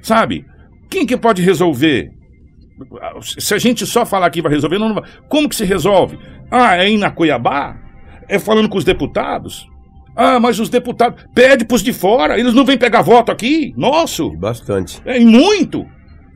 Sabe? 0.00 0.46
Quem 0.88 1.04
que 1.04 1.16
pode 1.16 1.42
resolver? 1.42 2.21
Se 3.38 3.54
a 3.54 3.58
gente 3.58 3.86
só 3.86 4.04
falar 4.04 4.30
que 4.30 4.42
vai 4.42 4.52
resolver, 4.52 4.78
não 4.78 4.94
vai. 4.94 5.04
Como 5.28 5.48
que 5.48 5.56
se 5.56 5.64
resolve? 5.64 6.18
Ah, 6.50 6.76
é 6.76 6.90
ir 6.90 6.98
na 6.98 7.10
Cuiabá? 7.10 7.76
é 8.32 8.38
falando 8.38 8.68
com 8.68 8.78
os 8.78 8.84
deputados. 8.84 9.68
Ah, 10.16 10.40
mas 10.40 10.58
os 10.58 10.70
deputados. 10.70 11.22
Pede 11.34 11.64
pros 11.64 11.82
de 11.82 11.92
fora, 11.92 12.38
eles 12.38 12.54
não 12.54 12.64
vêm 12.64 12.78
pegar 12.78 13.02
voto 13.02 13.30
aqui? 13.30 13.74
Nosso. 13.76 14.30
Bastante. 14.30 15.00
É, 15.04 15.20
e 15.20 15.24
muito. 15.24 15.86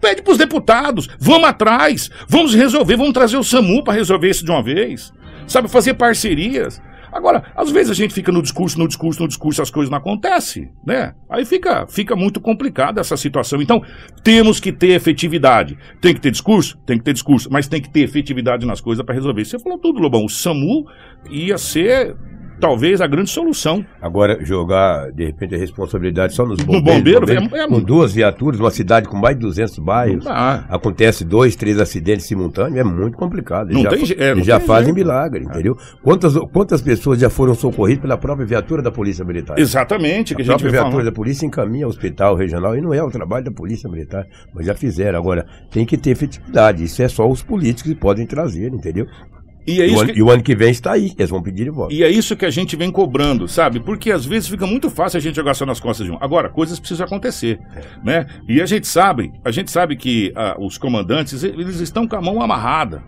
Pede 0.01 0.23
pros 0.23 0.37
deputados. 0.39 1.09
Vamos 1.19 1.49
atrás. 1.49 2.11
Vamos 2.29 2.55
resolver. 2.55 2.97
Vamos 2.97 3.13
trazer 3.13 3.37
o 3.37 3.45
SAMU 3.45 3.83
para 3.83 3.95
resolver 3.95 4.29
isso 4.29 4.45
de 4.45 4.51
uma 4.51 4.63
vez. 4.63 5.13
Sabe, 5.47 5.69
fazer 5.69 5.95
parcerias. 5.95 6.81
Agora, 7.17 7.45
às 7.57 7.71
vezes 7.71 7.91
a 7.91 7.95
gente 7.95 8.13
fica 8.13 8.31
no 8.31 8.43
discurso, 8.43 8.79
no 8.79 8.87
discurso, 8.87 9.23
no 9.23 9.29
discurso, 9.29 9.63
as 9.63 9.71
coisas 9.71 9.91
não 9.91 9.97
acontecem, 9.99 10.71
né? 10.85 11.15
Aí 11.31 11.47
fica, 11.47 11.87
fica 11.87 12.15
muito 12.15 12.41
complicada 12.41 13.01
essa 13.01 13.17
situação. 13.17 13.63
Então, 13.63 13.83
temos 14.23 14.61
que 14.61 14.71
ter 14.71 14.91
efetividade. 14.91 15.79
Tem 16.01 16.13
que 16.13 16.21
ter 16.21 16.31
discurso? 16.31 16.79
Tem 16.85 16.99
que 16.99 17.05
ter 17.05 17.15
discurso, 17.15 17.49
mas 17.51 17.67
tem 17.67 17.81
que 17.81 17.89
ter 17.89 18.01
efetividade 18.01 18.67
nas 18.67 18.81
coisas 18.81 19.05
para 19.05 19.15
resolver. 19.15 19.45
Você 19.45 19.59
falou 19.59 19.79
tudo, 19.79 19.99
Lobão. 19.99 20.25
O 20.25 20.29
SAMU 20.29 20.87
ia 21.31 21.57
ser 21.57 22.15
talvez 22.61 23.01
a 23.01 23.07
grande 23.07 23.31
solução. 23.31 23.85
Agora, 24.01 24.39
jogar, 24.45 25.11
de 25.13 25.25
repente, 25.27 25.55
a 25.55 25.59
responsabilidade 25.59 26.35
só 26.35 26.45
nos 26.45 26.59
No 26.59 26.67
bombeiros. 26.67 26.95
bombeiro, 26.99 27.21
bombeiros, 27.21 27.53
é- 27.53 27.59
é- 27.65 27.69
com 27.69 27.81
duas 27.81 28.13
viaturas, 28.15 28.59
uma 28.61 28.71
cidade 28.71 29.09
com 29.09 29.17
mais 29.17 29.37
de 29.37 29.43
200 29.43 29.79
bairros. 29.79 30.25
Dá. 30.25 30.65
Acontece 30.69 31.25
dois, 31.25 31.57
três 31.57 31.79
acidentes 31.79 32.27
simultâneos, 32.27 32.77
é 32.79 32.85
muito 32.85 33.17
complicado. 33.17 33.71
Eles 33.71 33.83
Não 33.83 33.83
já, 33.83 33.91
tem 33.91 34.17
é, 34.19 34.35
não 34.35 34.45
já 34.45 34.59
tem 34.59 34.67
fazem 34.67 34.87
jeito. 34.87 34.97
milagre, 34.97 35.45
entendeu? 35.45 35.77
Quantas, 36.03 36.35
quantas 36.53 36.81
pessoas 36.83 37.19
já 37.21 37.29
foram 37.31 37.55
socorridas 37.55 38.03
pela 38.03 38.17
própria 38.17 38.47
viatura 38.47 38.83
da 38.83 38.91
Polícia 38.91 39.25
Militar? 39.25 39.59
Exatamente, 39.59 40.35
que 40.35 40.41
A 40.41 40.45
a 40.45 40.45
gente 40.45 40.53
própria 40.53 40.71
viatura 40.71 40.91
falar. 40.93 41.05
da 41.05 41.13
polícia 41.13 41.47
encaminha 41.47 41.85
ao 41.85 41.91
hospital 41.91 42.35
regional 42.37 42.77
e 42.77 42.81
não 42.81 42.93
é 42.95 43.03
o 43.03 43.11
trabalho 43.11 43.45
da 43.45 43.51
polícia 43.53 43.89
militar, 43.89 44.25
mas 44.55 44.67
já 44.67 44.75
fizeram. 44.75 45.19
Agora, 45.19 45.47
tem 45.71 45.85
que 45.85 45.97
ter 45.97 46.11
efetividade. 46.11 46.83
Isso 46.85 47.03
é 47.03 47.09
só 47.09 47.29
os 47.29 47.43
políticos 47.43 47.93
que 47.93 47.99
podem 47.99 48.27
trazer, 48.27 48.73
entendeu? 48.73 49.07
E 49.67 49.81
é 49.83 49.87
E 49.87 49.91
o 49.91 49.93
isso 49.93 50.01
ano, 50.03 50.13
que- 50.13 50.19
e 50.19 50.23
o 50.23 50.31
ano 50.31 50.43
que 50.43 50.55
vem 50.55 50.71
está 50.71 50.93
aí, 50.93 51.13
eles 51.19 51.31
vão 51.31 51.43
pedir 51.43 51.65
de 51.65 51.71
volta. 51.71 51.93
E 51.93 52.03
é 52.03 52.09
isso 52.11 52.37
que 52.37 52.45
a 52.47 52.51
gente 52.51 52.77
vem 52.77 52.91
cobrando, 52.91 53.49
sabe? 53.49 53.81
Porque 53.81 54.11
às 54.13 54.25
vezes 54.25 54.49
fica 54.49 54.67
muito 54.67 54.89
fácil 54.89 55.19
a 55.19 55.21
gente 55.21 55.35
jogar 55.35 55.55
só 55.55 55.67
nas 55.67 55.81
costas 55.81 56.07
de 56.07 56.13
um. 56.13 56.19
Agora, 56.21 56.49
coisas 56.49 56.79
precisam 56.79 57.05
acontecer, 57.07 57.59
né? 58.05 58.27
E 58.49 58.61
a 58.61 58.67
gente 58.67 58.87
sabe, 58.87 59.33
a 59.45 59.51
gente 59.51 59.71
sabe 59.71 59.97
que 59.97 60.33
ah, 60.37 60.57
os 60.59 60.79
comandantes, 60.79 61.43
eles 61.43 61.81
estão 61.81 62.07
com 62.07 62.17
a 62.17 62.21
mão 62.23 62.41
amarrada. 62.41 63.03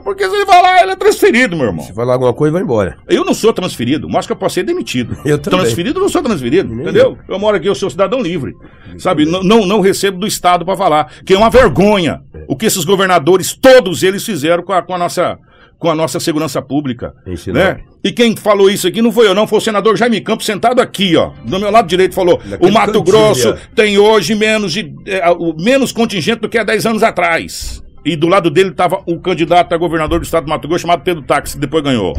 Porque 0.00 0.24
ele 0.24 0.44
vai 0.44 0.62
lá, 0.62 0.82
ele 0.82 0.92
é 0.92 0.96
transferido, 0.96 1.56
meu 1.56 1.66
irmão. 1.66 1.84
Se 1.84 1.92
falar 1.92 2.14
alguma 2.14 2.32
coisa, 2.32 2.52
vai 2.52 2.62
embora. 2.62 2.96
Eu 3.08 3.24
não 3.24 3.34
sou 3.34 3.52
transferido, 3.52 4.08
mas 4.08 4.26
que 4.26 4.32
eu 4.32 4.36
posso 4.36 4.54
ser 4.56 4.62
demitido. 4.64 5.16
Eu 5.24 5.38
também. 5.38 5.60
Transferido, 5.60 5.98
eu 5.98 6.02
não 6.02 6.08
sou 6.08 6.22
transferido, 6.22 6.68
Nem 6.74 6.82
entendeu? 6.82 7.18
Eu 7.28 7.38
moro 7.38 7.56
aqui, 7.56 7.68
eu 7.68 7.74
sou 7.74 7.88
cidadão 7.90 8.20
livre. 8.20 8.52
Sabe? 8.98 9.24
Não, 9.24 9.42
não, 9.42 9.66
não 9.66 9.80
recebo 9.80 10.18
do 10.18 10.26
Estado 10.26 10.64
pra 10.64 10.76
falar. 10.76 11.12
Que 11.24 11.34
é 11.34 11.38
uma 11.38 11.50
vergonha 11.50 12.20
o 12.48 12.56
que 12.56 12.66
esses 12.66 12.84
governadores, 12.84 13.54
todos 13.54 14.02
eles 14.02 14.24
fizeram 14.24 14.62
com 14.62 14.72
a, 14.72 14.82
com 14.82 14.94
a 14.94 14.98
nossa. 14.98 15.38
Com 15.78 15.90
a 15.90 15.96
nossa 15.96 16.20
segurança 16.20 16.62
pública. 16.62 17.12
Né? 17.52 17.80
E 18.04 18.12
quem 18.12 18.36
falou 18.36 18.70
isso 18.70 18.86
aqui 18.86 19.02
não 19.02 19.10
foi 19.10 19.26
eu, 19.26 19.34
não, 19.34 19.48
foi 19.48 19.58
o 19.58 19.60
senador 19.60 19.96
Jaime 19.96 20.20
Campos 20.20 20.46
sentado 20.46 20.80
aqui, 20.80 21.16
ó. 21.16 21.32
Do 21.44 21.58
meu 21.58 21.72
lado 21.72 21.88
direito 21.88 22.14
falou: 22.14 22.40
Naquele 22.44 22.70
o 22.70 22.72
Mato 22.72 22.92
cantinho 22.92 23.04
Grosso 23.04 23.54
tem 23.74 23.98
hoje 23.98 24.36
menos, 24.36 24.72
de, 24.72 24.94
é, 25.06 25.28
o- 25.32 25.56
menos 25.58 25.90
contingente 25.90 26.40
do 26.40 26.48
que 26.48 26.56
há 26.56 26.62
10 26.62 26.86
anos 26.86 27.02
atrás. 27.02 27.82
E 28.04 28.16
do 28.16 28.26
lado 28.26 28.50
dele 28.50 28.70
estava 28.70 29.02
o 29.06 29.20
candidato 29.20 29.72
a 29.72 29.78
governador 29.78 30.18
do 30.18 30.24
estado 30.24 30.44
do 30.44 30.50
Mato 30.50 30.66
Grosso, 30.66 30.82
chamado 30.82 31.02
Pedro 31.02 31.22
Táxi, 31.22 31.54
que 31.54 31.60
depois 31.60 31.82
ganhou. 31.84 32.14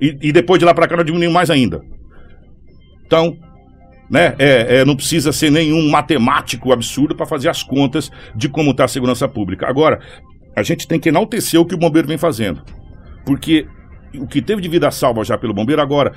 E, 0.00 0.18
e 0.20 0.32
depois 0.32 0.58
de 0.58 0.64
lá 0.64 0.74
para 0.74 0.88
cá 0.88 0.96
nós 0.96 1.06
diminuímos 1.06 1.34
mais 1.34 1.50
ainda. 1.50 1.80
Então, 3.06 3.36
né, 4.10 4.34
é, 4.38 4.78
é, 4.78 4.84
não 4.84 4.96
precisa 4.96 5.32
ser 5.32 5.50
nenhum 5.50 5.88
matemático 5.88 6.72
absurdo 6.72 7.14
para 7.14 7.24
fazer 7.26 7.48
as 7.48 7.62
contas 7.62 8.10
de 8.34 8.48
como 8.48 8.72
está 8.72 8.84
a 8.84 8.88
segurança 8.88 9.28
pública. 9.28 9.68
Agora, 9.68 10.00
a 10.56 10.62
gente 10.62 10.86
tem 10.88 10.98
que 10.98 11.08
enaltecer 11.08 11.60
o 11.60 11.64
que 11.64 11.74
o 11.74 11.78
bombeiro 11.78 12.08
vem 12.08 12.18
fazendo. 12.18 12.62
Porque 13.24 13.66
o 14.14 14.26
que 14.26 14.42
teve 14.42 14.60
de 14.60 14.68
vida 14.68 14.90
salva 14.90 15.24
já 15.24 15.38
pelo 15.38 15.54
bombeiro, 15.54 15.80
agora, 15.80 16.12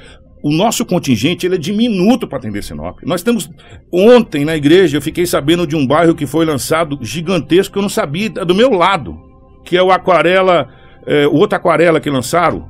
o 0.47 0.51
nosso 0.51 0.85
contingente 0.85 1.43
ele 1.43 1.55
é 1.55 1.57
diminuto 1.57 2.27
para 2.27 2.37
atender 2.37 2.63
Sinop. 2.63 2.99
Nós 3.03 3.23
temos. 3.23 3.49
Ontem 3.91 4.45
na 4.45 4.55
igreja 4.55 4.95
eu 4.95 5.01
fiquei 5.01 5.25
sabendo 5.25 5.65
de 5.65 5.75
um 5.75 5.87
bairro 5.87 6.13
que 6.13 6.27
foi 6.27 6.45
lançado 6.45 6.99
gigantesco 7.01 7.73
que 7.73 7.79
eu 7.79 7.81
não 7.81 7.89
sabia, 7.89 8.27
é 8.37 8.45
do 8.45 8.53
meu 8.53 8.69
lado, 8.69 9.17
que 9.65 9.75
é 9.75 9.81
o 9.81 9.91
Aquarela, 9.91 10.67
é, 11.07 11.25
o 11.25 11.33
outro 11.33 11.55
Aquarela 11.57 11.99
que 11.99 12.11
lançaram. 12.11 12.69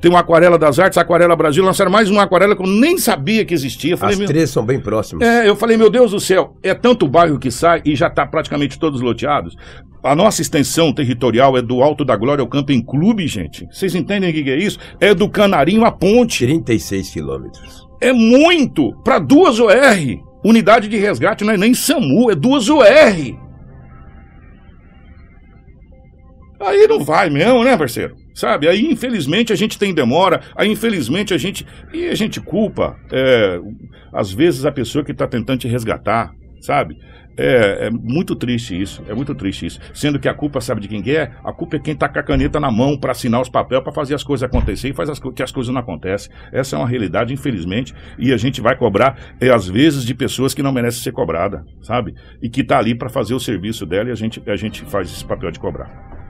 Tem 0.00 0.10
uma 0.10 0.20
Aquarela 0.20 0.58
das 0.58 0.78
Artes, 0.78 0.96
Aquarela 0.96 1.36
Brasil, 1.36 1.62
lançaram 1.62 1.90
mais 1.90 2.08
uma 2.08 2.22
Aquarela 2.22 2.56
que 2.56 2.62
eu 2.62 2.66
nem 2.66 2.96
sabia 2.96 3.44
que 3.44 3.52
existia. 3.52 3.94
Falei, 3.94 4.14
As 4.14 4.18
meu- 4.18 4.26
três 4.28 4.48
são 4.48 4.64
bem 4.64 4.80
próximas. 4.80 5.28
é, 5.28 5.46
eu 5.46 5.54
falei, 5.54 5.76
meu 5.76 5.90
Deus 5.90 6.12
do 6.12 6.18
céu, 6.18 6.56
é 6.62 6.72
tanto 6.72 7.06
bairro 7.06 7.38
que 7.38 7.50
sai 7.50 7.82
e 7.84 7.94
já 7.94 8.06
está 8.08 8.26
praticamente 8.26 8.78
todos 8.78 9.02
loteados. 9.02 9.54
A 10.02 10.16
nossa 10.16 10.42
extensão 10.42 10.92
territorial 10.92 11.56
é 11.56 11.62
do 11.62 11.80
Alto 11.80 12.04
da 12.04 12.16
Glória 12.16 12.42
ao 12.42 12.48
Camping 12.48 12.82
Clube, 12.82 13.26
gente. 13.28 13.66
Vocês 13.70 13.94
entendem 13.94 14.30
o 14.30 14.32
que 14.32 14.50
é 14.50 14.56
isso? 14.56 14.78
É 15.00 15.14
do 15.14 15.28
Canarinho 15.28 15.84
à 15.84 15.92
Ponte. 15.92 16.44
36 16.44 17.10
quilômetros. 17.10 17.86
É 18.00 18.12
muito 18.12 18.92
para 19.04 19.20
duas 19.20 19.60
OR. 19.60 19.72
Unidade 20.44 20.88
de 20.88 20.98
resgate 20.98 21.44
não 21.44 21.54
é 21.54 21.56
nem 21.56 21.72
SAMU, 21.72 22.32
é 22.32 22.34
duas 22.34 22.68
OR. 22.68 22.84
Aí 26.60 26.86
não 26.88 27.04
vai 27.04 27.30
mesmo, 27.30 27.62
né, 27.62 27.76
parceiro? 27.76 28.16
Sabe? 28.34 28.66
Aí, 28.66 28.90
infelizmente, 28.90 29.52
a 29.52 29.56
gente 29.56 29.78
tem 29.78 29.94
demora, 29.94 30.40
aí, 30.56 30.68
infelizmente, 30.68 31.32
a 31.34 31.38
gente. 31.38 31.66
E 31.92 32.08
a 32.08 32.14
gente 32.14 32.40
culpa, 32.40 32.96
é, 33.12 33.60
às 34.12 34.32
vezes, 34.32 34.64
a 34.64 34.72
pessoa 34.72 35.04
que 35.04 35.12
está 35.12 35.28
tentando 35.28 35.60
te 35.60 35.68
resgatar, 35.68 36.32
sabe? 36.60 36.96
É, 37.36 37.86
é 37.86 37.90
muito 37.90 38.36
triste 38.36 38.80
isso, 38.80 39.02
é 39.08 39.14
muito 39.14 39.34
triste 39.34 39.66
isso. 39.66 39.80
Sendo 39.94 40.18
que 40.18 40.28
a 40.28 40.34
culpa, 40.34 40.60
sabe 40.60 40.80
de 40.80 40.88
quem 40.88 41.02
que 41.02 41.16
é? 41.16 41.32
A 41.44 41.52
culpa 41.52 41.76
é 41.76 41.78
quem 41.78 41.94
tá 41.94 42.08
com 42.08 42.18
a 42.18 42.22
caneta 42.22 42.60
na 42.60 42.70
mão 42.70 42.98
para 42.98 43.12
assinar 43.12 43.40
os 43.40 43.48
papéis, 43.48 43.82
para 43.82 43.92
fazer 43.92 44.14
as 44.14 44.22
coisas 44.22 44.42
acontecer 44.42 44.90
e 44.90 44.92
faz 44.92 45.08
as, 45.08 45.18
que 45.18 45.42
as 45.42 45.50
coisas 45.50 45.72
não 45.72 45.80
acontecem. 45.80 46.30
Essa 46.52 46.76
é 46.76 46.78
uma 46.78 46.88
realidade, 46.88 47.32
infelizmente, 47.32 47.94
e 48.18 48.32
a 48.32 48.36
gente 48.36 48.60
vai 48.60 48.76
cobrar, 48.76 49.18
é, 49.40 49.50
às 49.50 49.68
vezes, 49.68 50.04
de 50.04 50.14
pessoas 50.14 50.54
que 50.54 50.62
não 50.62 50.72
merecem 50.72 51.02
ser 51.02 51.12
cobrada, 51.12 51.64
sabe? 51.82 52.14
E 52.42 52.48
que 52.48 52.62
tá 52.62 52.78
ali 52.78 52.94
para 52.94 53.08
fazer 53.08 53.34
o 53.34 53.40
serviço 53.40 53.86
dela 53.86 54.08
e 54.08 54.12
a 54.12 54.16
gente, 54.16 54.42
a 54.46 54.56
gente 54.56 54.84
faz 54.84 55.10
esse 55.10 55.24
papel 55.24 55.50
de 55.50 55.58
cobrar. 55.58 56.21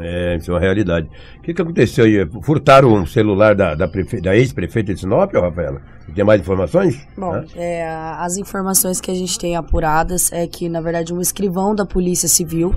É, 0.00 0.36
isso 0.36 0.50
é 0.50 0.54
uma 0.54 0.60
realidade. 0.60 1.08
O 1.38 1.42
que, 1.42 1.54
que 1.54 1.62
aconteceu 1.62 2.04
aí? 2.04 2.26
Furtaram 2.42 2.92
um 2.94 3.06
celular 3.06 3.54
da, 3.54 3.74
da, 3.74 3.88
prefe- 3.88 4.20
da 4.20 4.36
ex-prefeita 4.36 4.94
de 4.94 5.00
Sinop, 5.00 5.32
Rafaela? 5.34 5.80
Você 6.06 6.12
tem 6.12 6.24
mais 6.24 6.40
informações? 6.40 7.06
Bom, 7.16 7.44
é, 7.54 7.86
as 8.18 8.36
informações 8.36 9.00
que 9.00 9.10
a 9.10 9.14
gente 9.14 9.38
tem 9.38 9.56
apuradas 9.56 10.32
é 10.32 10.46
que, 10.46 10.68
na 10.68 10.80
verdade, 10.80 11.12
um 11.12 11.20
escrivão 11.20 11.74
da 11.74 11.84
Polícia 11.84 12.28
Civil 12.28 12.74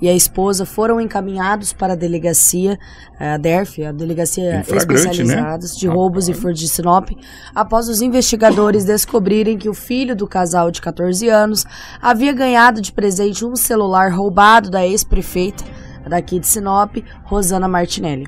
e 0.00 0.08
a 0.08 0.14
esposa 0.14 0.64
foram 0.64 0.98
encaminhados 0.98 1.74
para 1.74 1.92
a 1.92 1.96
delegacia, 1.96 2.78
é, 3.18 3.32
a 3.32 3.36
DERF, 3.36 3.84
a 3.84 3.92
Delegacia 3.92 4.60
Em 4.60 4.62
flagrante, 4.62 5.22
né? 5.24 5.58
De 5.78 5.86
Roubos 5.86 6.28
e 6.28 6.32
Furtos 6.32 6.60
de 6.60 6.68
Sinop, 6.68 7.10
após 7.54 7.86
os 7.88 8.00
investigadores 8.00 8.84
descobrirem 8.84 9.58
que 9.58 9.68
o 9.68 9.74
filho 9.74 10.16
do 10.16 10.26
casal 10.26 10.70
de 10.70 10.80
14 10.80 11.28
anos 11.28 11.66
havia 12.00 12.32
ganhado 12.32 12.80
de 12.80 12.92
presente 12.92 13.44
um 13.44 13.54
celular 13.54 14.10
roubado 14.10 14.70
da 14.70 14.86
ex-prefeita 14.86 15.64
daqui 16.08 16.38
de 16.38 16.46
Sinop, 16.46 16.96
Rosana 17.24 17.68
Martinelli. 17.68 18.26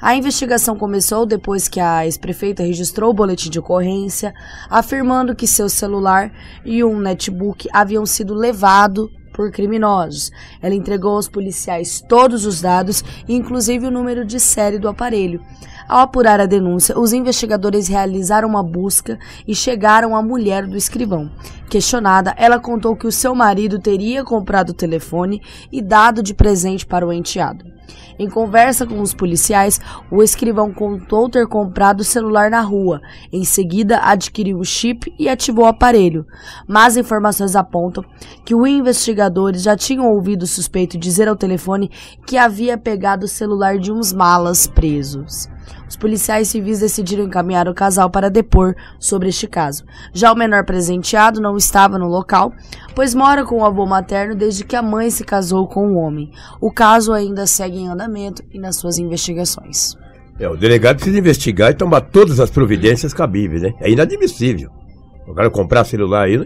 A 0.00 0.14
investigação 0.14 0.76
começou 0.76 1.24
depois 1.24 1.66
que 1.66 1.80
a 1.80 2.04
ex-prefeita 2.04 2.62
registrou 2.62 3.10
o 3.10 3.14
boletim 3.14 3.48
de 3.48 3.58
ocorrência, 3.58 4.34
afirmando 4.68 5.34
que 5.34 5.46
seu 5.46 5.68
celular 5.68 6.30
e 6.64 6.84
um 6.84 6.98
netbook 6.98 7.68
haviam 7.72 8.04
sido 8.04 8.34
levados 8.34 9.08
por 9.34 9.50
criminosos. 9.50 10.30
Ela 10.62 10.74
entregou 10.74 11.16
aos 11.16 11.28
policiais 11.28 12.00
todos 12.08 12.46
os 12.46 12.62
dados, 12.62 13.04
inclusive 13.28 13.86
o 13.86 13.90
número 13.90 14.24
de 14.24 14.40
série 14.40 14.78
do 14.78 14.88
aparelho. 14.88 15.42
Ao 15.86 16.00
apurar 16.00 16.40
a 16.40 16.46
denúncia, 16.46 16.98
os 16.98 17.12
investigadores 17.12 17.88
realizaram 17.88 18.48
uma 18.48 18.62
busca 18.62 19.18
e 19.46 19.54
chegaram 19.54 20.16
à 20.16 20.22
mulher 20.22 20.66
do 20.66 20.76
escrivão. 20.76 21.30
Questionada, 21.68 22.34
ela 22.38 22.58
contou 22.58 22.96
que 22.96 23.06
o 23.06 23.12
seu 23.12 23.34
marido 23.34 23.78
teria 23.78 24.24
comprado 24.24 24.70
o 24.70 24.74
telefone 24.74 25.42
e 25.70 25.82
dado 25.82 26.22
de 26.22 26.32
presente 26.32 26.86
para 26.86 27.06
o 27.06 27.12
enteado. 27.12 27.73
Em 28.18 28.28
conversa 28.28 28.86
com 28.86 29.00
os 29.00 29.12
policiais, 29.12 29.80
o 30.10 30.22
escrivão 30.22 30.72
contou 30.72 31.28
ter 31.28 31.46
comprado 31.46 32.00
o 32.00 32.04
celular 32.04 32.50
na 32.50 32.60
rua. 32.60 33.00
Em 33.32 33.44
seguida, 33.44 33.98
adquiriu 33.98 34.58
o 34.58 34.64
chip 34.64 35.12
e 35.18 35.28
ativou 35.28 35.64
o 35.64 35.68
aparelho. 35.68 36.26
Mas 36.66 36.96
informações 36.96 37.56
apontam 37.56 38.04
que 38.44 38.54
os 38.54 38.68
investigadores 38.68 39.62
já 39.62 39.76
tinham 39.76 40.10
ouvido 40.10 40.42
o 40.42 40.46
suspeito 40.46 40.98
dizer 40.98 41.28
ao 41.28 41.36
telefone 41.36 41.90
que 42.26 42.36
havia 42.36 42.78
pegado 42.78 43.24
o 43.24 43.28
celular 43.28 43.78
de 43.78 43.90
uns 43.90 44.12
malas 44.12 44.66
presos. 44.66 45.48
Os 45.88 45.96
policiais 45.96 46.48
civis 46.48 46.80
decidiram 46.80 47.24
encaminhar 47.24 47.68
o 47.68 47.74
casal 47.74 48.10
para 48.10 48.30
depor 48.30 48.74
sobre 48.98 49.28
este 49.28 49.46
caso. 49.46 49.84
Já 50.12 50.32
o 50.32 50.36
menor 50.36 50.64
presenteado 50.64 51.40
não 51.40 51.56
estava 51.56 51.98
no 51.98 52.08
local, 52.08 52.52
pois 52.94 53.14
mora 53.14 53.44
com 53.44 53.58
o 53.60 53.64
avô 53.64 53.86
materno 53.86 54.34
desde 54.34 54.64
que 54.64 54.76
a 54.76 54.82
mãe 54.82 55.10
se 55.10 55.24
casou 55.24 55.66
com 55.66 55.92
o 55.92 55.96
homem. 55.96 56.30
O 56.60 56.70
caso 56.70 57.12
ainda 57.12 57.46
segue 57.46 57.78
em 57.78 57.88
andamento 57.88 58.42
e 58.52 58.58
nas 58.58 58.76
suas 58.76 58.98
investigações. 58.98 59.96
É, 60.38 60.48
o 60.48 60.56
delegado 60.56 60.96
precisa 60.96 61.18
investigar 61.18 61.70
e 61.70 61.74
tomar 61.74 62.00
todas 62.00 62.40
as 62.40 62.50
providências 62.50 63.14
cabíveis, 63.14 63.62
né? 63.62 63.72
É 63.80 63.90
inadmissível. 63.90 64.70
O 65.26 65.32
cara 65.32 65.48
comprar 65.48 65.84
celular 65.84 66.24
aí, 66.24 66.44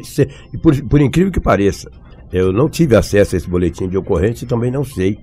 e 0.53 0.59
por, 0.59 0.81
por 0.85 1.01
incrível 1.01 1.33
que 1.33 1.41
pareça, 1.41 1.91
eu 2.33 2.53
não 2.53 2.69
tive 2.69 2.95
acesso 2.95 3.35
a 3.35 3.39
esse 3.39 3.49
boletim 3.49 3.89
de 3.89 3.97
ocorrência 3.97 4.45
e 4.45 4.49
também 4.49 4.71
não 4.71 4.85
sei 4.85 5.19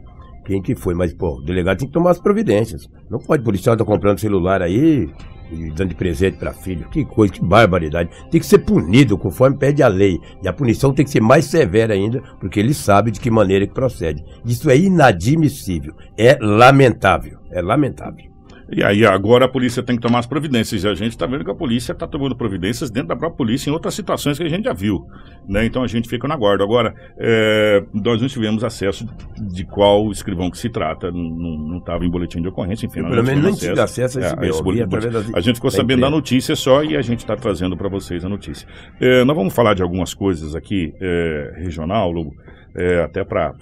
quem 0.45 0.61
que 0.61 0.75
foi, 0.75 0.93
mas, 0.93 1.11
pô, 1.13 1.37
o 1.37 1.41
delegado 1.41 1.79
tem 1.79 1.87
que 1.87 1.93
tomar 1.93 2.11
as 2.11 2.19
providências. 2.19 2.87
Não 3.09 3.19
pode, 3.19 3.41
o 3.41 3.45
policial 3.45 3.75
tá 3.75 3.83
comprando 3.83 4.19
celular 4.19 4.61
aí 4.61 5.09
e 5.51 5.71
dando 5.71 5.89
de 5.89 5.95
presente 5.95 6.37
para 6.37 6.53
filho. 6.53 6.87
Que 6.89 7.03
coisa, 7.03 7.33
que 7.33 7.43
barbaridade. 7.43 8.09
Tem 8.29 8.39
que 8.39 8.45
ser 8.45 8.59
punido 8.59 9.17
conforme 9.17 9.57
pede 9.57 9.83
a 9.83 9.87
lei. 9.87 10.19
E 10.43 10.47
a 10.47 10.53
punição 10.53 10.93
tem 10.93 11.05
que 11.05 11.11
ser 11.11 11.21
mais 11.21 11.45
severa 11.45 11.93
ainda, 11.93 12.21
porque 12.39 12.59
ele 12.59 12.73
sabe 12.73 13.11
de 13.11 13.19
que 13.19 13.31
maneira 13.31 13.65
que 13.67 13.73
procede. 13.73 14.23
Isso 14.45 14.69
é 14.69 14.77
inadmissível. 14.77 15.93
É 16.17 16.37
lamentável. 16.39 17.39
É 17.51 17.61
lamentável. 17.61 18.34
E 18.71 18.83
aí 18.83 19.05
agora 19.05 19.45
a 19.45 19.47
polícia 19.47 19.83
tem 19.83 19.95
que 19.95 20.01
tomar 20.01 20.19
as 20.19 20.25
providências. 20.25 20.83
E 20.83 20.87
a 20.87 20.95
gente 20.95 21.11
está 21.11 21.25
vendo 21.27 21.45
que 21.45 21.51
a 21.51 21.55
polícia 21.55 21.91
está 21.91 22.07
tomando 22.07 22.35
providências 22.35 22.89
dentro 22.89 23.09
da 23.09 23.15
própria 23.15 23.37
polícia 23.37 23.69
em 23.69 23.73
outras 23.73 23.93
situações 23.93 24.37
que 24.37 24.43
a 24.43 24.49
gente 24.49 24.63
já 24.65 24.73
viu. 24.73 25.05
Né? 25.47 25.65
Então 25.65 25.83
a 25.83 25.87
gente 25.87 26.09
fica 26.09 26.27
na 26.27 26.35
guarda. 26.35 26.63
Agora, 26.63 26.93
é, 27.19 27.83
nós 27.93 28.19
não 28.21 28.27
tivemos 28.27 28.63
acesso 28.63 29.07
de 29.39 29.65
qual 29.65 30.09
escrivão 30.11 30.49
que 30.49 30.57
se 30.57 30.69
trata. 30.69 31.11
Não 31.11 31.77
estava 31.77 32.03
em 32.05 32.09
boletim 32.09 32.41
de 32.41 32.47
ocorrência, 32.47 32.87
enfim. 32.87 33.01
Eu, 33.01 33.09
pelo 33.09 33.23
menos 33.23 33.43
não 33.43 33.53
tivemos 33.53 33.59
tive 33.59 33.81
acesso 33.81 34.17
a 34.19 34.21
esse 34.21 34.33
é, 34.33 34.35
BO, 34.35 34.63
boletim. 34.63 34.83
através 34.83 35.13
das- 35.13 35.35
A 35.35 35.39
gente 35.41 35.55
ficou 35.55 35.69
da 35.69 35.77
sabendo 35.77 36.01
da 36.01 36.09
notícia 36.09 36.55
só 36.55 36.83
e 36.83 36.97
a 36.97 37.01
gente 37.01 37.19
está 37.19 37.35
trazendo 37.35 37.77
para 37.77 37.87
vocês 37.87 38.25
a 38.25 38.29
notícia. 38.29 38.67
É, 38.99 39.23
nós 39.23 39.35
vamos 39.35 39.53
falar 39.53 39.75
de 39.75 39.83
algumas 39.83 40.13
coisas 40.13 40.55
aqui, 40.55 40.91
é, 40.99 41.53
regional, 41.57 42.11
Lobo, 42.11 42.31
é, 42.75 43.03
até 43.03 43.23
para 43.23 43.53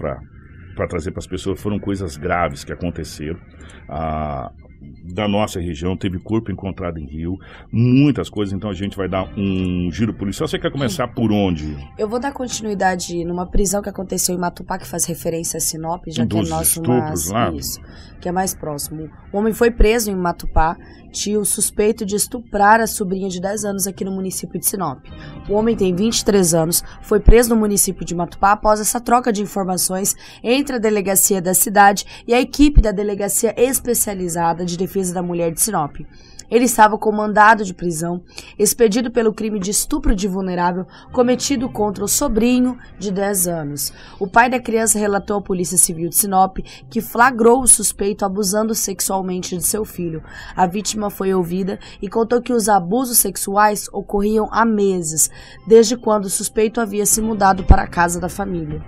trazer 0.90 1.12
para 1.12 1.20
as 1.20 1.28
pessoas. 1.28 1.62
Foram 1.62 1.78
coisas 1.78 2.16
graves 2.16 2.64
que 2.64 2.72
aconteceram. 2.72 3.38
Ah, 3.90 4.50
da 5.04 5.28
nossa 5.28 5.60
região, 5.60 5.98
teve 5.98 6.20
corpo 6.20 6.52
encontrado 6.52 6.98
em 6.98 7.06
Rio, 7.06 7.38
muitas 7.72 8.30
coisas, 8.30 8.54
então 8.54 8.70
a 8.70 8.74
gente 8.74 8.96
vai 8.96 9.08
dar 9.08 9.28
um 9.38 9.90
giro 9.92 10.14
policial. 10.14 10.48
Você 10.48 10.58
quer 10.58 10.72
começar 10.72 11.08
por 11.08 11.32
onde? 11.32 11.78
Eu 11.98 12.08
vou 12.08 12.20
dar 12.20 12.32
continuidade 12.32 13.24
numa 13.26 13.46
prisão 13.46 13.82
que 13.82 13.90
aconteceu 13.90 14.36
em 14.36 14.38
Matupá, 14.38 14.78
que 14.78 14.88
faz 14.88 15.06
referência 15.06 15.58
a 15.58 15.62
Sinop, 15.62 16.04
já 16.08 16.26
que 16.26 16.36
é 16.36 16.40
Dos 16.40 16.50
nosso 16.50 16.80
estupros 16.80 17.32
mais, 17.32 17.56
isso, 17.56 17.82
que 18.22 18.30
é 18.30 18.32
mais 18.32 18.54
próximo. 18.54 19.10
O 19.32 19.38
homem 19.38 19.54
foi 19.54 19.72
preso 19.72 20.10
em 20.10 20.16
Matupá, 20.16 20.78
tio 21.14 21.46
suspeito 21.46 22.06
de 22.06 22.16
estuprar 22.16 22.82
a 22.82 22.88
sobrinha 22.88 23.30
de 23.30 23.40
10 23.40 23.66
anos 23.66 23.88
aqui 23.88 24.04
no 24.04 24.12
município 24.12 24.60
de 24.60 24.66
Sinop. 24.66 25.00
O 25.48 25.54
homem 25.54 25.76
tem 25.76 25.96
23 25.96 26.54
anos, 26.56 26.84
foi 27.04 27.20
preso 27.20 27.52
no 27.52 27.56
município 27.56 28.04
de 28.04 28.16
Matupá 28.16 28.54
após 28.54 28.82
essa 28.82 29.00
troca 29.00 29.32
de 29.32 29.42
informações 29.42 30.16
entre 30.44 30.76
a 30.76 30.80
delegacia 30.80 31.42
da 31.42 31.54
cidade 31.54 32.06
e 32.28 32.34
a 32.34 32.42
equipe 32.42 32.82
da 32.82 32.92
delegacia 32.92 33.54
especializada 33.56 34.66
de 34.66 34.73
defesa 34.78 35.14
da 35.14 35.24
mulher 35.24 35.52
de 35.52 35.62
Sinop. 35.62 35.98
Ele 36.54 36.66
estava 36.66 37.00
com 37.00 37.12
mandado 37.12 37.66
de 37.66 37.74
prisão, 37.74 38.22
expedido 38.60 39.10
pelo 39.10 39.34
crime 39.34 39.60
de 39.60 39.72
estupro 39.72 40.16
de 40.16 40.28
vulnerável 40.28 40.86
cometido 41.12 41.68
contra 41.68 42.04
o 42.04 42.08
sobrinho 42.08 42.78
de 43.00 43.12
10 43.12 43.48
anos. 43.48 43.92
O 44.20 44.28
pai 44.28 44.52
da 44.52 44.60
criança 44.60 45.00
relatou 45.00 45.38
à 45.38 45.42
Polícia 45.42 45.80
Civil 45.80 46.10
de 46.10 46.16
Sinop 46.16 46.60
que 46.92 47.02
flagrou 47.02 47.64
o 47.64 47.68
suspeito 47.68 48.24
abusando 48.24 48.76
sexualmente 48.76 49.58
de 49.58 49.64
seu 49.64 49.84
filho. 49.84 50.24
A 50.56 50.68
vítima 50.68 51.10
foi 51.10 51.34
ouvida 51.34 51.80
e 52.00 52.08
contou 52.08 52.40
que 52.40 52.54
os 52.54 52.70
abusos 52.70 53.18
sexuais 53.18 53.90
ocorriam 53.92 54.48
há 54.52 54.64
meses, 54.64 55.32
desde 55.66 55.98
quando 55.98 56.26
o 56.26 56.30
suspeito 56.30 56.80
havia 56.80 57.08
se 57.08 57.20
mudado 57.20 57.64
para 57.64 57.82
a 57.82 57.88
casa 57.88 58.20
da 58.20 58.30
família. 58.30 58.84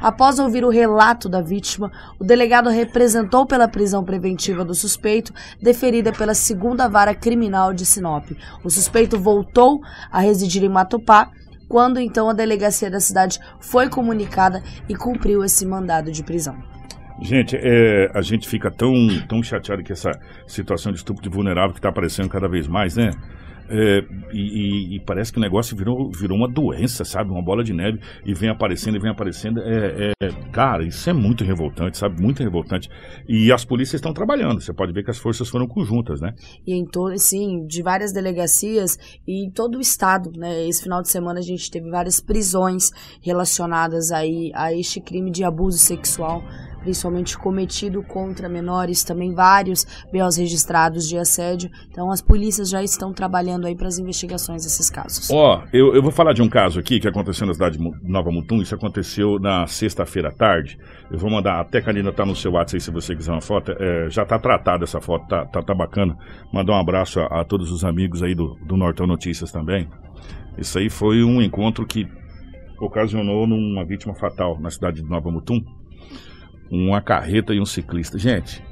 Após 0.00 0.38
ouvir 0.38 0.64
o 0.64 0.70
relato 0.70 1.28
da 1.28 1.40
vítima, 1.40 1.90
o 2.18 2.24
delegado 2.24 2.68
representou 2.70 3.44
pela 3.46 3.66
prisão 3.66 4.04
preventiva 4.04 4.64
do 4.64 4.74
suspeito, 4.74 5.32
deferida 5.60 6.12
pela 6.12 6.34
segunda 6.34 6.88
vara 6.88 7.14
criminal 7.14 7.74
de 7.74 7.84
Sinop. 7.84 8.30
O 8.62 8.70
suspeito 8.70 9.18
voltou 9.18 9.80
a 10.10 10.20
residir 10.20 10.62
em 10.62 10.68
Matupá, 10.68 11.30
quando 11.68 12.00
então 12.00 12.30
a 12.30 12.32
delegacia 12.32 12.90
da 12.90 13.00
cidade 13.00 13.38
foi 13.60 13.88
comunicada 13.88 14.62
e 14.88 14.94
cumpriu 14.94 15.44
esse 15.44 15.66
mandado 15.66 16.10
de 16.10 16.22
prisão. 16.22 16.56
Gente, 17.20 17.56
é, 17.56 18.10
a 18.14 18.22
gente 18.22 18.48
fica 18.48 18.70
tão, 18.70 18.94
tão 19.28 19.42
chateado 19.42 19.82
com 19.82 19.92
essa 19.92 20.12
situação 20.46 20.92
de 20.92 20.98
estupro 20.98 21.22
de 21.22 21.28
vulnerável 21.28 21.72
que 21.72 21.80
está 21.80 21.88
aparecendo 21.88 22.28
cada 22.28 22.48
vez 22.48 22.68
mais, 22.68 22.96
né? 22.96 23.10
É, 23.68 24.04
e, 24.32 24.96
e- 24.96 25.00
parece 25.00 25.32
que 25.32 25.38
o 25.38 25.40
negócio 25.40 25.76
virou, 25.76 26.10
virou 26.10 26.36
uma 26.36 26.48
doença, 26.48 27.04
sabe? 27.04 27.30
Uma 27.30 27.42
bola 27.42 27.62
de 27.62 27.72
neve 27.72 28.00
e 28.24 28.32
vem 28.34 28.48
aparecendo 28.48 28.96
e 28.96 29.00
vem 29.00 29.10
aparecendo. 29.10 29.60
É, 29.60 30.12
é- 30.20 30.28
cara, 30.52 30.84
isso 30.84 31.08
é 31.08 31.12
muito 31.12 31.44
revoltante, 31.44 31.98
sabe? 31.98 32.20
Muito 32.20 32.42
revoltante. 32.42 32.88
E 33.28 33.52
as 33.52 33.64
polícias 33.64 33.98
estão 33.98 34.12
trabalhando. 34.12 34.60
Você 34.60 34.72
pode 34.72 34.92
ver 34.92 35.04
que 35.04 35.10
as 35.10 35.18
forças 35.18 35.48
foram 35.48 35.66
conjuntas, 35.66 36.20
né? 36.20 36.34
e 36.66 36.74
em 36.74 36.84
todo, 36.84 37.16
sim, 37.18 37.66
de 37.66 37.82
várias 37.82 38.12
delegacias 38.12 38.98
e 39.26 39.46
em 39.46 39.50
todo 39.50 39.78
o 39.78 39.80
estado, 39.80 40.30
né? 40.36 40.66
Esse 40.66 40.82
final 40.82 41.02
de 41.02 41.08
semana 41.08 41.40
a 41.40 41.42
gente 41.42 41.70
teve 41.70 41.88
várias 41.90 42.20
prisões 42.20 42.90
relacionadas 43.22 44.10
aí 44.10 44.50
a 44.54 44.72
este 44.72 45.00
crime 45.00 45.30
de 45.30 45.44
abuso 45.44 45.78
sexual, 45.78 46.42
principalmente 46.88 47.36
cometido 47.36 48.02
contra 48.02 48.48
menores, 48.48 49.04
também 49.04 49.34
vários 49.34 49.84
BOs 50.10 50.38
registrados 50.38 51.06
de 51.06 51.18
assédio. 51.18 51.70
Então 51.90 52.10
as 52.10 52.22
polícias 52.22 52.70
já 52.70 52.82
estão 52.82 53.12
trabalhando 53.12 53.66
aí 53.66 53.76
para 53.76 53.88
as 53.88 53.98
investigações 53.98 54.64
desses 54.64 54.88
casos. 54.88 55.30
Ó, 55.30 55.64
eu, 55.70 55.94
eu 55.94 56.02
vou 56.02 56.10
falar 56.10 56.32
de 56.32 56.40
um 56.40 56.48
caso 56.48 56.80
aqui 56.80 56.98
que 56.98 57.06
aconteceu 57.06 57.46
na 57.46 57.52
cidade 57.52 57.76
de 57.76 58.10
Nova 58.10 58.30
Mutum. 58.30 58.62
Isso 58.62 58.74
aconteceu 58.74 59.38
na 59.38 59.66
sexta-feira 59.66 60.30
à 60.30 60.32
tarde. 60.32 60.78
Eu 61.10 61.18
vou 61.18 61.30
mandar, 61.30 61.60
até 61.60 61.76
a 61.78 61.82
Karina 61.82 62.10
tá 62.10 62.24
no 62.24 62.34
seu 62.34 62.52
WhatsApp 62.52 62.76
aí 62.76 62.80
se 62.80 62.90
você 62.90 63.14
quiser 63.14 63.32
uma 63.32 63.42
foto. 63.42 63.72
É, 63.72 64.08
já 64.08 64.24
tá 64.24 64.38
tratada 64.38 64.84
essa 64.84 65.00
foto, 65.00 65.28
tá, 65.28 65.44
tá, 65.44 65.62
tá 65.62 65.74
bacana. 65.74 66.16
Mandar 66.50 66.72
um 66.72 66.80
abraço 66.80 67.20
a, 67.20 67.40
a 67.40 67.44
todos 67.44 67.70
os 67.70 67.84
amigos 67.84 68.22
aí 68.22 68.34
do, 68.34 68.56
do 68.66 68.78
Nortão 68.78 69.06
Notícias 69.06 69.52
também. 69.52 69.86
Isso 70.56 70.78
aí 70.78 70.88
foi 70.88 71.22
um 71.22 71.42
encontro 71.42 71.86
que 71.86 72.08
ocasionou 72.80 73.46
numa 73.46 73.84
vítima 73.84 74.14
fatal 74.14 74.58
na 74.58 74.70
cidade 74.70 75.02
de 75.02 75.08
Nova 75.08 75.30
Mutum. 75.30 75.62
Uma 76.70 77.00
carreta 77.00 77.54
e 77.54 77.60
um 77.60 77.66
ciclista. 77.66 78.18
Gente, 78.18 78.62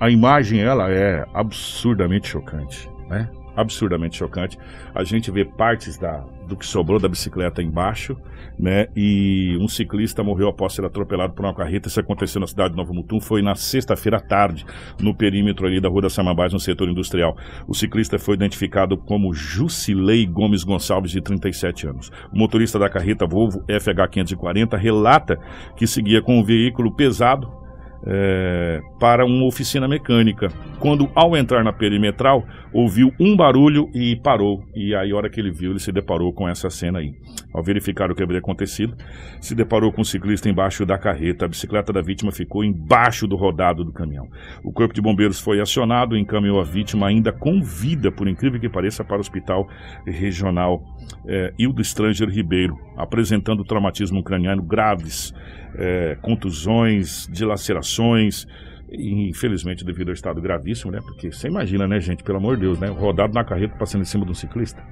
a 0.00 0.10
imagem 0.10 0.60
ela 0.60 0.90
é 0.90 1.26
absurdamente 1.34 2.28
chocante, 2.28 2.88
né? 3.08 3.28
Absurdamente 3.56 4.16
chocante. 4.16 4.58
A 4.94 5.02
gente 5.02 5.30
vê 5.30 5.44
partes 5.44 5.98
da, 5.98 6.24
do 6.46 6.56
que 6.56 6.64
sobrou 6.64 7.00
da 7.00 7.08
bicicleta 7.08 7.62
embaixo, 7.62 8.16
né? 8.58 8.88
E 8.96 9.56
um 9.60 9.68
ciclista 9.68 10.22
morreu 10.22 10.48
após 10.48 10.72
ser 10.72 10.84
atropelado 10.84 11.32
por 11.32 11.44
uma 11.44 11.54
carreta. 11.54 11.88
Isso 11.88 12.00
aconteceu 12.00 12.40
na 12.40 12.46
cidade 12.46 12.70
de 12.70 12.76
Novo 12.76 12.92
Mutum. 12.92 13.20
Foi 13.20 13.40
na 13.40 13.54
sexta-feira 13.54 14.16
à 14.16 14.20
tarde, 14.20 14.66
no 15.00 15.14
perímetro 15.14 15.66
ali 15.66 15.80
da 15.80 15.88
Rua 15.88 16.02
da 16.02 16.10
Samambás, 16.10 16.52
no 16.52 16.60
setor 16.60 16.88
industrial. 16.88 17.36
O 17.66 17.74
ciclista 17.74 18.18
foi 18.18 18.34
identificado 18.34 18.96
como 18.96 19.32
Jusilei 19.32 20.26
Gomes 20.26 20.64
Gonçalves, 20.64 21.12
de 21.12 21.20
37 21.20 21.86
anos. 21.86 22.10
O 22.32 22.38
motorista 22.38 22.78
da 22.78 22.88
carreta 22.88 23.26
Volvo 23.26 23.62
FH540 23.68 24.76
relata 24.76 25.38
que 25.76 25.86
seguia 25.86 26.20
com 26.20 26.38
um 26.38 26.42
veículo 26.42 26.92
pesado 26.92 27.67
é, 28.06 28.80
para 28.98 29.24
uma 29.24 29.46
oficina 29.46 29.88
mecânica. 29.88 30.48
Quando, 30.78 31.10
ao 31.14 31.36
entrar 31.36 31.64
na 31.64 31.72
perimetral, 31.72 32.46
ouviu 32.72 33.12
um 33.18 33.36
barulho 33.36 33.90
e 33.94 34.16
parou. 34.16 34.62
E 34.74 34.94
aí, 34.94 35.10
a 35.10 35.16
hora 35.16 35.28
que 35.28 35.40
ele 35.40 35.50
viu, 35.50 35.70
ele 35.72 35.80
se 35.80 35.90
deparou 35.90 36.32
com 36.32 36.48
essa 36.48 36.70
cena 36.70 37.00
aí. 37.00 37.12
Ao 37.52 37.62
verificar 37.62 38.10
o 38.10 38.14
que 38.14 38.22
havia 38.22 38.38
acontecido, 38.38 38.96
se 39.40 39.54
deparou 39.54 39.92
com 39.92 40.02
o 40.02 40.04
ciclista 40.04 40.48
embaixo 40.48 40.86
da 40.86 40.96
carreta. 40.96 41.46
A 41.46 41.48
bicicleta 41.48 41.92
da 41.92 42.00
vítima 42.00 42.30
ficou 42.30 42.62
embaixo 42.62 43.26
do 43.26 43.36
rodado 43.36 43.84
do 43.84 43.92
caminhão. 43.92 44.28
O 44.62 44.72
corpo 44.72 44.94
de 44.94 45.00
bombeiros 45.00 45.40
foi 45.40 45.60
acionado 45.60 46.16
e 46.16 46.20
encaminhou 46.20 46.60
a 46.60 46.64
vítima 46.64 47.08
ainda 47.08 47.32
com 47.32 47.60
vida, 47.62 48.12
por 48.12 48.28
incrível 48.28 48.60
que 48.60 48.68
pareça, 48.68 49.02
para 49.02 49.16
o 49.16 49.20
hospital 49.20 49.68
regional 50.06 50.82
é, 51.26 51.52
Hildo 51.58 51.82
Stranger 51.82 52.28
Ribeiro, 52.28 52.78
apresentando 52.96 53.64
traumatismo 53.64 54.22
craniano 54.22 54.62
graves, 54.62 55.34
é, 55.78 56.16
contusões, 56.20 57.28
dilacerações, 57.30 58.46
infelizmente 58.90 59.84
devido 59.84 60.08
ao 60.08 60.14
estado 60.14 60.40
gravíssimo, 60.40 60.90
né? 60.90 60.98
Porque 61.00 61.30
você 61.30 61.48
imagina, 61.48 61.86
né, 61.86 62.00
gente, 62.00 62.24
pelo 62.24 62.38
amor 62.38 62.56
de 62.56 62.62
Deus, 62.62 62.78
né? 62.78 62.88
Rodado 62.88 63.32
na 63.32 63.44
carreta 63.44 63.76
passando 63.78 64.02
em 64.02 64.06
cima 64.06 64.24
de 64.24 64.32
um 64.32 64.34
ciclista. 64.34 64.82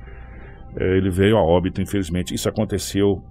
É, 0.78 0.96
ele 0.96 1.10
veio 1.10 1.36
a 1.36 1.42
óbito, 1.42 1.80
infelizmente. 1.80 2.34
Isso 2.34 2.48
aconteceu 2.48 3.22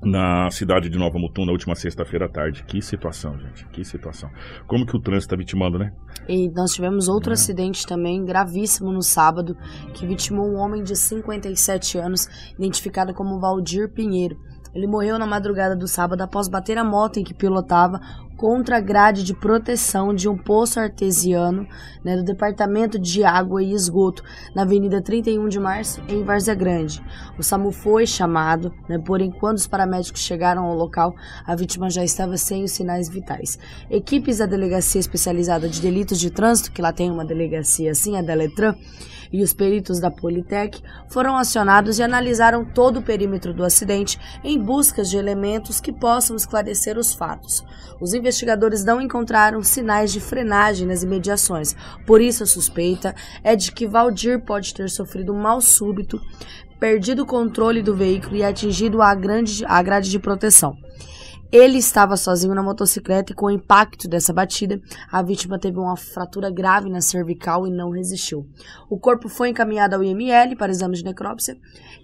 na 0.00 0.48
cidade 0.50 0.88
de 0.88 0.96
Nova 0.96 1.18
Mutum 1.18 1.44
na 1.44 1.52
última 1.52 1.74
sexta-feira 1.74 2.26
à 2.26 2.28
tarde. 2.28 2.62
Que 2.64 2.80
situação, 2.80 3.36
gente. 3.38 3.66
Que 3.68 3.84
situação. 3.84 4.30
Como 4.66 4.86
que 4.86 4.96
o 4.96 5.00
trânsito 5.00 5.26
está 5.26 5.36
vitimando, 5.36 5.78
né? 5.78 5.92
E 6.28 6.48
nós 6.52 6.72
tivemos 6.72 7.08
outro 7.08 7.32
acidente 7.32 7.84
também 7.84 8.24
gravíssimo 8.24 8.92
no 8.92 9.02
sábado, 9.02 9.56
que 9.94 10.06
vitimou 10.06 10.46
um 10.46 10.58
homem 10.58 10.82
de 10.82 10.94
57 10.94 11.98
anos, 11.98 12.28
identificado 12.56 13.12
como 13.12 13.40
Valdir 13.40 13.92
Pinheiro. 13.92 14.36
Ele 14.78 14.86
morreu 14.86 15.18
na 15.18 15.26
madrugada 15.26 15.74
do 15.74 15.88
sábado 15.88 16.20
após 16.20 16.46
bater 16.46 16.78
a 16.78 16.84
moto 16.84 17.18
em 17.18 17.24
que 17.24 17.34
pilotava 17.34 18.00
contra 18.36 18.76
a 18.76 18.80
grade 18.80 19.24
de 19.24 19.34
proteção 19.34 20.14
de 20.14 20.28
um 20.28 20.38
poço 20.38 20.78
artesiano 20.78 21.66
né, 22.04 22.16
do 22.16 22.22
Departamento 22.22 22.96
de 22.96 23.24
Água 23.24 23.60
e 23.60 23.72
Esgoto, 23.72 24.22
na 24.54 24.62
Avenida 24.62 25.02
31 25.02 25.48
de 25.48 25.58
Março, 25.58 26.00
em 26.08 26.22
Várzea 26.22 26.54
Grande. 26.54 27.02
O 27.36 27.42
SAMU 27.42 27.72
foi 27.72 28.06
chamado, 28.06 28.72
né, 28.88 29.00
porém, 29.04 29.32
quando 29.32 29.56
os 29.56 29.66
paramédicos 29.66 30.20
chegaram 30.20 30.66
ao 30.66 30.76
local, 30.76 31.12
a 31.44 31.56
vítima 31.56 31.90
já 31.90 32.04
estava 32.04 32.36
sem 32.36 32.62
os 32.62 32.70
sinais 32.70 33.08
vitais. 33.08 33.58
Equipes 33.90 34.38
da 34.38 34.46
Delegacia 34.46 35.00
Especializada 35.00 35.68
de 35.68 35.80
Delitos 35.80 36.20
de 36.20 36.30
Trânsito, 36.30 36.70
que 36.70 36.80
lá 36.80 36.92
tem 36.92 37.10
uma 37.10 37.24
delegacia 37.24 37.90
assim, 37.90 38.16
a 38.16 38.22
Deletran, 38.22 38.76
e 39.32 39.42
os 39.42 39.52
peritos 39.52 40.00
da 40.00 40.10
Politec 40.10 40.82
foram 41.08 41.36
acionados 41.36 41.98
e 41.98 42.02
analisaram 42.02 42.64
todo 42.64 42.98
o 42.98 43.02
perímetro 43.02 43.52
do 43.52 43.64
acidente 43.64 44.18
em 44.42 44.58
busca 44.58 45.02
de 45.02 45.16
elementos 45.16 45.80
que 45.80 45.92
possam 45.92 46.36
esclarecer 46.36 46.98
os 46.98 47.14
fatos. 47.14 47.64
Os 48.00 48.14
investigadores 48.14 48.84
não 48.84 49.00
encontraram 49.00 49.62
sinais 49.62 50.12
de 50.12 50.20
frenagem 50.20 50.86
nas 50.86 51.02
imediações. 51.02 51.74
Por 52.06 52.20
isso, 52.20 52.42
a 52.42 52.46
suspeita 52.46 53.14
é 53.42 53.56
de 53.56 53.72
que 53.72 53.86
Valdir 53.86 54.40
pode 54.44 54.72
ter 54.72 54.88
sofrido 54.88 55.32
um 55.32 55.40
mal 55.40 55.60
súbito, 55.60 56.20
perdido 56.78 57.22
o 57.22 57.26
controle 57.26 57.82
do 57.82 57.94
veículo 57.94 58.36
e 58.36 58.44
atingido 58.44 59.02
a, 59.02 59.14
grande, 59.14 59.64
a 59.66 59.82
grade 59.82 60.10
de 60.10 60.18
proteção. 60.18 60.76
Ele 61.50 61.78
estava 61.78 62.16
sozinho 62.16 62.54
na 62.54 62.62
motocicleta 62.62 63.32
e, 63.32 63.34
com 63.34 63.46
o 63.46 63.50
impacto 63.50 64.06
dessa 64.06 64.32
batida, 64.32 64.80
a 65.10 65.22
vítima 65.22 65.58
teve 65.58 65.78
uma 65.78 65.96
fratura 65.96 66.50
grave 66.50 66.90
na 66.90 67.00
cervical 67.00 67.66
e 67.66 67.70
não 67.70 67.90
resistiu. 67.90 68.46
O 68.90 68.98
corpo 68.98 69.28
foi 69.28 69.48
encaminhado 69.48 69.94
ao 69.94 70.04
IML 70.04 70.56
para 70.56 70.70
exame 70.70 70.94
de 70.96 71.04
necrópsia, 71.04 71.56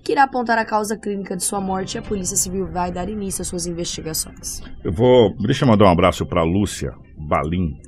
que 0.02 0.12
irá 0.12 0.22
apontar 0.22 0.56
a 0.56 0.64
causa 0.64 0.96
clínica 0.96 1.36
de 1.36 1.44
sua 1.44 1.60
morte 1.60 1.94
e 1.94 1.98
a 1.98 2.02
Polícia 2.02 2.36
Civil 2.36 2.66
vai 2.66 2.90
dar 2.90 3.08
início 3.08 3.42
às 3.42 3.48
suas 3.48 3.66
investigações. 3.66 4.62
Eu 4.82 4.92
vou. 4.92 5.36
Deixa 5.36 5.64
eu 5.64 5.68
mandar 5.68 5.84
um 5.84 5.92
abraço 5.92 6.24
para 6.24 6.42
Lúcia 6.42 6.92
Balim. 7.28 7.78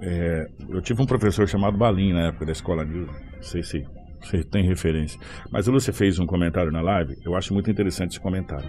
É, 0.00 0.46
eu 0.68 0.80
tive 0.80 1.02
um 1.02 1.06
professor 1.06 1.46
chamado 1.46 1.76
Balim 1.76 2.12
na 2.14 2.28
época 2.28 2.46
da 2.46 2.52
escola 2.52 2.84
News. 2.84 3.10
Não 3.36 3.42
sei 3.42 3.62
se 3.62 3.84
você 4.20 4.42
tem 4.42 4.64
referência. 4.64 5.18
Mas 5.50 5.68
a 5.68 5.72
Lúcia 5.72 5.92
fez 5.92 6.18
um 6.18 6.26
comentário 6.26 6.70
na 6.70 6.80
live, 6.80 7.16
eu 7.24 7.36
acho 7.36 7.52
muito 7.52 7.70
interessante 7.70 8.12
esse 8.12 8.20
comentário. 8.20 8.68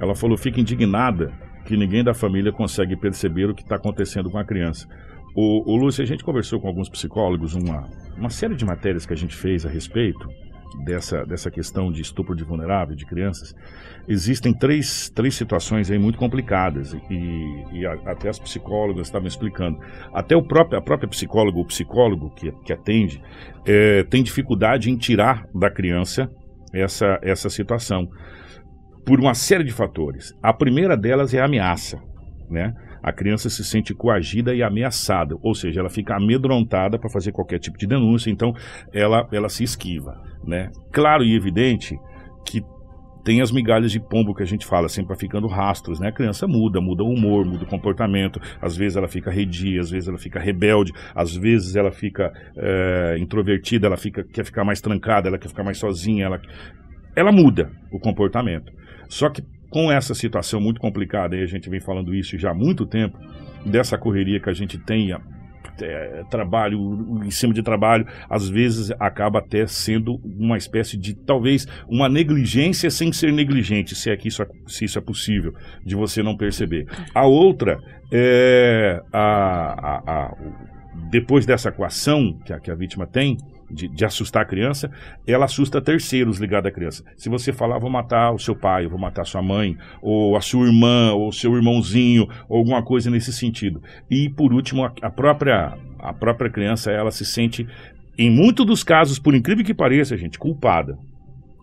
Ela 0.00 0.14
falou: 0.14 0.36
fica 0.36 0.60
indignada 0.60 1.32
que 1.64 1.76
ninguém 1.76 2.04
da 2.04 2.14
família 2.14 2.52
consegue 2.52 2.96
perceber 2.96 3.50
o 3.50 3.54
que 3.54 3.62
está 3.62 3.76
acontecendo 3.76 4.30
com 4.30 4.38
a 4.38 4.44
criança. 4.44 4.86
O, 5.34 5.70
o 5.70 5.76
Lúcia, 5.76 6.02
a 6.02 6.06
gente 6.06 6.24
conversou 6.24 6.60
com 6.60 6.68
alguns 6.68 6.88
psicólogos, 6.88 7.54
uma, 7.54 7.84
uma 8.16 8.30
série 8.30 8.54
de 8.54 8.64
matérias 8.64 9.04
que 9.04 9.12
a 9.12 9.16
gente 9.16 9.34
fez 9.34 9.66
a 9.66 9.68
respeito 9.68 10.28
dessa, 10.84 11.24
dessa 11.24 11.50
questão 11.50 11.90
de 11.90 12.02
estupro 12.02 12.34
de 12.34 12.44
vulnerável, 12.44 12.94
de 12.94 13.06
crianças, 13.06 13.54
existem 14.08 14.52
três, 14.52 15.10
três 15.10 15.34
situações 15.34 15.90
aí 15.90 15.98
muito 15.98 16.18
complicadas 16.18 16.94
e, 17.10 17.64
e 17.72 17.86
a, 17.86 17.92
até 18.06 18.28
as 18.28 18.38
psicólogas 18.38 19.06
estavam 19.06 19.28
explicando. 19.28 19.78
Até 20.12 20.36
o 20.36 20.42
próprio, 20.42 20.78
a 20.78 20.82
própria 20.82 21.08
psicóloga, 21.08 21.58
o 21.58 21.64
psicólogo 21.64 22.30
que, 22.30 22.52
que 22.64 22.72
atende, 22.72 23.22
é, 23.66 24.04
tem 24.04 24.22
dificuldade 24.22 24.90
em 24.90 24.96
tirar 24.96 25.46
da 25.54 25.70
criança 25.70 26.30
essa, 26.72 27.18
essa 27.22 27.48
situação 27.48 28.08
por 29.04 29.20
uma 29.20 29.34
série 29.34 29.64
de 29.64 29.72
fatores. 29.72 30.34
A 30.42 30.52
primeira 30.52 30.96
delas 30.96 31.32
é 31.32 31.40
a 31.40 31.44
ameaça, 31.44 31.98
né? 32.50 32.74
A 33.06 33.12
criança 33.12 33.48
se 33.48 33.62
sente 33.62 33.94
coagida 33.94 34.52
e 34.52 34.64
ameaçada, 34.64 35.36
ou 35.40 35.54
seja, 35.54 35.78
ela 35.78 35.88
fica 35.88 36.16
amedrontada 36.16 36.98
para 36.98 37.08
fazer 37.08 37.30
qualquer 37.30 37.60
tipo 37.60 37.78
de 37.78 37.86
denúncia, 37.86 38.32
então 38.32 38.52
ela, 38.92 39.28
ela 39.30 39.48
se 39.48 39.62
esquiva, 39.62 40.20
né? 40.44 40.72
Claro 40.92 41.22
e 41.22 41.36
evidente 41.36 41.96
que 42.44 42.60
tem 43.24 43.40
as 43.40 43.52
migalhas 43.52 43.92
de 43.92 44.00
pombo 44.00 44.34
que 44.34 44.42
a 44.42 44.46
gente 44.46 44.66
fala, 44.66 44.88
sempre 44.88 45.16
ficando 45.16 45.46
rastros, 45.46 46.00
né? 46.00 46.08
A 46.08 46.12
criança 46.12 46.48
muda, 46.48 46.80
muda 46.80 47.04
o 47.04 47.08
humor, 47.08 47.46
muda 47.46 47.62
o 47.62 47.68
comportamento, 47.68 48.40
às 48.60 48.76
vezes 48.76 48.96
ela 48.96 49.06
fica 49.06 49.30
redia, 49.30 49.80
às 49.80 49.90
vezes 49.90 50.08
ela 50.08 50.18
fica 50.18 50.40
rebelde, 50.40 50.92
às 51.14 51.32
vezes 51.36 51.76
ela 51.76 51.92
fica 51.92 52.32
é, 52.56 53.16
introvertida, 53.20 53.86
ela 53.86 53.96
fica, 53.96 54.24
quer 54.24 54.44
ficar 54.44 54.64
mais 54.64 54.80
trancada, 54.80 55.28
ela 55.28 55.38
quer 55.38 55.48
ficar 55.48 55.62
mais 55.62 55.78
sozinha, 55.78 56.24
ela, 56.24 56.40
ela 57.14 57.30
muda 57.30 57.70
o 57.92 58.00
comportamento. 58.00 58.72
Só 59.08 59.30
que 59.30 59.42
com 59.70 59.90
essa 59.90 60.14
situação 60.14 60.60
muito 60.60 60.80
complicada, 60.80 61.36
e 61.36 61.42
a 61.42 61.46
gente 61.46 61.68
vem 61.68 61.80
falando 61.80 62.14
isso 62.14 62.38
já 62.38 62.50
há 62.50 62.54
muito 62.54 62.86
tempo, 62.86 63.18
dessa 63.64 63.98
correria 63.98 64.40
que 64.40 64.48
a 64.48 64.52
gente 64.52 64.78
tem, 64.78 65.12
é, 65.82 66.24
trabalho 66.30 66.78
em 67.24 67.30
cima 67.30 67.52
de 67.52 67.62
trabalho, 67.62 68.06
às 68.30 68.48
vezes 68.48 68.90
acaba 68.98 69.40
até 69.40 69.66
sendo 69.66 70.20
uma 70.24 70.56
espécie 70.56 70.96
de, 70.96 71.14
talvez, 71.14 71.66
uma 71.88 72.08
negligência 72.08 72.90
sem 72.90 73.12
ser 73.12 73.32
negligente, 73.32 73.94
se 73.94 74.10
é 74.10 74.16
que 74.16 74.28
isso, 74.28 74.42
é, 74.42 74.46
se 74.66 74.84
isso 74.84 74.98
é 74.98 75.02
possível, 75.02 75.52
de 75.84 75.94
você 75.94 76.22
não 76.22 76.36
perceber. 76.36 76.86
A 77.14 77.26
outra 77.26 77.78
é 78.12 79.00
a, 79.12 79.20
a, 79.20 79.96
a 80.06 80.36
depois 81.10 81.44
dessa 81.44 81.70
coação 81.70 82.38
que 82.44 82.52
a, 82.52 82.60
que 82.60 82.70
a 82.70 82.74
vítima 82.74 83.06
tem, 83.06 83.36
de, 83.70 83.88
de, 83.88 84.04
assustar 84.04 84.42
a 84.42 84.46
criança, 84.46 84.90
ela 85.26 85.44
assusta 85.44 85.80
terceiros 85.80 86.38
ligados 86.38 86.68
à 86.68 86.72
criança. 86.72 87.04
Se 87.16 87.28
você 87.28 87.52
falar, 87.52 87.78
vou 87.78 87.90
matar 87.90 88.32
o 88.32 88.38
seu 88.38 88.54
pai, 88.54 88.86
vou 88.86 88.98
matar 88.98 89.24
sua 89.24 89.42
mãe, 89.42 89.76
ou 90.00 90.36
a 90.36 90.40
sua 90.40 90.66
irmã, 90.66 91.12
ou 91.12 91.32
seu 91.32 91.54
irmãozinho, 91.56 92.28
ou 92.48 92.58
alguma 92.58 92.82
coisa 92.82 93.10
nesse 93.10 93.32
sentido. 93.32 93.82
E 94.10 94.28
por 94.28 94.52
último, 94.52 94.84
a, 94.84 94.92
a 95.02 95.10
própria 95.10 95.76
a 95.98 96.12
própria 96.12 96.50
criança, 96.50 96.92
ela 96.92 97.10
se 97.10 97.24
sente, 97.24 97.66
em 98.16 98.30
muitos 98.30 98.64
dos 98.64 98.84
casos, 98.84 99.18
por 99.18 99.34
incrível 99.34 99.64
que 99.64 99.74
pareça, 99.74 100.16
gente, 100.16 100.38
culpada 100.38 100.96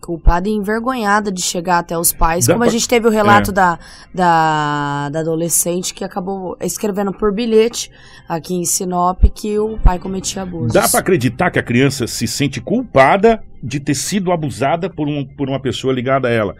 culpada 0.04 0.48
e 0.48 0.52
envergonhada 0.52 1.32
de 1.32 1.40
chegar 1.40 1.78
até 1.78 1.96
os 1.96 2.12
pais. 2.12 2.46
Dá 2.46 2.54
como 2.54 2.64
pra... 2.64 2.68
a 2.68 2.72
gente 2.72 2.86
teve 2.86 3.06
o 3.06 3.10
relato 3.10 3.50
é. 3.50 3.54
da, 3.54 3.78
da, 4.12 5.08
da, 5.08 5.20
adolescente 5.20 5.94
que 5.94 6.04
acabou 6.04 6.56
escrevendo 6.60 7.12
por 7.12 7.32
bilhete 7.32 7.90
aqui 8.28 8.54
em 8.54 8.64
Sinop 8.64 9.22
que 9.34 9.58
o 9.58 9.78
pai 9.78 9.98
cometia 9.98 10.42
abusos. 10.42 10.72
Dá 10.72 10.88
para 10.88 11.00
acreditar 11.00 11.50
que 11.50 11.58
a 11.58 11.62
criança 11.62 12.06
se 12.06 12.26
sente 12.26 12.60
culpada 12.60 13.42
de 13.62 13.80
ter 13.80 13.94
sido 13.94 14.30
abusada 14.30 14.90
por, 14.90 15.08
um, 15.08 15.24
por 15.24 15.48
uma 15.48 15.60
pessoa 15.60 15.92
ligada 15.92 16.28
a 16.28 16.30
ela. 16.30 16.54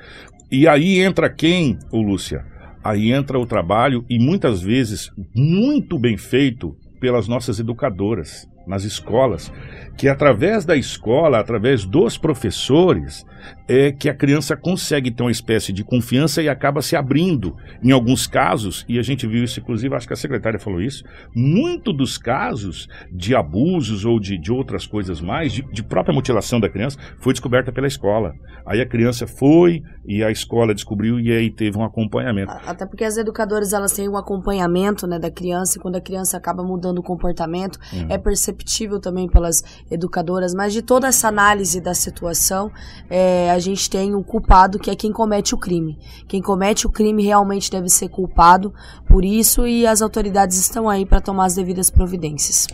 E 0.50 0.66
aí 0.66 1.00
entra 1.00 1.28
quem, 1.28 1.78
ô 1.90 2.00
Lúcia? 2.00 2.44
Aí 2.82 3.12
entra 3.12 3.38
o 3.38 3.46
trabalho 3.46 4.04
e 4.08 4.18
muitas 4.18 4.62
vezes 4.62 5.10
muito 5.34 5.98
bem 5.98 6.16
feito 6.16 6.76
pelas 7.00 7.28
nossas 7.28 7.58
educadoras 7.58 8.46
nas 8.66 8.84
escolas, 8.84 9.52
que 9.96 10.08
através 10.08 10.64
da 10.64 10.76
escola, 10.76 11.38
através 11.38 11.84
dos 11.84 12.16
professores, 12.16 13.24
é 13.66 13.92
que 13.92 14.08
a 14.08 14.14
criança 14.14 14.56
consegue 14.56 15.10
ter 15.10 15.22
uma 15.22 15.30
espécie 15.30 15.72
de 15.72 15.82
confiança 15.82 16.42
e 16.42 16.48
acaba 16.48 16.82
se 16.82 16.96
abrindo. 16.96 17.56
Em 17.82 17.90
alguns 17.90 18.26
casos, 18.26 18.84
e 18.88 18.98
a 18.98 19.02
gente 19.02 19.26
viu 19.26 19.44
isso, 19.44 19.60
inclusive, 19.60 19.94
acho 19.94 20.06
que 20.06 20.12
a 20.12 20.16
secretária 20.16 20.58
falou 20.58 20.80
isso, 20.80 21.04
muito 21.34 21.92
dos 21.92 22.18
casos 22.18 22.88
de 23.10 23.34
abusos 23.34 24.04
ou 24.04 24.20
de, 24.20 24.38
de 24.38 24.52
outras 24.52 24.86
coisas 24.86 25.20
mais, 25.20 25.52
de, 25.52 25.62
de 25.72 25.82
própria 25.82 26.14
mutilação 26.14 26.60
da 26.60 26.68
criança, 26.68 26.98
foi 27.18 27.32
descoberta 27.32 27.72
pela 27.72 27.86
escola. 27.86 28.34
Aí 28.66 28.80
a 28.80 28.86
criança 28.86 29.26
foi 29.26 29.82
e 30.06 30.22
a 30.22 30.30
escola 30.30 30.74
descobriu 30.74 31.18
e 31.18 31.30
aí 31.32 31.50
teve 31.50 31.78
um 31.78 31.84
acompanhamento. 31.84 32.52
Até 32.66 32.86
porque 32.86 33.04
as 33.04 33.16
educadoras 33.16 33.72
elas 33.72 33.92
têm 33.92 34.08
um 34.08 34.16
acompanhamento 34.16 35.06
né, 35.06 35.18
da 35.18 35.30
criança 35.30 35.78
e 35.78 35.80
quando 35.80 35.96
a 35.96 36.00
criança 36.00 36.36
acaba 36.36 36.62
mudando 36.62 36.98
o 36.98 37.02
comportamento, 37.02 37.78
uhum. 37.92 38.06
é 38.08 38.18
perceptível 38.18 39.00
também 39.00 39.28
pelas 39.28 39.62
educadoras, 39.90 40.54
mas 40.54 40.72
de 40.72 40.82
toda 40.82 41.08
essa 41.08 41.28
análise 41.28 41.80
da 41.80 41.94
situação, 41.94 42.70
é, 43.08 43.33
a 43.50 43.58
gente 43.58 43.88
tem 43.88 44.14
o 44.14 44.22
culpado, 44.22 44.78
que 44.78 44.90
é 44.90 44.96
quem 44.96 45.12
comete 45.12 45.54
o 45.54 45.58
crime. 45.58 45.98
Quem 46.28 46.40
comete 46.40 46.86
o 46.86 46.90
crime 46.90 47.22
realmente 47.22 47.70
deve 47.70 47.88
ser 47.88 48.08
culpado 48.08 48.72
por 49.08 49.24
isso 49.24 49.66
e 49.66 49.86
as 49.86 50.02
autoridades 50.02 50.58
estão 50.58 50.88
aí 50.88 51.04
para 51.06 51.20
tomar 51.20 51.46
as 51.46 51.54
devidas 51.54 51.90
providências. 51.90 52.66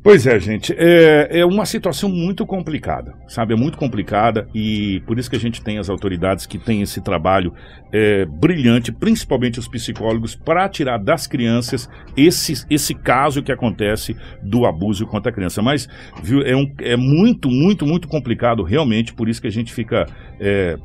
Pois 0.00 0.26
é, 0.26 0.38
gente, 0.38 0.72
é, 0.78 1.40
é, 1.40 1.44
uma 1.44 1.66
situação 1.66 2.08
muito 2.08 2.46
complicada, 2.46 3.14
sabe? 3.26 3.52
É 3.52 3.56
muito 3.56 3.76
complicada 3.76 4.48
e 4.54 5.02
por 5.06 5.18
isso 5.18 5.28
que 5.28 5.34
a 5.34 5.40
gente 5.40 5.60
tem 5.60 5.76
as 5.76 5.90
autoridades 5.90 6.46
que 6.46 6.56
têm 6.56 6.82
esse 6.82 7.00
trabalho 7.00 7.52
é, 7.92 8.24
brilhante, 8.24 8.92
principalmente 8.92 9.58
os 9.58 9.66
psicólogos, 9.66 10.36
para 10.36 10.68
tirar 10.68 10.98
das 10.98 11.26
crianças 11.26 11.90
esse, 12.16 12.64
esse 12.70 12.94
caso 12.94 13.42
que 13.42 13.50
acontece 13.50 14.16
do 14.40 14.66
abuso 14.66 15.04
contra 15.04 15.30
a 15.30 15.34
criança. 15.34 15.60
Mas, 15.60 15.88
viu, 16.22 16.42
é, 16.42 16.54
um, 16.54 16.72
é 16.80 16.96
muito, 16.96 17.50
muito, 17.50 17.84
muito 17.84 18.06
complicado 18.06 18.62
realmente, 18.62 19.12
por 19.12 19.28
isso 19.28 19.42
que 19.42 19.48
a 19.48 19.52
gente 19.52 19.72
fica, 19.72 20.06
é, 20.38 20.76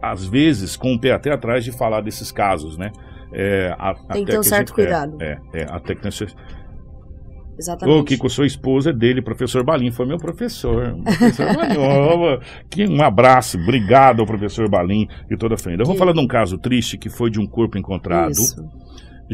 às 0.00 0.26
vezes, 0.26 0.76
com 0.76 0.94
o 0.94 0.98
pé 0.98 1.12
até 1.12 1.30
atrás 1.30 1.62
de 1.62 1.72
falar 1.72 2.00
desses 2.00 2.32
casos, 2.32 2.78
né? 2.78 2.90
É, 3.32 3.74
a, 3.78 3.94
tem 4.12 4.24
que 4.24 4.32
ter 4.32 4.38
um 4.38 4.42
certo 4.42 4.68
gente, 4.68 4.74
cuidado. 4.74 5.16
É, 5.20 5.38
é, 5.52 5.62
até 5.70 5.94
que 5.94 6.02
Exatamente. 7.60 7.98
Ô, 7.98 8.02
Kiko, 8.02 8.30
sou 8.30 8.44
esposa 8.44 8.90
dele, 8.90 9.20
professor 9.20 9.62
Balim, 9.62 9.90
foi 9.90 10.06
meu 10.06 10.16
professor. 10.16 10.96
Professor 11.04 11.46
Balim, 11.54 12.40
que 12.70 12.86
um 12.86 13.02
abraço, 13.02 13.58
obrigado 13.58 14.20
ao 14.20 14.26
professor 14.26 14.66
Balim 14.68 15.06
e 15.30 15.36
toda 15.36 15.56
a 15.56 15.58
família. 15.58 15.84
Vamos 15.84 15.98
falar 15.98 16.12
de 16.12 16.20
um 16.20 16.26
caso 16.26 16.56
triste 16.56 16.96
que 16.96 17.10
foi 17.10 17.30
de 17.30 17.38
um 17.38 17.46
corpo 17.46 17.76
encontrado. 17.76 18.32
Isso 18.32 18.64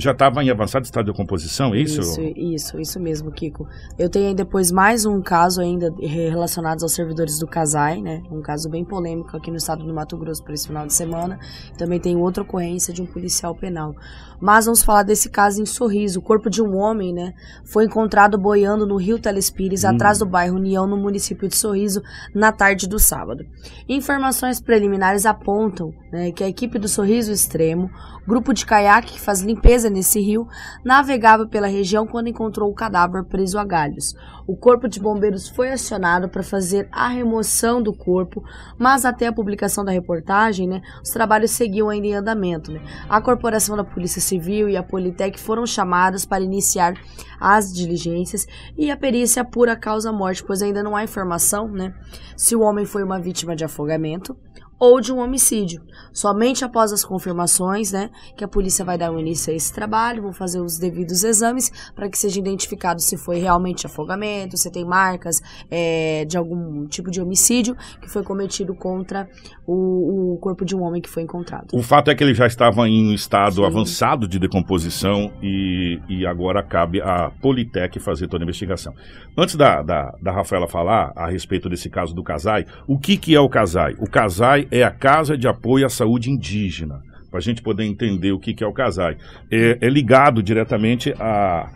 já 0.00 0.12
estava 0.12 0.44
em 0.44 0.50
avançado 0.50 0.84
estado 0.84 1.06
de 1.06 1.12
decomposição, 1.12 1.74
é 1.74 1.80
isso? 1.80 2.00
Isso, 2.00 2.20
isso, 2.20 2.80
isso 2.80 3.00
mesmo, 3.00 3.32
Kiko. 3.32 3.66
Eu 3.98 4.10
tenho 4.10 4.34
depois 4.34 4.70
mais 4.70 5.06
um 5.06 5.22
caso 5.22 5.60
ainda 5.60 5.90
relacionado 6.00 6.82
aos 6.82 6.92
servidores 6.92 7.38
do 7.38 7.46
Casai, 7.46 8.02
né? 8.02 8.22
Um 8.30 8.42
caso 8.42 8.68
bem 8.68 8.84
polêmico 8.84 9.34
aqui 9.36 9.50
no 9.50 9.56
estado 9.56 9.84
do 9.84 9.94
Mato 9.94 10.16
Grosso 10.18 10.44
por 10.44 10.52
esse 10.52 10.66
final 10.66 10.86
de 10.86 10.92
semana. 10.92 11.38
Também 11.78 11.98
tem 11.98 12.14
outra 12.16 12.42
ocorrência 12.42 12.92
de 12.92 13.00
um 13.00 13.06
policial 13.06 13.54
penal. 13.54 13.94
Mas 14.38 14.66
vamos 14.66 14.82
falar 14.82 15.02
desse 15.02 15.30
caso 15.30 15.62
em 15.62 15.66
Sorriso. 15.66 16.18
O 16.18 16.22
corpo 16.22 16.50
de 16.50 16.62
um 16.62 16.76
homem, 16.76 17.14
né, 17.14 17.32
foi 17.64 17.86
encontrado 17.86 18.36
boiando 18.36 18.86
no 18.86 18.96
Rio 18.96 19.18
Telespires, 19.18 19.84
hum. 19.84 19.88
atrás 19.88 20.18
do 20.18 20.26
bairro 20.26 20.56
União, 20.56 20.86
no 20.86 20.96
município 20.96 21.48
de 21.48 21.56
Sorriso, 21.56 22.02
na 22.34 22.52
tarde 22.52 22.86
do 22.86 22.98
sábado. 22.98 23.44
Informações 23.88 24.60
preliminares 24.60 25.24
apontam 25.24 25.92
né, 26.12 26.32
que 26.32 26.44
a 26.44 26.48
equipe 26.48 26.78
do 26.78 26.86
Sorriso 26.88 27.32
Extremo 27.32 27.90
Grupo 28.26 28.52
de 28.52 28.66
caiaque 28.66 29.12
que 29.12 29.20
faz 29.20 29.40
limpeza 29.40 29.88
nesse 29.88 30.20
rio 30.20 30.48
navegava 30.84 31.46
pela 31.46 31.68
região 31.68 32.08
quando 32.08 32.26
encontrou 32.26 32.68
o 32.68 32.74
cadáver 32.74 33.22
preso 33.22 33.56
a 33.56 33.64
galhos. 33.64 34.16
O 34.48 34.56
corpo 34.56 34.88
de 34.88 34.98
bombeiros 34.98 35.48
foi 35.48 35.70
acionado 35.70 36.28
para 36.28 36.42
fazer 36.42 36.88
a 36.90 37.06
remoção 37.06 37.80
do 37.80 37.92
corpo, 37.92 38.42
mas 38.76 39.04
até 39.04 39.28
a 39.28 39.32
publicação 39.32 39.84
da 39.84 39.92
reportagem, 39.92 40.66
né, 40.66 40.82
os 41.00 41.10
trabalhos 41.10 41.52
seguiam 41.52 41.88
ainda 41.88 42.06
em 42.08 42.14
andamento. 42.14 42.72
Né? 42.72 42.80
A 43.08 43.20
corporação 43.20 43.76
da 43.76 43.84
Polícia 43.84 44.20
Civil 44.20 44.68
e 44.68 44.76
a 44.76 44.82
Politec 44.82 45.38
foram 45.38 45.64
chamadas 45.64 46.24
para 46.24 46.42
iniciar 46.42 46.94
as 47.40 47.72
diligências 47.72 48.44
e 48.76 48.90
a 48.90 48.96
perícia 48.96 49.42
apura 49.42 49.74
a 49.74 49.76
causa-morte, 49.76 50.42
pois 50.42 50.62
ainda 50.62 50.82
não 50.82 50.96
há 50.96 51.04
informação 51.04 51.68
né, 51.68 51.94
se 52.36 52.56
o 52.56 52.60
homem 52.60 52.84
foi 52.84 53.04
uma 53.04 53.20
vítima 53.20 53.54
de 53.54 53.64
afogamento 53.64 54.36
ou 54.78 55.00
de 55.00 55.12
um 55.12 55.18
homicídio. 55.18 55.82
Somente 56.12 56.64
após 56.64 56.92
as 56.92 57.04
confirmações, 57.04 57.92
né, 57.92 58.10
que 58.36 58.44
a 58.44 58.48
polícia 58.48 58.84
vai 58.84 58.98
dar 58.98 59.12
o 59.12 59.18
início 59.18 59.52
a 59.52 59.56
esse 59.56 59.72
trabalho, 59.72 60.22
vão 60.22 60.32
fazer 60.32 60.60
os 60.60 60.78
devidos 60.78 61.24
exames 61.24 61.70
para 61.94 62.08
que 62.08 62.18
seja 62.18 62.38
identificado 62.38 63.00
se 63.00 63.16
foi 63.16 63.38
realmente 63.38 63.86
afogamento, 63.86 64.56
se 64.56 64.70
tem 64.70 64.84
marcas 64.84 65.42
é, 65.70 66.24
de 66.24 66.36
algum 66.36 66.86
tipo 66.86 67.10
de 67.10 67.20
homicídio 67.20 67.76
que 68.00 68.08
foi 68.08 68.22
cometido 68.22 68.74
contra 68.74 69.28
o, 69.66 70.34
o, 70.34 70.38
corpo 70.38 70.64
de 70.64 70.76
um 70.76 70.82
homem 70.82 71.00
que 71.00 71.08
foi 71.08 71.22
encontrado. 71.22 71.68
O 71.72 71.82
fato 71.82 72.10
é 72.10 72.14
que 72.14 72.22
ele 72.22 72.34
já 72.34 72.46
estava 72.46 72.88
em 72.88 73.08
um 73.08 73.12
estado 73.12 73.56
Sim. 73.56 73.64
avançado 73.64 74.28
de 74.28 74.38
decomposição 74.38 75.32
e, 75.42 76.00
e 76.08 76.26
agora 76.26 76.62
cabe 76.62 77.00
à 77.00 77.30
Politec 77.42 77.98
fazer 77.98 78.28
toda 78.28 78.44
a 78.44 78.46
investigação. 78.46 78.94
Antes 79.36 79.56
da, 79.56 79.82
da, 79.82 80.14
da 80.22 80.32
Rafaela 80.32 80.68
falar 80.68 81.12
a 81.16 81.28
respeito 81.28 81.68
desse 81.68 81.90
caso 81.90 82.14
do 82.14 82.22
Casai, 82.22 82.64
o 82.86 82.98
que, 82.98 83.16
que 83.16 83.34
é 83.34 83.40
o 83.40 83.48
Casai? 83.48 83.94
O 83.98 84.08
Casai 84.08 84.65
é 84.70 84.82
a 84.82 84.90
Casa 84.90 85.36
de 85.36 85.48
Apoio 85.48 85.86
à 85.86 85.88
Saúde 85.88 86.30
Indígena, 86.30 87.00
para 87.30 87.38
a 87.38 87.42
gente 87.42 87.62
poder 87.62 87.84
entender 87.84 88.32
o 88.32 88.38
que, 88.38 88.54
que 88.54 88.64
é 88.64 88.66
o 88.66 88.72
CASAI. 88.72 89.16
É, 89.50 89.78
é 89.80 89.88
ligado 89.88 90.42
diretamente 90.42 91.12
a, 91.18 91.68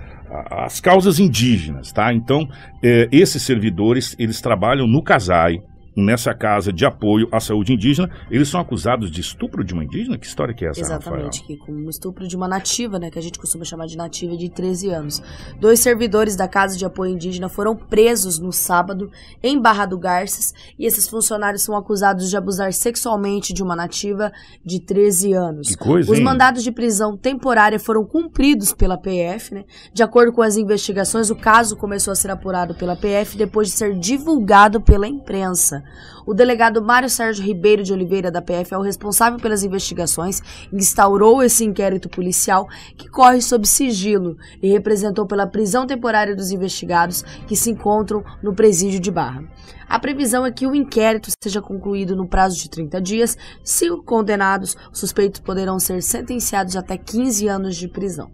as 0.50 0.80
causas 0.80 1.18
indígenas, 1.18 1.92
tá? 1.92 2.12
Então, 2.12 2.48
é, 2.82 3.08
esses 3.10 3.42
servidores, 3.42 4.14
eles 4.18 4.40
trabalham 4.40 4.86
no 4.86 5.02
CASAI, 5.02 5.60
nessa 5.96 6.34
casa 6.34 6.72
de 6.72 6.84
apoio 6.84 7.28
à 7.32 7.40
saúde 7.40 7.72
indígena. 7.72 8.10
Eles 8.30 8.48
são 8.48 8.60
acusados 8.60 9.10
de 9.10 9.20
estupro 9.20 9.64
de 9.64 9.74
uma 9.74 9.84
indígena? 9.84 10.18
Que 10.18 10.26
história 10.26 10.54
que 10.54 10.64
é 10.64 10.68
essa, 10.68 10.80
Exatamente, 10.80 11.42
que 11.44 11.56
com 11.56 11.72
um 11.72 11.88
estupro 11.88 12.26
de 12.26 12.36
uma 12.36 12.48
nativa, 12.48 12.98
né, 12.98 13.10
que 13.10 13.18
a 13.18 13.22
gente 13.22 13.38
costuma 13.38 13.64
chamar 13.64 13.86
de 13.86 13.96
nativa 13.96 14.36
de 14.36 14.48
13 14.48 14.90
anos. 14.90 15.22
Dois 15.58 15.80
servidores 15.80 16.36
da 16.36 16.48
casa 16.48 16.76
de 16.76 16.84
apoio 16.84 17.12
indígena 17.12 17.48
foram 17.48 17.76
presos 17.76 18.38
no 18.38 18.52
sábado 18.52 19.10
em 19.42 19.60
Barra 19.60 19.86
do 19.86 19.98
Garças 19.98 20.54
e 20.78 20.86
esses 20.86 21.08
funcionários 21.08 21.62
são 21.62 21.76
acusados 21.76 22.30
de 22.30 22.36
abusar 22.36 22.72
sexualmente 22.72 23.52
de 23.52 23.62
uma 23.62 23.76
nativa 23.76 24.32
de 24.64 24.80
13 24.80 25.32
anos. 25.32 25.68
Que 25.68 25.76
coisa, 25.76 26.10
Os 26.10 26.18
hein? 26.18 26.24
mandados 26.24 26.62
de 26.62 26.72
prisão 26.72 27.16
temporária 27.16 27.78
foram 27.78 28.04
cumpridos 28.04 28.72
pela 28.72 28.96
PF, 28.96 29.54
né? 29.54 29.64
De 29.92 30.02
acordo 30.02 30.32
com 30.32 30.42
as 30.42 30.56
investigações, 30.56 31.30
o 31.30 31.36
caso 31.36 31.76
começou 31.76 32.12
a 32.12 32.14
ser 32.14 32.30
apurado 32.30 32.74
pela 32.74 32.96
PF 32.96 33.36
depois 33.36 33.68
de 33.68 33.74
ser 33.74 33.98
divulgado 33.98 34.80
pela 34.80 35.06
imprensa. 35.06 35.79
O 36.26 36.34
delegado 36.34 36.82
Mário 36.82 37.08
Sérgio 37.08 37.44
Ribeiro 37.44 37.82
de 37.82 37.92
Oliveira, 37.92 38.30
da 38.30 38.42
PF, 38.42 38.74
é 38.74 38.78
o 38.78 38.82
responsável 38.82 39.38
pelas 39.38 39.62
investigações, 39.62 40.42
instaurou 40.72 41.42
esse 41.42 41.64
inquérito 41.64 42.08
policial 42.08 42.68
que 42.96 43.08
corre 43.08 43.40
sob 43.40 43.66
sigilo 43.66 44.36
e 44.62 44.70
representou 44.70 45.26
pela 45.26 45.46
prisão 45.46 45.86
temporária 45.86 46.36
dos 46.36 46.50
investigados 46.50 47.22
que 47.46 47.56
se 47.56 47.70
encontram 47.70 48.24
no 48.42 48.54
presídio 48.54 49.00
de 49.00 49.10
Barra. 49.10 49.44
A 49.88 49.98
previsão 49.98 50.46
é 50.46 50.52
que 50.52 50.68
o 50.68 50.74
inquérito 50.74 51.30
seja 51.42 51.60
concluído 51.60 52.14
no 52.14 52.28
prazo 52.28 52.56
de 52.56 52.70
30 52.70 53.00
dias. 53.00 53.36
Se 53.64 53.90
condenados, 54.04 54.76
os 54.92 55.00
suspeitos 55.00 55.40
poderão 55.40 55.80
ser 55.80 56.00
sentenciados 56.00 56.76
até 56.76 56.96
15 56.96 57.48
anos 57.48 57.76
de 57.76 57.88
prisão. 57.88 58.30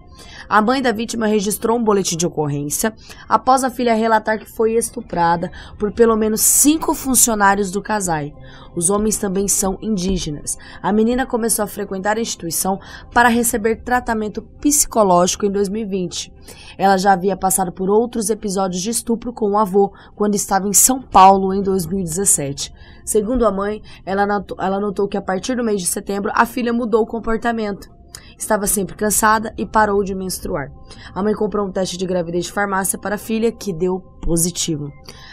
A 0.48 0.62
mãe 0.62 0.80
da 0.80 0.92
vítima 0.92 1.26
registrou 1.26 1.76
um 1.76 1.82
boletim 1.82 2.16
de 2.16 2.26
ocorrência 2.26 2.94
após 3.28 3.64
a 3.64 3.70
filha 3.70 3.94
relatar 3.94 4.38
que 4.38 4.46
foi 4.46 4.74
estuprada 4.74 5.50
por 5.78 5.92
pelo 5.92 6.16
menos 6.16 6.40
cinco 6.40 6.94
funcionários 6.94 7.70
do 7.70 7.82
casai. 7.82 8.34
Os 8.74 8.90
homens 8.90 9.16
também 9.16 9.48
são 9.48 9.78
indígenas. 9.80 10.56
A 10.82 10.92
menina 10.92 11.26
começou 11.26 11.64
a 11.64 11.68
frequentar 11.68 12.16
a 12.16 12.20
instituição 12.20 12.78
para 13.12 13.28
receber 13.28 13.82
tratamento 13.82 14.42
psicológico 14.60 15.46
em 15.46 15.50
2020. 15.50 16.32
Ela 16.78 16.96
já 16.96 17.12
havia 17.12 17.36
passado 17.36 17.72
por 17.72 17.90
outros 17.90 18.30
episódios 18.30 18.82
de 18.82 18.90
estupro 18.90 19.32
com 19.32 19.50
o 19.50 19.58
avô 19.58 19.92
quando 20.14 20.34
estava 20.34 20.68
em 20.68 20.72
São 20.72 21.00
Paulo 21.02 21.52
em 21.52 21.62
2017. 21.62 22.72
Segundo 23.04 23.46
a 23.46 23.50
mãe, 23.50 23.82
ela 24.04 24.26
notou, 24.26 24.56
ela 24.60 24.78
notou 24.78 25.08
que 25.08 25.16
a 25.16 25.22
partir 25.22 25.56
do 25.56 25.64
mês 25.64 25.80
de 25.80 25.86
setembro 25.86 26.30
a 26.34 26.44
filha 26.44 26.72
mudou 26.72 27.02
o 27.02 27.06
comportamento. 27.06 27.95
Estava 28.38 28.66
sempre 28.66 28.94
cansada 28.94 29.54
e 29.56 29.64
parou 29.64 30.04
de 30.04 30.14
menstruar. 30.14 30.70
A 31.14 31.22
mãe 31.22 31.34
comprou 31.34 31.66
um 31.66 31.72
teste 31.72 31.96
de 31.96 32.06
gravidez 32.06 32.46
de 32.46 32.52
farmácia 32.52 32.98
para 32.98 33.14
a 33.14 33.18
filha, 33.18 33.50
que 33.50 33.72
deu 33.72 34.00
positivo. 34.20 34.92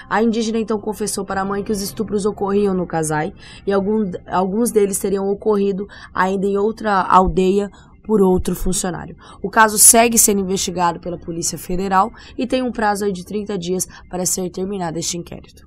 A 0.10 0.22
indígena 0.22 0.60
então 0.60 0.80
confessou 0.80 1.26
para 1.26 1.42
a 1.42 1.46
mãe 1.46 1.64
que 1.64 1.72
os 1.72 1.82
estupros 1.82 2.26
ocorriam 2.26 2.74
no 2.74 2.88
casai 2.88 3.34
e 3.66 3.74
alguns, 3.74 4.12
alguns 4.28 4.72
deles 4.72 5.00
teriam 5.00 5.28
ocorrido 5.30 5.88
ainda 6.14 6.46
em 6.46 6.58
outra 6.58 7.02
aldeia 7.02 7.70
por 8.04 8.22
outro 8.22 8.56
funcionário. 8.56 9.16
O 9.42 9.50
caso 9.50 9.78
segue 9.78 10.18
sendo 10.18 10.42
investigado 10.42 11.00
pela 11.00 11.18
Polícia 11.18 11.58
Federal 11.58 12.12
e 12.38 12.46
tem 12.46 12.62
um 12.62 12.72
prazo 12.72 13.12
de 13.12 13.26
30 13.26 13.58
dias 13.58 13.88
para 14.10 14.26
ser 14.26 14.50
terminado 14.50 15.00
este 15.00 15.18
inquérito. 15.18 15.64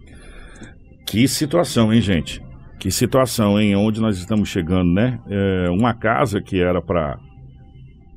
Que 1.07 1.27
situação, 1.27 1.93
hein, 1.93 2.01
gente? 2.01 2.45
Que 2.79 2.91
situação, 2.91 3.59
hein? 3.59 3.75
Onde 3.75 4.01
nós 4.01 4.19
estamos 4.19 4.49
chegando, 4.49 4.93
né? 4.93 5.19
É 5.29 5.71
uma 5.71 5.95
casa 5.95 6.41
que 6.41 6.61
era 6.61 6.83
para 6.83 7.19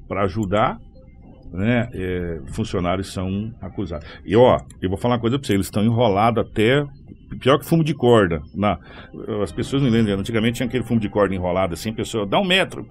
para 0.09 0.23
ajudar, 0.23 0.77
né? 1.53 1.87
É, 1.93 2.41
funcionários 2.47 3.13
são 3.13 3.53
acusados. 3.61 4.05
E 4.25 4.35
ó, 4.35 4.59
eu 4.81 4.89
vou 4.89 4.97
falar 4.97 5.15
uma 5.15 5.21
coisa 5.21 5.39
para 5.39 5.47
você, 5.47 5.53
eles 5.53 5.67
estão 5.67 5.83
enrolados 5.83 6.43
até 6.43 6.85
pior 7.39 7.59
que 7.59 7.65
fumo 7.65 7.83
de 7.83 7.93
corda. 7.93 8.41
Na, 8.53 8.77
as 9.41 9.51
pessoas 9.51 9.81
não 9.81 9.89
lembram, 9.89 10.19
antigamente 10.19 10.57
tinha 10.57 10.67
aquele 10.67 10.83
fumo 10.83 10.99
de 10.99 11.07
corda 11.07 11.33
enrolado 11.33 11.75
assim, 11.75 11.91
a 11.91 11.93
pessoa 11.93 12.25
dá 12.25 12.39
um 12.39 12.45
metro, 12.45 12.85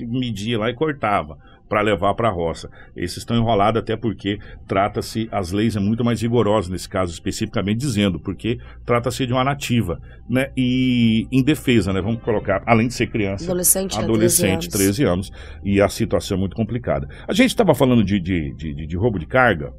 media 0.00 0.58
lá 0.58 0.70
e 0.70 0.74
cortava 0.74 1.38
para 1.68 1.82
levar 1.82 2.14
para 2.14 2.28
a 2.28 2.32
roça. 2.32 2.70
Esses 2.96 3.18
estão 3.18 3.36
enrolados 3.36 3.80
até 3.80 3.96
porque 3.96 4.38
trata-se, 4.66 5.28
as 5.30 5.52
leis 5.52 5.76
é 5.76 5.80
muito 5.80 6.04
mais 6.04 6.22
rigorosas 6.22 6.70
nesse 6.70 6.88
caso 6.88 7.12
especificamente 7.12 7.78
dizendo, 7.78 8.18
porque 8.18 8.58
trata-se 8.84 9.26
de 9.26 9.32
uma 9.32 9.44
nativa, 9.44 10.00
né? 10.28 10.50
E 10.56 11.26
em 11.30 11.42
defesa, 11.42 11.92
né? 11.92 12.00
Vamos 12.00 12.22
colocar, 12.22 12.62
além 12.66 12.88
de 12.88 12.94
ser 12.94 13.08
criança, 13.08 13.44
adolescente, 13.44 13.98
adolescente 13.98 14.68
13, 14.68 15.04
anos. 15.04 15.28
13 15.28 15.32
anos, 15.32 15.32
e 15.64 15.80
a 15.80 15.88
situação 15.88 16.36
é 16.36 16.40
muito 16.40 16.56
complicada. 16.56 17.08
A 17.26 17.32
gente 17.32 17.50
estava 17.50 17.74
falando 17.74 18.04
de, 18.04 18.18
de, 18.18 18.54
de, 18.54 18.86
de 18.86 18.96
roubo 18.96 19.18
de 19.18 19.26
carga, 19.26 19.72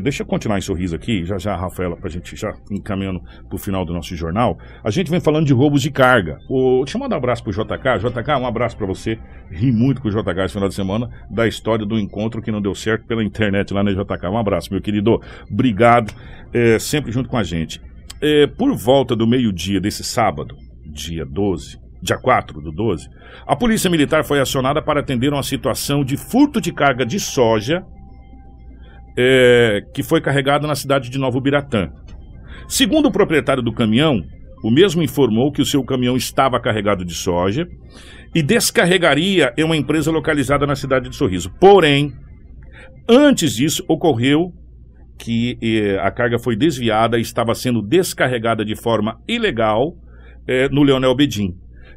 deixa 0.00 0.22
eu 0.22 0.26
continuar 0.26 0.58
em 0.58 0.60
sorriso 0.60 0.94
aqui, 0.94 1.24
já 1.24 1.38
já, 1.38 1.56
Rafaela, 1.56 1.96
para 1.96 2.08
a 2.08 2.10
gente 2.10 2.36
já 2.36 2.54
encaminhando 2.70 3.20
para 3.20 3.56
o 3.56 3.58
final 3.58 3.84
do 3.84 3.92
nosso 3.92 4.14
jornal. 4.14 4.58
A 4.84 4.90
gente 4.90 5.10
vem 5.10 5.20
falando 5.20 5.46
de 5.46 5.52
roubos 5.52 5.82
de 5.82 5.90
carga. 5.90 6.38
O, 6.48 6.84
deixa 6.84 6.96
eu 6.96 7.00
mandar 7.00 7.16
um 7.16 7.18
abraço 7.18 7.42
pro 7.42 7.52
JK. 7.52 7.98
JK, 7.98 8.30
um 8.40 8.46
abraço 8.46 8.76
para 8.76 8.86
você. 8.86 9.18
Ri 9.50 9.72
muito 9.72 10.00
com 10.00 10.08
o 10.08 10.10
JK 10.10 10.44
esse 10.44 10.54
final 10.54 10.68
de 10.68 10.74
semana 10.74 11.10
da 11.30 11.46
história 11.46 11.84
do 11.84 11.98
encontro 11.98 12.40
que 12.40 12.52
não 12.52 12.60
deu 12.60 12.74
certo 12.74 13.06
pela 13.06 13.24
internet 13.24 13.72
lá 13.74 13.82
na 13.82 13.92
JK. 13.92 14.26
Um 14.30 14.38
abraço, 14.38 14.72
meu 14.72 14.80
querido. 14.80 15.20
Obrigado, 15.50 16.12
é, 16.52 16.78
sempre 16.78 17.10
junto 17.10 17.28
com 17.28 17.36
a 17.36 17.42
gente. 17.42 17.80
É, 18.20 18.46
por 18.46 18.74
volta 18.76 19.16
do 19.16 19.26
meio-dia 19.26 19.80
desse 19.80 20.04
sábado, 20.04 20.56
dia 20.86 21.24
12, 21.26 21.78
dia 22.00 22.16
4 22.16 22.60
do 22.60 22.70
12, 22.70 23.08
a 23.46 23.56
Polícia 23.56 23.90
Militar 23.90 24.24
foi 24.24 24.40
acionada 24.40 24.80
para 24.80 25.00
atender 25.00 25.32
uma 25.32 25.42
situação 25.42 26.04
de 26.04 26.16
furto 26.16 26.60
de 26.60 26.72
carga 26.72 27.04
de 27.04 27.18
soja 27.18 27.84
é, 29.16 29.80
que 29.94 30.02
foi 30.02 30.20
carregada 30.20 30.66
na 30.66 30.74
cidade 30.74 31.10
de 31.10 31.18
Novo 31.18 31.40
Biratã. 31.40 31.90
Segundo 32.68 33.06
o 33.06 33.12
proprietário 33.12 33.62
do 33.62 33.72
caminhão, 33.72 34.22
o 34.62 34.70
mesmo 34.70 35.02
informou 35.02 35.50
que 35.50 35.60
o 35.60 35.66
seu 35.66 35.82
caminhão 35.84 36.16
estava 36.16 36.60
carregado 36.60 37.04
de 37.04 37.14
soja 37.14 37.66
e 38.34 38.42
descarregaria 38.42 39.52
em 39.58 39.64
uma 39.64 39.76
empresa 39.76 40.10
localizada 40.10 40.66
na 40.66 40.76
cidade 40.76 41.08
de 41.10 41.16
Sorriso. 41.16 41.50
Porém, 41.60 42.12
antes 43.08 43.56
disso, 43.56 43.84
ocorreu 43.88 44.52
que 45.18 45.58
eh, 45.62 45.98
a 46.00 46.10
carga 46.10 46.38
foi 46.38 46.56
desviada 46.56 47.18
e 47.18 47.22
estava 47.22 47.54
sendo 47.54 47.82
descarregada 47.82 48.64
de 48.64 48.74
forma 48.74 49.20
ilegal 49.28 49.94
eh, 50.48 50.68
no 50.70 50.82
Leonel 50.82 51.14
Bedim. 51.14 51.54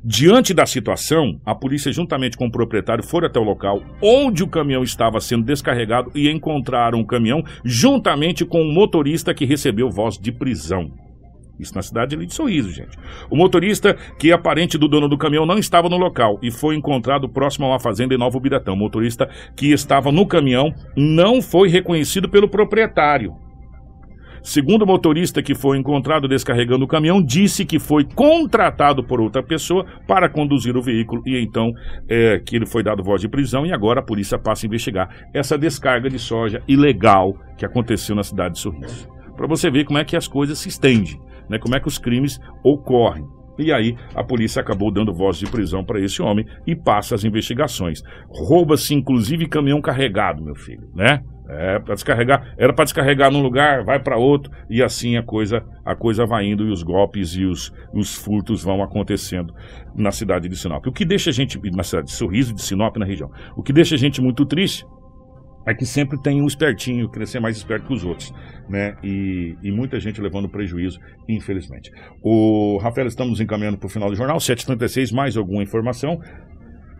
Diante 0.07 0.53
da 0.53 0.67
situação, 0.67 1.41
a 1.43 1.55
polícia, 1.55 1.91
juntamente 1.91 2.37
com 2.37 2.45
o 2.45 2.51
proprietário, 2.51 3.03
foram 3.03 3.25
até 3.25 3.39
o 3.39 3.43
local 3.43 3.81
onde 3.99 4.43
o 4.43 4.47
caminhão 4.47 4.83
estava 4.83 5.19
sendo 5.19 5.43
descarregado 5.43 6.11
e 6.13 6.29
encontraram 6.29 6.99
o 6.99 7.07
caminhão 7.07 7.43
juntamente 7.63 8.45
com 8.45 8.61
o 8.61 8.71
motorista 8.71 9.33
que 9.33 9.45
recebeu 9.45 9.89
voz 9.89 10.19
de 10.19 10.31
prisão. 10.31 10.91
Isso 11.59 11.73
na 11.73 11.81
cidade 11.81 12.15
de 12.15 12.31
Sorriso, 12.31 12.71
gente. 12.71 12.95
O 13.31 13.35
motorista, 13.35 13.97
que 14.19 14.31
é 14.31 14.37
parente 14.37 14.77
do 14.77 14.87
dono 14.87 15.09
do 15.09 15.17
caminhão, 15.17 15.43
não 15.43 15.57
estava 15.57 15.89
no 15.89 15.97
local 15.97 16.37
e 16.39 16.51
foi 16.51 16.75
encontrado 16.75 17.27
próximo 17.27 17.65
a 17.65 17.69
uma 17.69 17.79
fazenda 17.79 18.13
em 18.13 18.17
Novo 18.19 18.39
Biratão. 18.39 18.75
O 18.75 18.77
motorista 18.77 19.27
que 19.55 19.71
estava 19.71 20.11
no 20.11 20.27
caminhão 20.27 20.71
não 20.95 21.41
foi 21.41 21.67
reconhecido 21.67 22.29
pelo 22.29 22.47
proprietário. 22.47 23.35
Segundo 24.45 24.83
o 24.83 24.85
motorista 24.85 25.41
que 25.41 25.55
foi 25.55 25.75
encontrado 25.75 26.27
descarregando 26.27 26.85
o 26.85 26.87
caminhão, 26.87 27.19
disse 27.19 27.65
que 27.65 27.79
foi 27.79 28.03
contratado 28.05 29.03
por 29.03 29.19
outra 29.19 29.41
pessoa 29.41 29.83
para 30.07 30.29
conduzir 30.29 30.77
o 30.77 30.83
veículo 30.83 31.23
e 31.25 31.41
então 31.41 31.71
é, 32.07 32.39
que 32.45 32.55
ele 32.55 32.67
foi 32.67 32.83
dado 32.83 33.03
voz 33.03 33.19
de 33.19 33.27
prisão 33.27 33.65
e 33.65 33.73
agora 33.73 34.01
a 34.01 34.03
polícia 34.03 34.37
passa 34.37 34.63
a 34.63 34.67
investigar 34.67 35.09
essa 35.33 35.57
descarga 35.57 36.11
de 36.11 36.19
soja 36.19 36.61
ilegal 36.67 37.33
que 37.57 37.65
aconteceu 37.65 38.15
na 38.15 38.21
cidade 38.21 38.53
de 38.53 38.59
Sorriso. 38.59 39.09
Para 39.35 39.47
você 39.47 39.71
ver 39.71 39.83
como 39.83 39.97
é 39.97 40.05
que 40.05 40.15
as 40.15 40.27
coisas 40.27 40.59
se 40.59 40.69
estendem, 40.69 41.19
né? 41.49 41.57
como 41.57 41.75
é 41.75 41.79
que 41.79 41.87
os 41.87 41.97
crimes 41.97 42.39
ocorrem. 42.63 43.25
E 43.57 43.71
aí 43.71 43.95
a 44.13 44.23
polícia 44.23 44.61
acabou 44.61 44.91
dando 44.91 45.13
voz 45.13 45.37
de 45.37 45.45
prisão 45.45 45.83
para 45.83 45.99
esse 45.99 46.21
homem 46.21 46.45
e 46.65 46.75
passa 46.75 47.15
as 47.15 47.23
investigações. 47.23 48.03
Rouba-se 48.27 48.93
inclusive 48.93 49.47
caminhão 49.47 49.81
carregado, 49.81 50.43
meu 50.43 50.55
filho, 50.55 50.89
né? 50.93 51.23
É, 51.47 51.77
para 51.77 51.93
descarregar, 51.93 52.55
era 52.57 52.73
para 52.73 52.85
descarregar 52.85 53.31
num 53.31 53.41
lugar, 53.41 53.83
vai 53.83 53.99
para 53.99 54.17
outro 54.17 54.51
e 54.67 54.81
assim 54.81 55.15
a 55.15 55.21
coisa 55.21 55.63
a 55.85 55.95
coisa 55.95 56.25
vai 56.25 56.47
indo 56.47 56.67
e 56.67 56.71
os 56.71 56.81
golpes 56.81 57.35
e 57.35 57.45
os, 57.45 57.71
os 57.93 58.15
furtos 58.15 58.63
vão 58.63 58.81
acontecendo 58.81 59.53
na 59.95 60.11
cidade 60.11 60.49
de 60.49 60.55
Sinop. 60.55 60.87
O 60.87 60.91
que 60.91 61.05
deixa 61.05 61.29
a 61.29 61.33
gente 61.33 61.59
na 61.71 61.83
cidade 61.83 62.07
de 62.07 62.13
Sorriso 62.13 62.51
de 62.51 62.63
Sinop 62.63 62.97
na 62.97 63.05
região. 63.05 63.29
O 63.55 63.61
que 63.61 63.71
deixa 63.71 63.93
a 63.93 63.97
gente 63.97 64.19
muito 64.21 64.43
triste 64.43 64.87
é 65.65 65.73
que 65.73 65.85
sempre 65.85 66.21
tem 66.21 66.41
um 66.41 66.47
espertinho, 66.47 67.09
ser 67.25 67.39
mais 67.39 67.57
esperto 67.57 67.87
que 67.87 67.93
os 67.93 68.03
outros, 68.03 68.33
né? 68.69 68.95
E, 69.03 69.57
e 69.63 69.71
muita 69.71 69.99
gente 69.99 70.21
levando 70.21 70.47
prejuízo, 70.47 70.99
infelizmente. 71.27 71.91
O 72.21 72.77
Rafael, 72.77 73.07
estamos 73.07 73.39
encaminhando 73.39 73.77
para 73.77 73.87
o 73.87 73.89
final 73.89 74.09
do 74.09 74.15
jornal, 74.15 74.37
7h36, 74.37 75.13
mais 75.13 75.35
alguma 75.35 75.63
informação? 75.63 76.19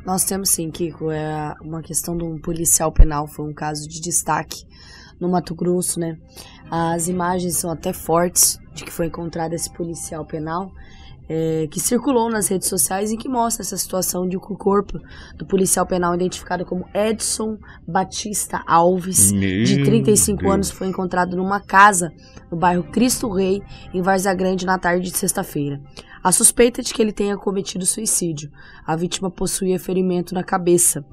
Nós 0.06 0.24
temos 0.24 0.50
sim, 0.50 0.70
Kiko. 0.70 1.12
É 1.12 1.54
uma 1.62 1.82
questão 1.82 2.18
de 2.18 2.24
um 2.24 2.40
policial 2.40 2.92
penal, 2.92 3.28
foi 3.28 3.50
um 3.50 3.54
caso 3.54 3.88
de 3.88 4.02
destaque 4.02 4.64
no 5.20 5.30
Mato 5.30 5.56
Grosso, 5.56 6.00
né? 6.00 6.18
As 6.70 7.08
imagens 7.08 7.58
são 7.58 7.72
até 7.72 7.94
fortes 7.94 8.60
de 8.74 8.84
que 8.84 8.92
foi 8.92 9.08
encontrado 9.08 9.54
esse 9.54 9.72
policial 9.72 10.26
penal 10.26 10.72
é, 11.28 11.68
que 11.70 11.80
circulou 11.80 12.30
nas 12.30 12.48
redes 12.48 12.68
sociais 12.68 13.12
e 13.12 13.18
que 13.18 13.28
mostra 13.28 13.64
essa 13.64 13.78
situação 13.78 14.28
de 14.28 14.38
que 14.40 14.54
o 14.54 14.58
corpo 14.58 15.00
do 15.38 15.46
policial 15.46 15.86
penal 15.86 16.14
identificado 16.14 16.66
como 16.66 16.88
Edson 16.94 17.58
Batista 17.88 18.62
Alves, 18.68 19.32
Meu 19.32 19.64
de 19.64 19.84
35 19.84 20.42
Deus. 20.42 20.54
anos, 20.54 20.72
foi 20.72 20.88
encontrado 20.88 21.36
numa 21.36 21.60
casa 21.60 22.12
no 22.52 22.58
bairro 22.58 22.84
Cristo 22.84 23.30
Rei, 23.30 23.62
em 23.94 24.02
Várzea 24.02 24.34
Grande, 24.34 24.66
na 24.66 24.78
tarde 24.78 25.10
de 25.10 25.18
sexta-feira. 25.18 25.82
A 26.24 26.32
suspeita 26.32 26.82
é 26.82 26.84
de 26.84 26.94
que 26.94 27.02
ele 27.02 27.12
tenha 27.12 27.38
cometido 27.38 27.86
suicídio. 27.86 28.50
A 28.86 28.96
vítima 28.96 29.30
possuía 29.30 29.80
ferimento 29.80 30.34
na 30.34 30.44
cabeça. 30.44 31.06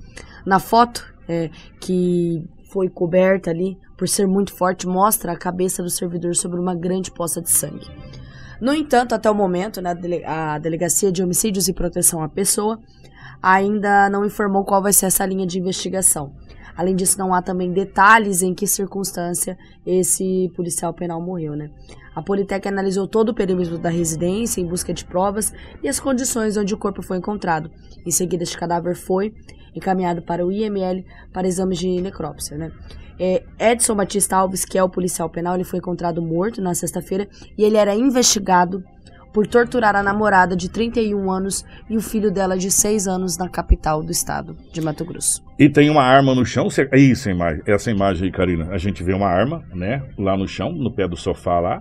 Na 0.44 0.58
foto, 0.58 1.04
é, 1.28 1.50
que 1.80 2.42
foi 2.72 2.88
coberta 2.88 3.50
ali, 3.50 3.76
por 3.96 4.08
ser 4.08 4.26
muito 4.26 4.54
forte, 4.54 4.86
mostra 4.86 5.32
a 5.32 5.38
cabeça 5.38 5.82
do 5.82 5.90
servidor 5.90 6.34
sobre 6.34 6.58
uma 6.58 6.74
grande 6.74 7.10
poça 7.10 7.42
de 7.42 7.50
sangue. 7.50 7.86
No 8.62 8.72
entanto, 8.72 9.12
até 9.12 9.28
o 9.28 9.34
momento, 9.34 9.82
né, 9.82 9.90
a 9.90 9.94
dele- 9.94 10.24
a 10.24 10.56
Delegacia 10.56 11.10
de 11.10 11.20
Homicídios 11.20 11.66
e 11.66 11.72
Proteção 11.72 12.22
à 12.22 12.28
Pessoa 12.28 12.78
ainda 13.42 14.08
não 14.08 14.24
informou 14.24 14.64
qual 14.64 14.80
vai 14.80 14.92
ser 14.92 15.06
essa 15.06 15.26
linha 15.26 15.44
de 15.44 15.58
investigação. 15.58 16.32
Além 16.76 16.94
disso, 16.94 17.18
não 17.18 17.34
há 17.34 17.42
também 17.42 17.72
detalhes 17.72 18.40
em 18.40 18.54
que 18.54 18.64
circunstância 18.68 19.58
esse 19.84 20.48
policial 20.54 20.94
penal 20.94 21.20
morreu, 21.20 21.56
né? 21.56 21.70
A 22.14 22.22
Politec 22.22 22.68
analisou 22.68 23.08
todo 23.08 23.30
o 23.30 23.34
perímetro 23.34 23.78
da 23.78 23.90
residência 23.90 24.60
em 24.60 24.66
busca 24.66 24.94
de 24.94 25.04
provas 25.04 25.52
e 25.82 25.88
as 25.88 25.98
condições 25.98 26.56
onde 26.56 26.72
o 26.72 26.78
corpo 26.78 27.02
foi 27.02 27.16
encontrado. 27.18 27.68
Em 28.06 28.12
seguida, 28.12 28.44
este 28.44 28.56
cadáver 28.56 28.94
foi 28.94 29.34
encaminhado 29.74 30.22
para 30.22 30.46
o 30.46 30.52
IML 30.52 31.04
para 31.32 31.48
exames 31.48 31.80
de 31.80 32.00
necrópsia, 32.00 32.56
né? 32.56 32.70
É, 33.24 33.40
Edson 33.70 33.94
Batista 33.94 34.36
Alves, 34.36 34.64
que 34.64 34.76
é 34.76 34.82
o 34.82 34.88
policial 34.88 35.30
penal, 35.30 35.54
ele 35.54 35.62
foi 35.62 35.78
encontrado 35.78 36.20
morto 36.20 36.60
na 36.60 36.74
sexta-feira 36.74 37.28
e 37.56 37.62
ele 37.62 37.76
era 37.76 37.94
investigado 37.94 38.82
por 39.32 39.46
torturar 39.46 39.94
a 39.94 40.02
namorada 40.02 40.56
de 40.56 40.68
31 40.68 41.30
anos 41.30 41.64
e 41.88 41.96
o 41.96 42.00
filho 42.00 42.32
dela 42.32 42.58
de 42.58 42.68
6 42.68 43.06
anos 43.06 43.38
na 43.38 43.48
capital 43.48 44.02
do 44.02 44.10
estado 44.10 44.56
de 44.72 44.80
Mato 44.80 45.04
Grosso. 45.04 45.40
E 45.56 45.70
tem 45.70 45.88
uma 45.88 46.02
arma 46.02 46.34
no 46.34 46.44
chão. 46.44 46.66
É 46.90 46.98
isso, 46.98 47.28
essa 47.64 47.92
imagem 47.92 48.24
aí, 48.24 48.32
Karina. 48.32 48.70
A 48.72 48.78
gente 48.78 49.04
vê 49.04 49.14
uma 49.14 49.28
arma, 49.28 49.62
né? 49.72 50.02
Lá 50.18 50.36
no 50.36 50.48
chão, 50.48 50.72
no 50.72 50.92
pé 50.92 51.06
do 51.06 51.16
sofá 51.16 51.60
lá, 51.60 51.80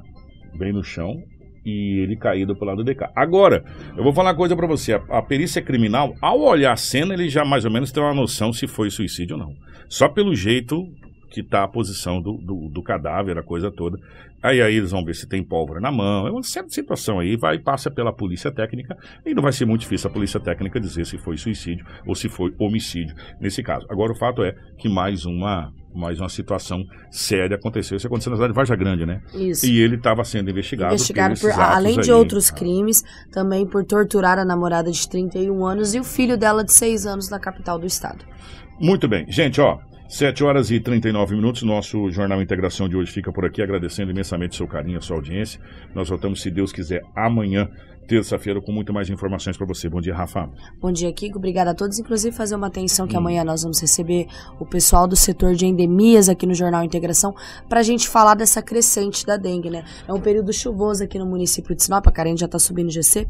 bem 0.56 0.72
no 0.72 0.84
chão. 0.84 1.24
E 1.66 2.04
ele 2.04 2.16
caído 2.16 2.56
pro 2.56 2.68
lado 2.68 2.84
de 2.84 2.94
cá. 2.94 3.12
Agora, 3.16 3.64
eu 3.98 4.04
vou 4.04 4.14
falar 4.14 4.30
uma 4.30 4.38
coisa 4.38 4.56
pra 4.56 4.68
você. 4.68 4.94
A, 4.94 5.18
a 5.18 5.22
perícia 5.24 5.62
criminal, 5.62 6.14
ao 6.22 6.40
olhar 6.40 6.74
a 6.74 6.78
cena, 6.78 7.16
ele 7.16 7.30
já 7.30 7.44
mais 7.44 7.66
ou 7.66 7.72
menos 7.72 7.92
tem 7.92 8.02
uma 8.02 8.14
noção 8.14 8.54
se 8.54 8.68
foi 8.68 8.92
suicídio 8.92 9.38
ou 9.38 9.42
não. 9.42 9.54
Só 9.90 10.08
pelo 10.08 10.34
jeito 10.34 10.88
que 11.32 11.42
tá 11.42 11.64
a 11.64 11.68
posição 11.68 12.22
do, 12.22 12.34
do, 12.34 12.70
do 12.70 12.84
cadáver, 12.84 13.38
a 13.38 13.44
coisa 13.44 13.72
toda. 13.72 13.98
Aí, 14.44 14.62
aí 14.62 14.76
eles 14.76 14.92
vão 14.92 15.04
ver 15.04 15.16
se 15.16 15.28
tem 15.28 15.44
pólvora 15.44 15.80
na 15.80 15.92
mão. 15.92 16.28
É 16.28 16.32
uma 16.32 16.44
certa 16.44 16.70
situação 16.70 17.20
aí, 17.20 17.38
vai 17.38 17.58
passa 17.58 17.90
pela 17.90 18.12
polícia 18.12 18.52
técnica 18.52 18.98
e 19.26 19.34
não 19.34 19.42
vai 19.42 19.54
ser 19.54 19.66
muito 19.66 19.82
difícil 19.82 20.10
a 20.10 20.14
polícia 20.14 20.40
técnica 20.40 20.80
dizer 20.80 21.06
se 21.06 21.18
foi 21.18 21.38
suicídio 21.38 21.86
ou 22.06 22.14
se 22.16 22.28
foi 22.28 22.54
homicídio 22.60 23.16
nesse 23.40 23.64
caso. 23.64 23.86
Agora 23.90 24.12
o 24.12 24.16
fato 24.16 24.44
é 24.44 24.54
que 24.78 24.90
mais 24.90 25.26
uma 25.26 25.72
mais 25.94 26.20
uma 26.22 26.30
situação 26.30 26.86
séria 27.10 27.58
aconteceu. 27.58 27.98
Isso 27.98 28.08
aconteceu 28.08 28.30
na 28.32 28.38
cidade 28.38 28.54
de 28.54 28.56
Varja 28.56 28.76
Grande, 28.78 29.06
né? 29.06 29.22
Isso. 29.34 29.66
E 29.66 29.80
ele 29.80 29.96
estava 29.98 30.24
sendo 30.24 30.50
investigado, 30.50 30.94
Investigado 30.94 31.38
por, 31.38 31.52
além 31.52 32.00
de 32.00 32.12
aí. 32.12 32.18
outros 32.18 32.50
crimes, 32.50 33.04
também 33.30 33.66
por 33.66 33.84
torturar 33.84 34.40
a 34.40 34.46
namorada 34.46 34.90
de 34.90 35.10
31 35.10 35.66
anos 35.66 35.94
e 35.94 36.00
o 36.00 36.04
filho 36.04 36.38
dela 36.38 36.64
de 36.64 36.72
6 36.72 37.06
anos 37.06 37.30
na 37.30 37.40
capital 37.40 37.78
do 37.78 37.86
estado. 37.86 38.24
Muito 38.80 39.06
bem. 39.08 39.30
Gente, 39.30 39.60
ó, 39.60 39.80
7 40.12 40.44
horas 40.44 40.70
e 40.70 40.78
39 40.78 41.36
minutos. 41.36 41.64
Nosso 41.64 42.12
Jornal 42.12 42.42
Integração 42.42 42.90
de 42.90 42.98
hoje 42.98 43.10
fica 43.10 43.32
por 43.32 43.46
aqui, 43.46 43.62
agradecendo 43.62 44.12
imensamente 44.12 44.52
o 44.52 44.56
seu 44.56 44.68
carinho, 44.68 45.02
sua 45.02 45.16
audiência. 45.16 45.58
Nós 45.96 46.10
voltamos, 46.10 46.42
se 46.42 46.52
Deus 46.52 46.74
quiser, 46.74 47.02
amanhã, 47.16 47.70
terça-feira, 48.08 48.62
com 48.62 48.72
muito 48.72 48.94
mais 48.94 49.10
informações 49.10 49.56
para 49.58 49.66
você. 49.66 49.88
Bom 49.90 50.02
dia, 50.02 50.14
Rafa. 50.14 50.50
Bom 50.80 50.92
dia, 50.92 51.12
Kiko. 51.14 51.38
Obrigada 51.38 51.72
a 51.72 51.74
todos. 51.74 51.98
Inclusive, 52.00 52.36
fazer 52.36 52.56
uma 52.56 52.68
atenção 52.68 53.06
Hum. 53.06 53.08
que 53.08 53.16
amanhã 53.16 53.44
nós 53.44 53.64
vamos 53.64 53.80
receber 53.80 54.28
o 54.60 54.66
pessoal 54.66 55.08
do 55.08 55.16
setor 55.16 55.56
de 55.56 55.66
endemias 55.66 56.28
aqui 56.28 56.46
no 56.46 56.54
Jornal 56.54 56.84
Integração 56.84 57.34
para 57.70 57.80
a 57.80 57.84
gente 57.84 58.10
falar 58.10 58.36
dessa 58.36 58.62
crescente 58.62 59.26
da 59.26 59.38
dengue, 59.38 59.70
né? 59.70 59.86
É 60.08 60.14
um 60.14 60.20
período 60.20 60.52
chuvoso 60.52 61.04
aqui 61.04 61.18
no 61.18 61.26
município 61.26 61.76
de 61.76 61.84
Sinop. 61.84 62.06
A 62.08 62.12
Karen 62.12 62.36
já 62.36 62.46
está 62.48 62.60
subindo 62.60 62.88
o 62.88 62.92
GC, 62.92 63.28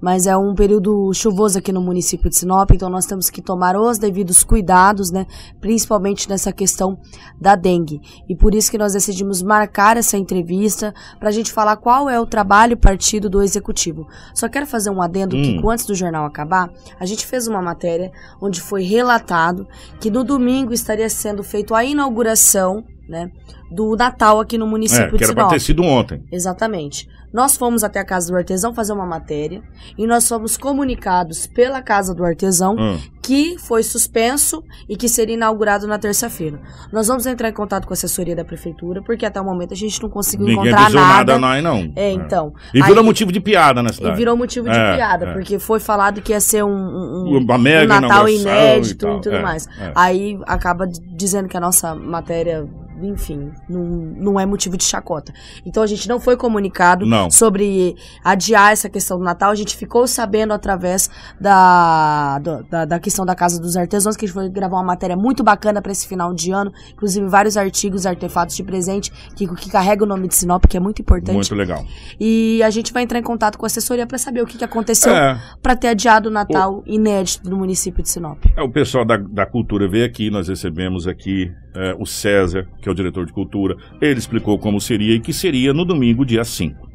mas 0.00 0.26
é 0.26 0.36
um 0.36 0.54
período 0.54 1.12
chuvoso 1.12 1.58
aqui 1.58 1.72
no 1.72 1.80
município 1.80 2.28
de 2.28 2.36
Sinop. 2.36 2.70
Então, 2.72 2.90
nós 2.90 3.06
temos 3.06 3.30
que 3.30 3.40
tomar 3.40 3.76
os 3.76 3.98
devidos 3.98 4.42
cuidados, 4.42 5.10
né? 5.10 5.26
Principalmente 5.60 6.28
nessa 6.28 6.52
questão 6.52 6.98
da 7.40 7.54
dengue. 7.54 8.00
E 8.28 8.34
por 8.34 8.54
isso 8.54 8.70
que 8.70 8.78
nós 8.78 8.92
decidimos 8.92 9.42
marcar 9.42 9.96
essa 9.96 10.16
entrevista 10.16 10.92
para 11.18 11.28
a 11.28 11.32
gente 11.32 11.52
falar 11.52 11.76
qual 11.76 12.08
é 12.08 12.18
o 12.18 12.26
trabalho 12.26 12.76
partido 12.76 13.28
do 13.30 13.42
executivo. 13.42 14.06
Só 14.32 14.48
quero 14.48 14.66
fazer 14.66 14.90
um 14.90 15.02
adendo, 15.02 15.36
Hum. 15.36 15.42
Kiko, 15.42 15.70
antes 15.70 15.86
do 15.86 15.94
jornal 15.94 16.24
acabar, 16.24 16.70
a 16.98 17.04
gente 17.06 17.26
fez 17.26 17.46
uma 17.46 17.60
matéria 17.60 18.12
onde 18.40 18.60
foi 18.60 18.82
relatado 18.82 19.66
que 20.00 20.10
no 20.10 20.24
domingo 20.24 20.72
estaria 20.72 21.08
sendo 21.08 21.42
feita 21.42 21.76
a 21.76 21.84
inauguração, 21.84 22.84
né, 23.08 23.30
do 23.70 23.96
Natal 23.96 24.40
aqui 24.40 24.56
no 24.58 24.66
município 24.66 25.06
É, 25.06 25.10
que 25.10 25.18
de 25.18 25.24
era 25.24 25.32
para 25.34 25.42
Sinop. 25.44 25.52
ter 25.52 25.60
sido 25.60 25.82
ontem. 25.82 26.22
Exatamente. 26.30 27.08
Nós 27.32 27.56
fomos 27.56 27.82
até 27.82 27.98
a 27.98 28.04
casa 28.04 28.30
do 28.30 28.36
artesão 28.36 28.72
fazer 28.72 28.92
uma 28.92 29.04
matéria 29.04 29.60
e 29.98 30.06
nós 30.06 30.28
fomos 30.28 30.56
comunicados 30.56 31.48
pela 31.48 31.82
casa 31.82 32.14
do 32.14 32.24
artesão 32.24 32.76
Hum. 32.78 32.96
que 33.20 33.56
foi 33.58 33.82
suspenso 33.82 34.62
e 34.88 34.96
que 34.96 35.08
seria 35.08 35.34
inaugurado 35.34 35.84
na 35.88 35.98
terça-feira. 35.98 36.60
Nós 36.92 37.08
vamos 37.08 37.26
entrar 37.26 37.48
em 37.48 37.52
contato 37.52 37.86
com 37.88 37.92
a 37.92 37.94
assessoria 37.96 38.36
da 38.36 38.44
prefeitura 38.44 39.02
porque 39.02 39.26
até 39.26 39.40
o 39.40 39.44
momento 39.44 39.74
a 39.74 39.76
gente 39.76 40.00
não 40.00 40.08
conseguiu 40.08 40.46
Ninguém 40.46 40.66
encontrar 40.66 40.82
avisou 40.84 41.00
nada. 41.00 41.38
nada, 41.38 41.62
não, 41.62 41.74
não. 41.80 41.92
É, 41.96 42.12
então. 42.12 42.52
E 42.72 42.80
virou 42.80 42.98
Aí- 43.00 43.04
motivo 43.04 43.32
de 43.32 43.40
piada 43.40 43.82
na 43.82 43.92
cidade. 43.92 44.14
e 44.14 44.16
virou 44.16 44.36
motivo 44.36 44.68
de 44.70 44.76
É, 44.78 44.94
piada, 44.94 45.26
é. 45.26 45.32
porque 45.32 45.58
foi 45.58 45.80
falado 45.80 46.22
que 46.22 46.30
ia 46.32 46.40
ser 46.40 46.62
um, 46.62 46.70
um, 46.70 47.58
mega 47.58 47.96
um 47.96 48.00
Natal 48.00 48.28
inédito 48.28 49.06
e 49.06 49.08
e, 49.08 49.10
tal, 49.12 49.20
tudo 49.20 49.34
é, 49.34 49.42
mais. 49.42 49.66
é. 49.80 49.90
Aí 49.96 50.38
acaba 50.46 50.86
dizendo 50.86 51.48
que 51.48 51.56
a 51.56 51.60
nossa 51.60 51.96
matéria, 51.96 52.64
enfim, 53.08 53.50
não, 53.68 53.82
não 53.84 54.40
é 54.40 54.46
motivo 54.46 54.76
de 54.76 54.84
chacota. 54.84 55.32
Então 55.64 55.82
a 55.82 55.86
gente 55.86 56.08
não 56.08 56.18
foi 56.20 56.36
comunicado 56.36 57.06
Não. 57.06 57.30
sobre 57.30 57.96
adiar 58.22 58.72
essa 58.72 58.88
questão 58.88 59.18
do 59.18 59.24
Natal, 59.24 59.50
a 59.50 59.54
gente 59.54 59.76
ficou 59.76 60.06
sabendo 60.06 60.52
através 60.52 61.08
da, 61.40 62.38
da, 62.38 62.84
da 62.84 62.98
questão 62.98 63.24
da 63.24 63.34
Casa 63.34 63.60
dos 63.60 63.76
Artesãos, 63.76 64.16
que 64.16 64.24
a 64.24 64.28
gente 64.28 64.34
foi 64.34 64.48
gravar 64.48 64.76
uma 64.76 64.84
matéria 64.84 65.16
muito 65.16 65.42
bacana 65.42 65.80
para 65.80 65.92
esse 65.92 66.06
final 66.06 66.34
de 66.34 66.50
ano, 66.50 66.72
inclusive 66.92 67.26
vários 67.26 67.56
artigos, 67.56 68.06
artefatos 68.06 68.56
de 68.56 68.62
presente, 68.62 69.12
que, 69.36 69.46
que 69.46 69.70
carrega 69.70 70.04
o 70.04 70.06
nome 70.06 70.28
de 70.28 70.34
Sinop, 70.34 70.64
que 70.66 70.76
é 70.76 70.80
muito 70.80 71.00
importante. 71.02 71.34
Muito 71.34 71.54
legal. 71.54 71.84
E 72.18 72.62
a 72.62 72.70
gente 72.70 72.92
vai 72.92 73.02
entrar 73.02 73.18
em 73.18 73.22
contato 73.22 73.58
com 73.58 73.66
a 73.66 73.68
assessoria 73.68 74.06
para 74.06 74.18
saber 74.18 74.42
o 74.42 74.46
que, 74.46 74.58
que 74.58 74.64
aconteceu 74.64 75.12
É. 75.14 75.38
para 75.62 75.76
ter 75.76 75.88
adiado 75.88 76.28
o 76.28 76.32
Natal 76.32 76.82
inédito 76.86 77.48
do 77.48 77.56
município 77.56 78.02
de 78.02 78.08
Sinop. 78.08 78.38
É, 78.56 78.62
o 78.62 78.70
pessoal 78.70 79.04
da, 79.04 79.16
da 79.16 79.46
cultura 79.46 79.88
veio 79.88 80.04
aqui, 80.04 80.30
nós 80.30 80.48
recebemos 80.48 81.06
aqui 81.06 81.52
é, 81.74 81.94
o 81.98 82.06
César, 82.06 82.66
que 82.80 82.88
é 82.88 82.92
o 82.92 82.94
diretor 82.94 83.26
de 83.26 83.32
cultura. 83.32 83.76
Ele 84.00 84.18
explicou 84.18 84.58
como 84.58 84.80
seria 84.80 85.14
e 85.14 85.20
que 85.20 85.32
seria 85.32 85.72
no 85.72 85.84
domingo, 85.84 86.24
dia 86.24 86.44
5. 86.44 86.88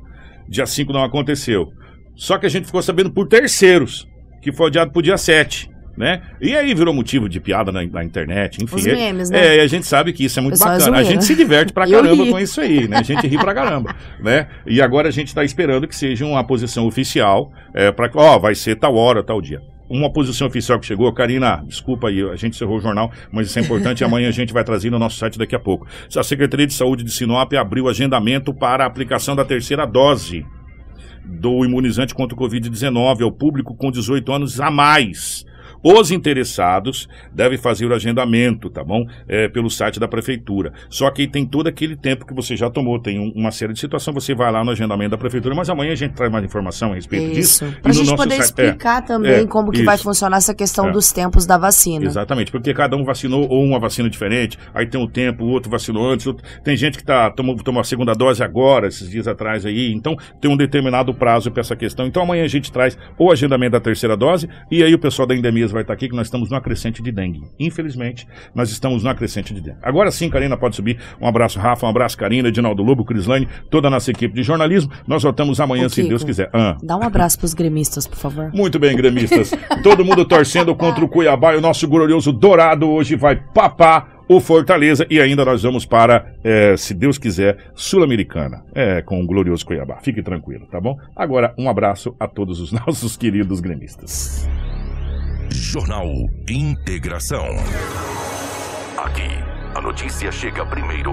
Dia 0.47 0.65
5 0.65 0.93
não 0.93 1.03
aconteceu. 1.03 1.71
Só 2.15 2.37
que 2.37 2.45
a 2.45 2.49
gente 2.49 2.65
ficou 2.65 2.81
sabendo 2.81 3.11
por 3.11 3.27
terceiros, 3.27 4.07
que 4.41 4.51
foi 4.51 4.67
adiado 4.67 4.91
para 4.91 4.99
o 4.99 5.03
dia 5.03 5.17
7. 5.17 5.69
Né? 5.99 6.21
E 6.39 6.55
aí 6.55 6.73
virou 6.73 6.93
motivo 6.93 7.27
de 7.27 7.41
piada 7.41 7.73
na, 7.73 7.85
na 7.85 8.05
internet, 8.05 8.63
enfim. 8.63 8.77
Os 8.77 8.87
é- 8.87 8.95
memes, 8.95 9.29
né? 9.29 9.47
É, 9.47 9.57
e 9.57 9.59
a 9.59 9.67
gente 9.67 9.85
sabe 9.85 10.13
que 10.13 10.23
isso 10.23 10.39
é 10.39 10.41
muito 10.41 10.53
Pessoal, 10.53 10.77
bacana. 10.77 10.97
a 10.97 11.03
gente 11.03 11.25
se 11.25 11.35
diverte 11.35 11.73
pra 11.73 11.85
caramba 11.91 12.25
com 12.25 12.39
isso 12.39 12.61
aí, 12.61 12.87
né? 12.87 12.99
A 12.99 13.03
gente 13.03 13.27
ri 13.27 13.37
pra 13.37 13.53
caramba, 13.53 13.93
né? 14.17 14.47
E 14.65 14.81
agora 14.81 15.09
a 15.09 15.11
gente 15.11 15.35
tá 15.35 15.43
esperando 15.43 15.85
que 15.89 15.95
seja 15.95 16.25
uma 16.25 16.41
posição 16.41 16.87
oficial 16.87 17.51
é, 17.73 17.91
para 17.91 18.09
ó, 18.15 18.39
vai 18.39 18.55
ser 18.55 18.77
tal 18.77 18.95
hora, 18.95 19.21
tal 19.21 19.41
dia. 19.41 19.61
Uma 19.89 20.09
posição 20.09 20.47
oficial 20.47 20.79
que 20.79 20.85
chegou, 20.85 21.11
Karina, 21.11 21.65
desculpa 21.67 22.07
aí, 22.07 22.21
a 22.21 22.35
gente 22.37 22.55
encerrou 22.55 22.77
o 22.77 22.81
jornal, 22.81 23.11
mas 23.29 23.47
isso 23.47 23.59
é 23.59 23.61
importante 23.61 23.99
e 23.99 24.03
amanhã 24.05 24.29
a 24.29 24.31
gente 24.31 24.53
vai 24.53 24.63
trazer 24.63 24.89
no 24.89 24.99
nosso 24.99 25.17
site 25.17 25.37
daqui 25.37 25.55
a 25.55 25.59
pouco. 25.59 25.85
A 26.15 26.23
Secretaria 26.23 26.65
de 26.65 26.73
Saúde 26.73 27.03
de 27.03 27.11
Sinop 27.11 27.51
abriu 27.55 27.89
agendamento 27.89 28.53
para 28.53 28.85
a 28.85 28.87
aplicação 28.87 29.35
da 29.35 29.43
terceira 29.43 29.85
dose 29.85 30.45
do 31.25 31.65
imunizante 31.65 32.13
contra 32.15 32.35
o 32.35 32.39
Covid-19 32.39 33.21
ao 33.21 33.31
público 33.33 33.75
com 33.75 33.91
18 33.91 34.31
anos 34.31 34.61
a 34.61 34.71
mais. 34.71 35.45
Os 35.83 36.11
interessados 36.11 37.07
devem 37.33 37.57
fazer 37.57 37.85
o 37.85 37.93
agendamento, 37.93 38.69
tá 38.69 38.83
bom? 38.83 39.05
É, 39.27 39.47
pelo 39.47 39.69
site 39.69 39.99
da 39.99 40.07
prefeitura. 40.07 40.73
Só 40.89 41.09
que 41.09 41.27
tem 41.27 41.45
todo 41.45 41.67
aquele 41.67 41.95
tempo 41.95 42.25
que 42.25 42.33
você 42.33 42.55
já 42.55 42.69
tomou, 42.69 42.99
tem 42.99 43.19
um- 43.19 43.31
uma 43.35 43.51
série 43.51 43.73
de 43.73 43.79
situações, 43.79 44.13
você 44.13 44.33
vai 44.35 44.51
lá 44.51 44.63
no 44.63 44.71
agendamento 44.71 45.11
da 45.11 45.17
prefeitura, 45.17 45.55
mas 45.55 45.69
amanhã 45.69 45.91
a 45.91 45.95
gente 45.95 46.13
traz 46.13 46.31
mais 46.31 46.43
informação 46.43 46.91
a 46.91 46.95
respeito 46.95 47.33
disso. 47.33 47.39
Isso. 47.39 47.65
E 47.65 47.81
Pra 47.81 47.89
no 47.91 47.93
gente 47.93 48.15
poder 48.15 48.35
site- 48.35 48.59
é, 48.59 48.65
explicar 48.65 49.01
também 49.05 49.31
é, 49.31 49.45
como 49.47 49.71
que 49.71 49.77
isso. 49.77 49.85
vai 49.85 49.97
funcionar 49.97 50.37
essa 50.37 50.53
questão 50.53 50.89
É. 50.89 50.91
dos 50.91 51.11
tempos 51.11 51.45
da 51.45 51.57
vacina. 51.57 52.05
Exatamente, 52.05 52.51
porque 52.51 52.73
cada 52.73 52.95
um 52.95 53.03
vacinou 53.03 53.47
ou 53.49 53.63
uma 53.63 53.79
vacina 53.79 54.09
diferente, 54.09 54.57
aí 54.73 54.85
tem 54.85 54.99
um 55.01 55.07
tempo, 55.07 55.43
o 55.45 55.49
outro 55.49 55.69
vacinou 55.71 56.09
antes, 56.09 56.27
outro- 56.27 56.43
tem 56.63 56.75
gente 56.75 56.97
que 56.97 57.03
tá, 57.03 57.29
tomou, 57.31 57.55
tomou 57.57 57.81
a 57.81 57.83
segunda 57.83 58.13
dose 58.13 58.43
agora, 58.43 58.87
esses 58.87 59.09
dias 59.09 59.27
atrás 59.27 59.65
aí, 59.65 59.91
então 59.93 60.15
tem 60.41 60.51
um 60.51 60.57
determinado 60.57 61.13
prazo 61.13 61.49
para 61.51 61.61
essa 61.61 61.75
questão. 61.75 62.05
Então 62.05 62.23
amanhã 62.23 62.43
a 62.43 62.47
gente 62.47 62.71
traz 62.71 62.97
o 63.17 63.31
agendamento 63.31 63.71
da 63.71 63.79
terceira 63.79 64.15
dose 64.17 64.47
e 64.69 64.83
aí 64.83 64.93
o 64.93 64.99
pessoal 64.99 65.27
da 65.27 65.35
Endemias 65.69 65.71
vai 65.71 65.81
estar 65.81 65.93
aqui 65.93 66.09
que 66.09 66.15
nós 66.15 66.27
estamos 66.27 66.49
numa 66.49 66.61
crescente 66.61 67.01
de 67.01 67.11
dengue. 67.11 67.43
Infelizmente, 67.59 68.27
nós 68.53 68.69
estamos 68.71 69.03
numa 69.03 69.15
crescente 69.15 69.53
de 69.53 69.61
dengue. 69.61 69.77
Agora 69.81 70.11
sim, 70.11 70.29
Karina, 70.29 70.57
pode 70.57 70.75
subir. 70.75 70.97
Um 71.21 71.27
abraço, 71.27 71.59
Rafa, 71.59 71.85
um 71.85 71.89
abraço, 71.89 72.17
Karina, 72.17 72.49
Edinaldo 72.49 72.83
Lobo, 72.83 73.05
Crislane, 73.05 73.47
toda 73.69 73.87
a 73.87 73.91
nossa 73.91 74.11
equipe 74.11 74.33
de 74.33 74.43
jornalismo. 74.43 74.91
Nós 75.07 75.23
voltamos 75.23 75.59
amanhã, 75.59 75.85
Ô, 75.85 75.89
se 75.89 76.03
Deus 76.03 76.23
quiser. 76.23 76.49
Ah. 76.53 76.77
Dá 76.81 76.97
um 76.97 77.03
abraço 77.03 77.39
pros 77.39 77.53
gremistas, 77.53 78.07
por 78.07 78.17
favor. 78.17 78.51
Muito 78.53 78.79
bem, 78.79 78.95
gremistas. 78.95 79.51
Todo 79.83 80.03
mundo 80.03 80.25
torcendo 80.25 80.75
contra 80.75 81.03
o 81.03 81.07
Cuiabá 81.07 81.53
e 81.53 81.57
o 81.57 81.61
nosso 81.61 81.87
glorioso 81.87 82.31
Dourado 82.31 82.89
hoje 82.89 83.15
vai 83.15 83.35
papar 83.35 84.19
o 84.29 84.39
Fortaleza 84.39 85.07
e 85.09 85.19
ainda 85.19 85.43
nós 85.43 85.63
vamos 85.63 85.87
para, 85.87 86.33
eh, 86.43 86.77
se 86.77 86.93
Deus 86.93 87.17
quiser, 87.17 87.57
Sul-Americana, 87.73 88.63
é, 88.75 89.01
com 89.01 89.19
o 89.19 89.25
glorioso 89.25 89.65
Cuiabá. 89.65 89.97
Fique 90.03 90.21
tranquilo, 90.21 90.67
tá 90.67 90.79
bom? 90.79 90.95
Agora, 91.15 91.51
um 91.57 91.67
abraço 91.67 92.15
a 92.19 92.27
todos 92.27 92.59
os 92.59 92.71
nossos 92.85 93.17
queridos 93.17 93.59
gremistas. 93.59 94.47
Jornal 95.59 96.07
Integração. 96.49 97.45
Aqui, 98.97 99.27
a 99.75 99.81
notícia 99.81 100.31
chega 100.31 100.65
primeiro 100.65 101.11